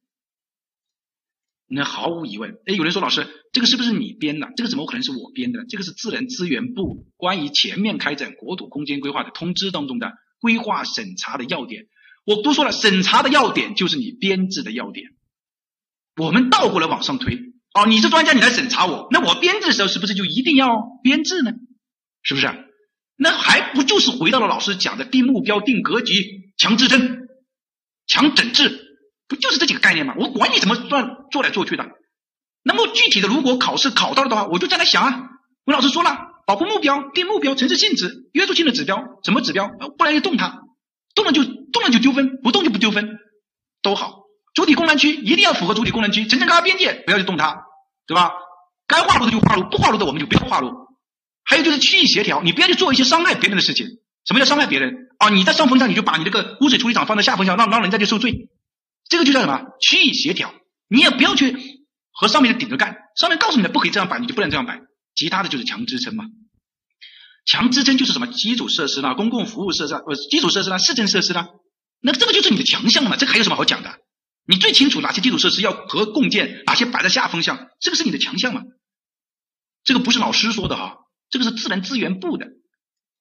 [1.73, 2.59] 那毫无疑问。
[2.67, 4.49] 哎，有人说老师，这个是不是你编的？
[4.57, 5.65] 这个怎么可能是我编的？
[5.69, 11.87] 这个是自然资源部关于全面开展国土空间规划的通知当中的规划审查的要点。
[12.27, 15.11] 我都说了，审查的要点就是你编制的要点。
[16.17, 17.37] 我们倒过来往上推，
[17.73, 21.53] 哦，你是专家，你来审查我，那我编制的时候是不是就一定要编制呢？
[22.23, 22.47] 是不是？
[23.22, 27.28] 那还不就是回到了老师讲的定目标、定格局、强支撑、
[28.06, 28.88] 强整治。
[29.28, 30.14] 不就是这几个概念吗？
[30.16, 31.86] 我管你怎么算做来做去的。
[32.62, 35.20] 那么具体的，如果考试考到了的话，我就再来想啊。
[35.66, 36.16] 我老师说了，
[36.47, 39.68] 保护目标、定目标、城市性质、约束性的指标，什么指标？
[39.98, 40.62] 不然就动它，
[41.14, 43.18] 动了就动了就丢分，不动就不丢分，
[43.82, 44.22] 都好。
[44.55, 47.66] 主体功能区一定要符合主体功能区，城镇开发边界不要去动它，
[48.06, 48.32] 对吧？
[48.88, 50.72] 该划路的就划路，不划路的我们就不要划路。
[51.45, 53.87] 还有就是区域协调，你不要去做一些伤害别人的事情。
[54.25, 55.09] 什么叫伤害别人？
[55.19, 58.49] 啊，你在上风向你就把你这个污水处理厂放在下风向，让让人家去受罪。
[59.09, 60.55] 这个就叫什么区域协调？
[60.89, 61.57] 你也不要去
[62.12, 64.81] 和上面的顶着干，上面告诉你的不可以这样摆，你就不能这样摆。
[65.15, 66.25] 其他的就是强支撑嘛，
[67.45, 71.49] 强支撑就是什么基础设施啦、公共服务设施呃基础设施啦、市政设施啦，
[72.01, 73.99] 那这个就是你的强项嘛，这还有什么好讲的？
[74.47, 78.62] 你最清楚哪些基础设施要和共建，哪些摆在下风向，这个是你的强项嘛。
[79.83, 80.99] 这个不是老师说的哈，
[81.31, 82.48] 这个是自然资源部的，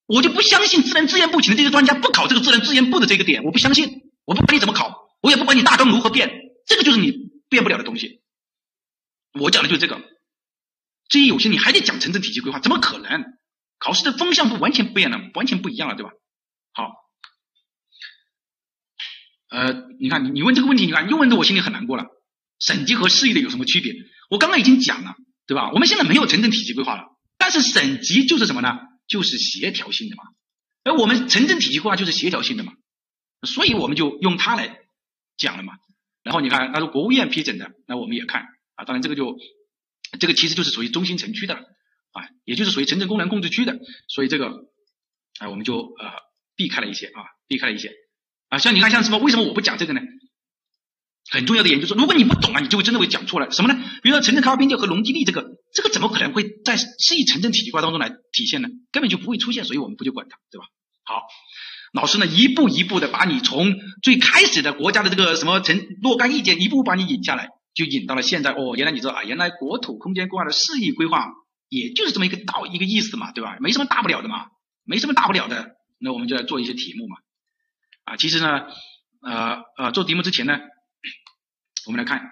[0.06, 5.08] 我就不相信自然资源部请的这些专家不考这个自然资源部的这个点，我不相信，我不管你怎么考。
[5.22, 6.30] 我也不管你大纲如何变，
[6.66, 7.12] 这个就是你
[7.50, 8.22] 变不了的东西。
[9.38, 10.00] 我讲的就是这个。
[11.08, 13.22] 至于有些你还得讲城镇体系规划，怎么可能？
[13.78, 16.12] 考试的风向不完全变了，完全不一样了，对吧？
[16.72, 16.90] 好，
[19.50, 22.06] 呃，你看你你问这个问题，你看又问的我心里很难过了。
[22.58, 23.92] 省级和市域的有什么区别？
[24.30, 25.14] 我刚刚已经讲了，
[25.46, 25.70] 对吧？
[25.72, 27.04] 我们现在没有城镇体系规划了，
[27.50, 28.78] 是省级就是什么呢？
[29.06, 30.22] 就是协调性的嘛。
[30.84, 32.72] 而我们城镇体系规划就是协调性的嘛，
[33.46, 34.78] 所以我们就用它来。
[35.40, 35.72] 讲了嘛，
[36.22, 38.42] 然后你看，那是国务院批准的，那我们也看
[38.74, 39.38] 啊，当然这个就
[40.18, 41.60] 这个其实就是属于中心城区的了
[42.12, 44.50] 啊，也就是属于城镇功能控制区的，所以这个
[45.38, 46.12] 啊我们就呃
[46.56, 47.90] 避开了一些啊，避开了一些
[48.50, 50.02] 啊，像你看像什么，为什么我不讲这个呢？
[51.30, 53.80] 很重要的研究说，如果你不懂啊，你就会真的会讲错了什么呢？
[54.02, 58.68] 比如说城镇开发边界和容积率这个，这个怎么可能会在市域城镇体系化当中来体现呢？
[58.90, 60.66] 根本就不会出现，所以我们不就管它，对吧？
[61.04, 61.22] 好。
[61.92, 68.52] 老师呢，一步一步的把你从最开始的国家的这个什么成若干意见，一步步把你引下来，就引到了现在。
[68.52, 71.26] 哦，原来你知道啊，原来国土空间规划的市域规划，
[71.68, 73.56] 也就是这么一个道一个意思嘛，对吧？
[73.58, 74.46] 没什么大不了的嘛，
[74.84, 75.72] 没什么大不了的。
[75.98, 77.16] 那我们就来做一些题目嘛。
[78.04, 78.60] 啊，其实呢，
[79.22, 80.60] 呃呃，做题目之前呢，
[81.86, 82.30] 我们来看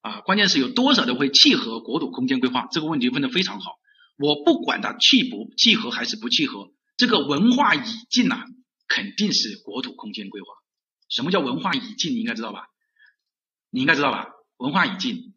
[0.00, 3.72] 啊，关键是有多少的会契合国土空间规划这个问题问的非常好。
[4.18, 8.44] 我不管它契不契合还是不契合，这个文化语境呐。
[8.88, 10.46] 肯定是国土空间规划。
[11.08, 12.12] 什么叫文化语境？
[12.12, 12.66] 你应该知道吧？
[13.68, 14.28] 你应该知道吧？
[14.58, 15.34] 文化语境，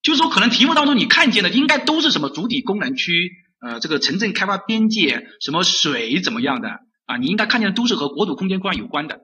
[0.00, 3.30] 就是说可能题目当中你看见的应该都是什么主体功能区，
[3.60, 7.18] 呃，这个城镇开发边界，什么水怎么样的啊？
[7.18, 9.20] 你应该看见的都是和国土空间规划有关的。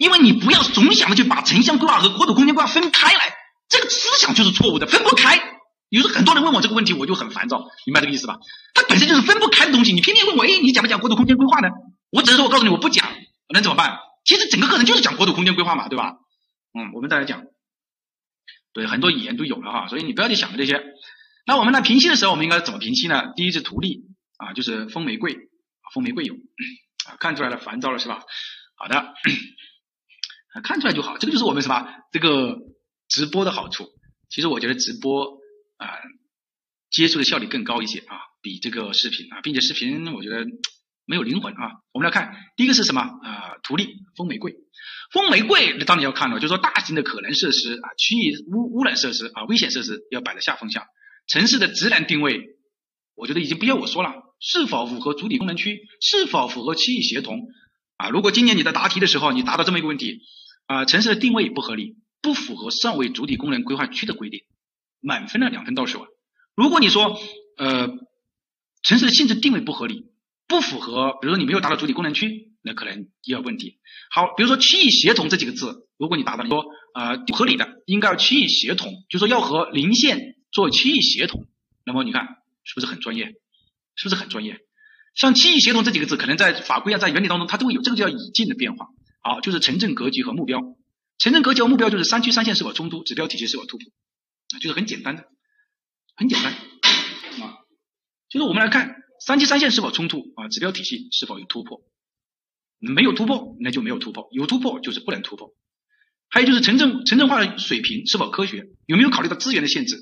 [0.00, 3.34] 因为你不要总想着去把城乡规划和国土空间规划分开来，
[3.68, 5.38] 这个思想就是错误的，分不开。
[5.90, 8.38] 有时候很多人问我这个问题，我就很烦躁，明白这个意思吧？
[8.72, 11.68] 它本身就是分不开的东西，你偏偏问我，哎，你讲不讲国土空间规划呢？
[12.10, 13.06] 我只是说，我告诉你，我不讲，
[13.52, 13.98] 能怎么办？
[14.24, 16.14] 其实整个课程就是讲国土空间规划嘛，对吧？
[16.72, 17.42] 嗯，我们再来讲，
[18.72, 20.82] 对，很多语言都有了哈，所以你不要去想着这些。
[21.44, 23.32] 那我们来平息的时候，我们应该怎么平息呢？
[23.36, 24.04] 第一是图例
[24.38, 25.36] 啊，就是风玫瑰，
[25.92, 26.32] 风玫瑰有
[27.04, 28.22] 啊，看出来了，烦躁了是吧？
[28.76, 29.12] 好的，
[30.62, 32.58] 看出来就好，这个就是我们什么这个
[33.08, 33.88] 直播的好处。
[34.28, 35.38] 其实我觉得直播
[35.76, 35.88] 啊，
[36.90, 40.46] 接触的效率更高一些啊，比这个视频啊，并且视频我觉得。
[41.06, 41.82] 没有灵魂啊！
[41.92, 43.58] 我们来看，第一个是什么啊？
[43.64, 44.54] 图例风玫瑰，
[45.10, 50.84] 风玫瑰当然要看了，就是说大型的可能设施啊，区域污污染设施啊，危险设施要摆在下风向。
[51.26, 52.50] 城市的自然定位，
[53.16, 57.40] 我觉得已经不要我说了，是否符合主体功能区，是否符合区域协同
[58.00, 58.08] 啊？
[58.10, 60.22] 如果今年你在答题的时候，你答到这么一个问题
[60.66, 64.40] 啊，城市的定位不合理，不符合上位主体功能规划区的规定，
[65.00, 66.06] 满分的两分到手啊。
[66.54, 67.20] 如果你说
[67.56, 67.88] 呃，
[68.82, 70.06] 城市的性质定位不合理。
[70.50, 73.78] 不符合，比如说你没有达到主体功能区，那可能也有问题。
[74.10, 81.46] 好，比如说区域协同这几个字，如果你达到，说呃合理的，应该要区域协同，就说要和邻县做区域协同，
[81.86, 82.26] 那么你看
[82.64, 83.34] 是不是很专业？
[83.94, 84.58] 是不是很专业？
[85.14, 88.86] 像区域协同这几个字，可能在法规啊，在原理当中它都会有，这个叫语境的变化。
[89.22, 90.60] 好，就是城镇格局和目标，
[91.18, 93.86] 城镇格局和目标就是三区三线是否冲突，指标体系是否突破，
[94.54, 95.24] 啊，就是很简单的，
[96.16, 97.58] 很简单啊，
[98.28, 98.96] 就是我们来看。
[99.22, 100.48] 三区三线是否冲突啊？
[100.48, 101.82] 指标体系是否有突破？
[102.78, 105.54] 没有突破，那就没有突破；有突破就是不能突破。
[106.30, 109.98] 还有就是城镇城镇化的水平是否科学，有没有考虑到资源的限制？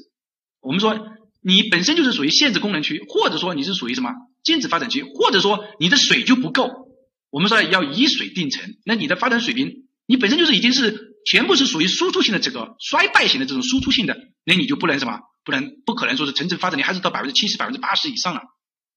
[0.61, 4.13] 我们说你本身就是属于限制功能区，或者说你是属于什么
[4.43, 6.89] 禁止发展区，或者说你的水就不够。
[7.31, 18.43] 我们说要以水定城，那你的发展水平，你本身就是已经是全部是属于输出性的这个衰败型的这种输出性的，那你就不能什么，不能不可能说是城镇发展，你还是到百分之七十、百分之八十以上了，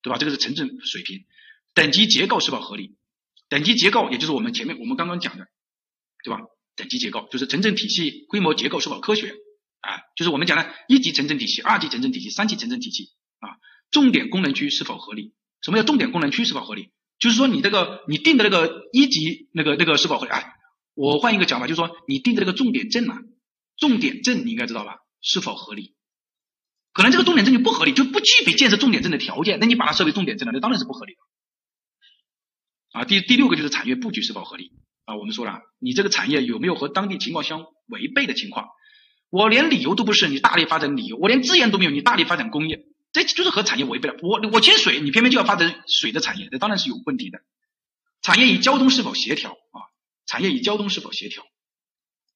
[0.02, 0.18] 对吧？
[0.18, 1.26] 这个是城镇水平，
[1.74, 2.96] 等级结构是否合理？
[3.50, 5.48] 等级结构也就是我们前面我们刚刚讲的，
[6.24, 6.40] 对吧？
[6.78, 9.36] 等级结构就是城镇体系规模结构是否科学
[9.82, 10.00] 啊？
[10.16, 13.10] 就是我们讲的一级城镇体系、二级城镇体系、三级城镇体系
[13.40, 13.60] 啊，
[13.92, 15.34] 重点功能区是否合理？
[15.62, 16.90] 什么叫重点功能区是否合理？
[17.20, 20.32] 就是说，你这个你定的那个一级那个那个是否合理？
[20.32, 20.56] 哎，
[20.96, 23.20] 我换一个讲法，就是说，你定的那个重点镇啊，
[23.78, 24.96] 重点镇你应该知道吧？
[25.22, 25.94] 是否合理？
[26.94, 31.20] 可能这个重点镇就不合理，就不具备建设重点镇的条件，那你把它设为重点镇了，那当然是不合理的。
[33.00, 34.72] 啊，第第六个就是产业布局是否合理
[35.06, 35.16] 啊？
[35.16, 38.68] 我们说了，你这个产业有没有和当地情况相违背的情况？
[39.30, 42.84] 我连理由都不是，你大力发展理由，我连资源都没有，你大力发展工业。
[43.12, 44.16] 这就是和产业违背了。
[44.22, 47.42] 我我缺水，你偏偏就要发展水的产业，这当然是有问题的。
[48.22, 49.82] 产业与交通是否协调啊？
[50.26, 51.44] 产业与交通是否协调？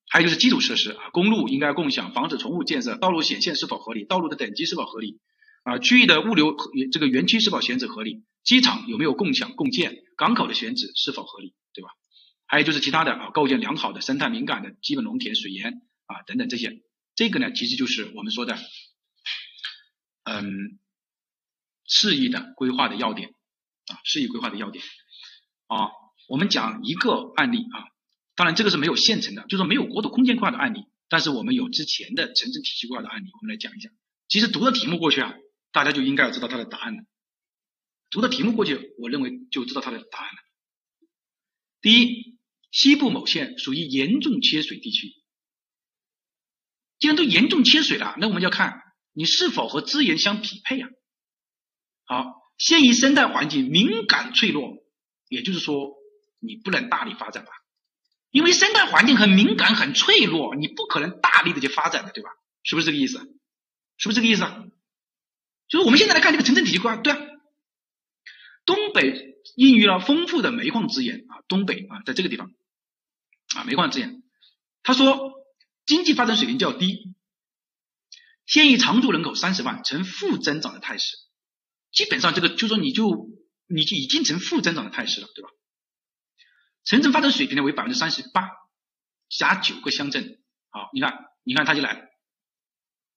[0.10, 4.04] 还有就是基础设施啊，公路应该共享，防止重复建设，道路显现是否合理？
[4.04, 5.20] 道路的等级是否合理？
[5.64, 6.56] 啊，区域的物流
[6.92, 8.24] 这个园区是否选址合理？
[8.44, 9.98] 机场有没有共享共建？
[10.18, 11.54] 港口的选址是否合理？
[11.74, 11.90] 对吧？
[12.48, 16.84] 还有就是其他的啊，构建良好的生态敏感的基本农田水源啊等等这些，
[17.16, 18.58] 这个呢其实就是我们说的。
[20.26, 20.80] 嗯，
[21.88, 24.84] 适宜的规划的要点啊，适宜规划的要点
[25.68, 25.92] 啊，
[26.28, 27.86] 我们讲一个案例啊，
[28.34, 33.90] 当然这个是没有现成的，就是说没有国土空间规划的案例，但是我们有之前的城镇体系规划的案例，我们来讲一下。
[34.28, 35.36] 其实读了题目过去啊，
[35.72, 37.04] 大家就应该要知道它的答案了。
[38.10, 40.40] 读了题目过去，我认为就知道它的答案了。
[41.82, 42.40] 第一，
[42.72, 45.14] 西部某县属于严重缺水地区，
[46.98, 48.82] 既然都严重缺水了，那我们要看。
[49.16, 50.90] 你是否和资源相匹配啊？
[52.04, 54.84] 好，县域生态环境敏感脆弱，
[55.30, 55.96] 也就是说
[56.40, 57.52] 你不能大力发展吧？
[58.30, 62.30] 因为生态环境很敏感很脆弱，你不可能大力的去发展的，对吧？
[62.62, 63.20] 是不是这个意思？
[63.98, 64.44] 是不是这个意思？
[65.70, 67.20] 就是我们现在来看这个城镇体系规划，对啊，
[68.66, 72.52] 东北孕育了丰富的煤矿资源啊，东北啊，在这个地方
[73.56, 74.22] 啊，煤矿资源，
[74.84, 75.32] 他说
[75.86, 77.15] 经济发展水平较低。
[78.46, 81.18] 县域常住人口三十万，呈负增长的态势，
[81.92, 83.30] 基本上这个就说你就
[83.68, 85.50] 你就已经成负增长的态势了，对吧？
[86.84, 88.48] 城镇发展水平呢为百分之三十八，
[89.30, 90.40] 辖九个乡镇，
[90.70, 92.06] 好，你看，你看他就来了，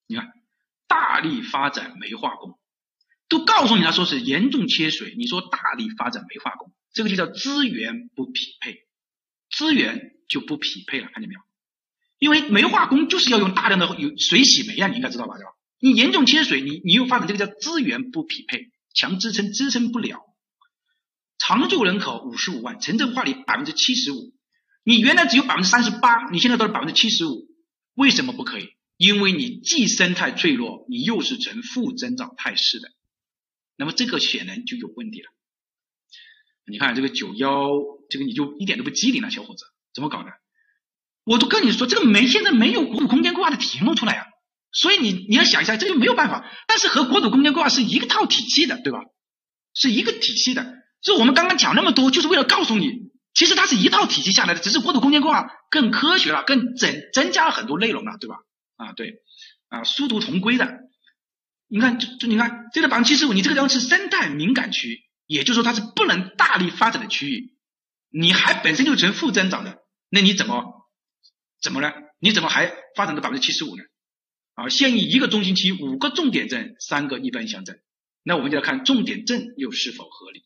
[0.07, 0.33] 你看
[0.87, 2.59] 大力发展煤化工，
[3.29, 8.87] 都告诉你他说是严重缺水，你说大力发展煤化工，这个就叫资源不匹配，
[9.51, 11.41] 资源就不匹配了，看见没有？
[12.19, 15.51] 因为煤化工就是要用大量的有水洗煤啊，你应该知道吧，对吧？
[15.81, 20.25] 你严重缺水，你你又发展这个叫资源不匹配，强支撑支撑不了。
[21.39, 24.35] 常住人口五十五万，城镇化率百分之七十五，
[24.83, 27.47] 你原来只有百分之三十八，你现在都是百分之七十五，
[27.95, 28.71] 为什么不可以？
[28.97, 32.91] 因为你既生态脆弱，你又是呈负增长态势的，
[33.77, 35.29] 那么这个显然就有问题了。
[36.67, 37.71] 你看这个九幺，
[38.11, 39.65] 这个你就一点都不机灵了，小伙子，
[39.95, 40.33] 怎么搞的？
[41.29, 44.27] 我都跟你说，这个没现在没有国土空间规划的题目出来啊，
[44.73, 46.51] 所以你你要想一下，这就没有办法。
[46.67, 49.01] 但是和国土空间规划是一个套体系的，对吧？
[49.75, 50.75] 是一个体系的。
[51.03, 52.91] 就我们刚刚讲那么多，就是为了告诉你，
[53.35, 58.37] 其实它是一套体系下来的，只是国土空间规划更科学了，更增增加了很多内容了，对吧？
[58.79, 59.17] 啊，对，
[59.69, 60.79] 啊，殊途同归的。
[61.69, 67.53] 你看，就就你看，这个百分之七十五，你这个地方是生态敏感区，也就是说它是不能大力发展的区域，
[68.11, 69.77] 你还本身就成负增长的，
[70.09, 70.78] 那你怎么？
[71.61, 71.93] 怎么呢？
[72.21, 73.83] 你怎么还发展到百分之七十五呢？
[74.55, 77.81] 啊，现役一个中心区，五个重点镇，三个一般乡镇，
[78.23, 80.45] 那我们就要看重点镇又是否合理，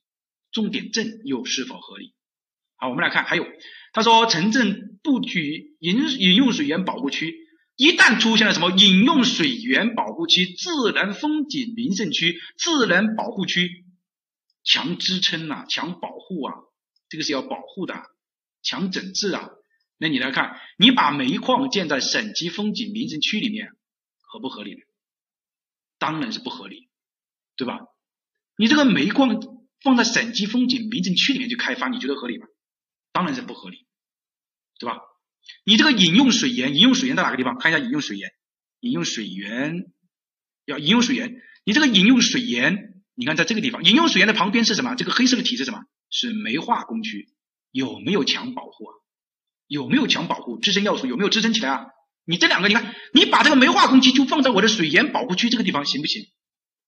[0.51, 2.15] 重点镇又是否合理。
[2.77, 3.47] 好，我们来看，还有
[3.93, 7.35] 他说城镇布局饮饮用水源保护区，
[7.77, 13.87] 一旦出现了什么饮用水源保护区、自然风景名胜区、自然保护区，
[14.65, 16.55] 强支撑啊，强保护啊，
[17.09, 17.95] 这个是要保护的，
[18.63, 19.51] 强整治啊。
[20.03, 23.71] 那你来看，你把煤矿建在省级风景名胜区里面，
[24.21, 24.77] 合不合理？
[26.01, 26.89] 当然是不合理，
[27.57, 27.79] 对吧？
[28.57, 29.41] 你这个煤矿
[29.81, 32.49] 放在省级风景名胜区里面去开发，你觉得合理吗？
[33.13, 33.87] 当然是不合理，
[34.81, 34.99] 对吧？
[35.65, 37.57] 你这个饮用水源，饮用水源在哪个地方？
[37.57, 38.33] 看一下饮用水源，
[38.81, 39.93] 饮用水源
[40.65, 44.97] 要饮用水源，你这个饮用水源，你看在这个地方，饮用水源的旁边是什么？
[44.97, 45.85] 这个黑色的体是什么？
[46.11, 47.29] 是煤化工区，
[47.71, 48.95] 有没有强保护啊？
[49.73, 50.59] 有没有强保护？
[50.59, 51.87] 支撑要素有没有支撑起来啊？
[52.25, 56.31] 你这两个，你看，你把这个煤化工机就放在我的水源保护区这个地方行不行？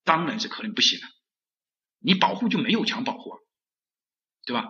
[0.04, 1.06] 当然是可能不行了。
[1.98, 3.38] 你保护就没有强保护啊，
[4.44, 4.64] 对吧？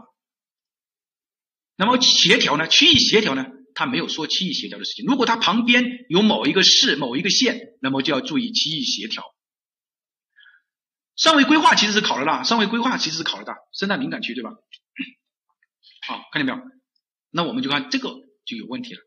[1.77, 2.69] 那么协调呢？
[2.69, 3.47] 区域协调呢？
[3.75, 5.05] 它没有说区域协调的事情。
[5.05, 9.25] 如果它旁边有某一个市、某一个县，那么就要注意区域协调。
[11.17, 14.51] 上位规划其实是考了的，上位规划其实是考了的，生态敏感区对吧？
[16.07, 16.69] 好，看见没有？
[17.37, 18.11] 那我们就看这个
[18.45, 19.01] 就有问题了。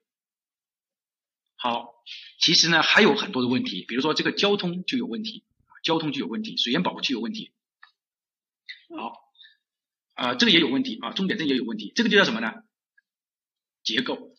[1.56, 1.94] 好，
[2.42, 5.46] 其实呢还有很多的问题，比如说这个交通就有问题，
[5.82, 7.54] 交通就有问题，水源保护区有问题。
[8.90, 9.14] 好，
[10.16, 12.52] 啊这个也有问题啊，终点站也有问题，这个就叫什么呢？
[13.82, 14.36] 结构，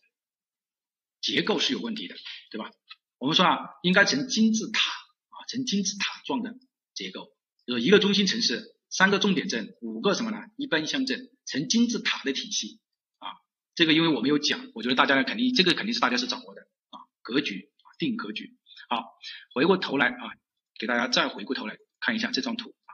[1.23, 2.15] 结构是有问题的，
[2.51, 2.70] 对吧？
[3.16, 6.55] 我们说啊，应该成金字塔啊，成金字塔状的
[6.93, 7.35] 结构。
[7.65, 10.36] 有一个中心城市，三个重点镇，五个什么呢？
[10.56, 12.81] 一般乡镇，成金字塔的体系。
[13.78, 16.98] 这个因为我没有讲，我觉得大家呢肯定这个肯定是大家是掌握的啊。
[17.22, 18.56] 格局，定格局。
[18.88, 19.05] 好，
[19.55, 20.34] 回过头来啊，
[20.80, 22.90] 给大家再回过头来看一下这张图啊。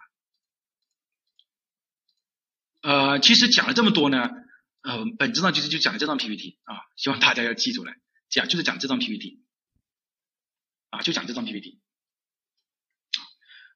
[2.82, 4.28] 呃，其实讲了这么多呢，
[4.82, 7.96] 呃，本质上其实就讲了这张 PPT 啊，希望大家要记住来，
[8.28, 9.42] 讲就是讲这张 PPT
[10.90, 11.80] 啊，就讲这张 PPT。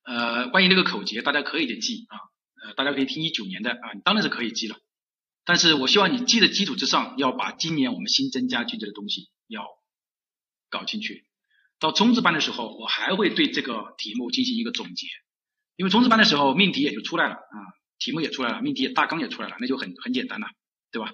[0.04, 2.20] 呃，关于那个口诀，大家可以记啊，
[2.64, 4.78] 呃，大家可以听一九年的啊，你当然是可以记了。
[5.48, 9.64] 但是我希望你记的基础之上，要把今年我们新增加进去的东西要
[10.68, 11.24] 搞进去。
[11.80, 15.06] 到冲刺班的时候，我还会对这个题目进行一个总结，
[15.76, 17.56] 因为冲刺班的时候命题也就出来了啊，
[17.98, 20.48] 题目也出来了，命题大纲也出来了，那就很很简单了，
[20.92, 21.12] 对吧？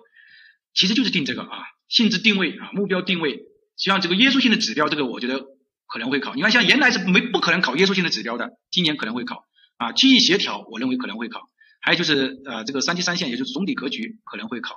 [0.75, 3.39] 其实就是定这个啊，性质定位啊，目标定位，
[3.77, 5.47] 像这个约束性的指标，这个我觉得。
[5.87, 9.45] 可能会考，你看像原来是没不可能考约束性的指标的，今年可能会考
[9.77, 11.43] 啊，区域协调我认为可能会考，
[11.85, 14.77] 还有就是呃这个三七三线，也就是总体格局可能会考，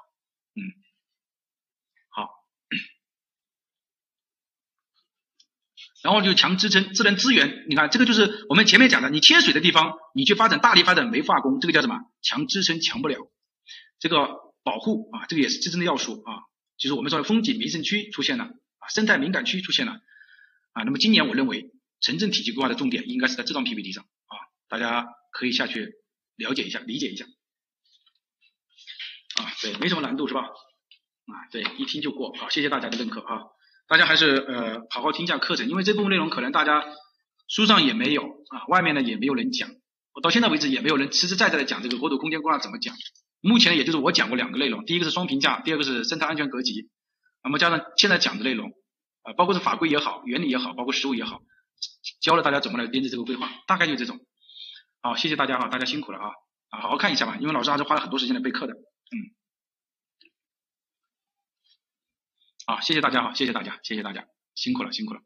[0.56, 0.60] 嗯，
[2.10, 2.28] 好，
[6.04, 11.96] 然后就强支撑，智能资源，你看这个就是我们前面讲的，你缺水的地方，你去发展大力发展煤化工，这个叫什么？
[12.22, 13.32] 强支撑强不了，
[14.00, 14.28] 这个
[14.64, 16.44] 保护啊，这个也是支撑的要素啊，
[16.78, 19.94] 就是我们说的风景名胜区出现了啊，生态敏感区出现了。
[20.74, 21.72] 啊，那么今年我认为
[22.02, 24.36] 城镇体系规划的重点应该是在这张 PPT 上啊，
[24.68, 25.94] 大家可以下去
[26.38, 27.26] 了解一下、理解一下。
[29.36, 30.42] 啊，对，没什么难度是吧？
[30.42, 32.34] 啊，对，一听就过。
[32.34, 33.42] 好，谢谢大家的认可啊，
[33.88, 36.84] 大家还是呃好好听一下课程，因为这部分内容可能大家
[37.48, 39.70] 书上也没有啊，外面呢也没有人讲，
[40.14, 42.96] 我到现在为止也没有人实实在在的讲这个国土空间规划怎么讲。
[43.42, 46.90] 目前也就是我讲过两个内容，第一个是双评价，第二个是生态安全格局，
[47.44, 48.72] 那么加上现在讲的内容。
[49.24, 51.42] 啊，包括是法规也好，原理也好，包括实务也好，
[52.22, 54.18] 教了大家怎么来编制这个规划，大概就这种。
[55.02, 56.32] 好，谢谢大家哈，大家辛苦了啊，
[56.70, 59.36] 啊，好好看一下吧，因为老师还是花了很多时间来备课的，嗯。
[62.66, 65.22] 好，谢谢大家哈，谢谢大家，谢谢大家，辛苦了，辛苦了。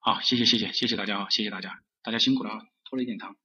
[0.00, 3.36] 好，谢谢谢谢谢谢大家啊，谢谢大家，大家辛苦了啊，拖了一点堂。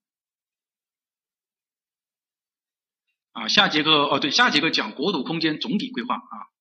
[3.34, 6.50] 啊，下节课哦，对，下节课讲国土空间总体规划啊。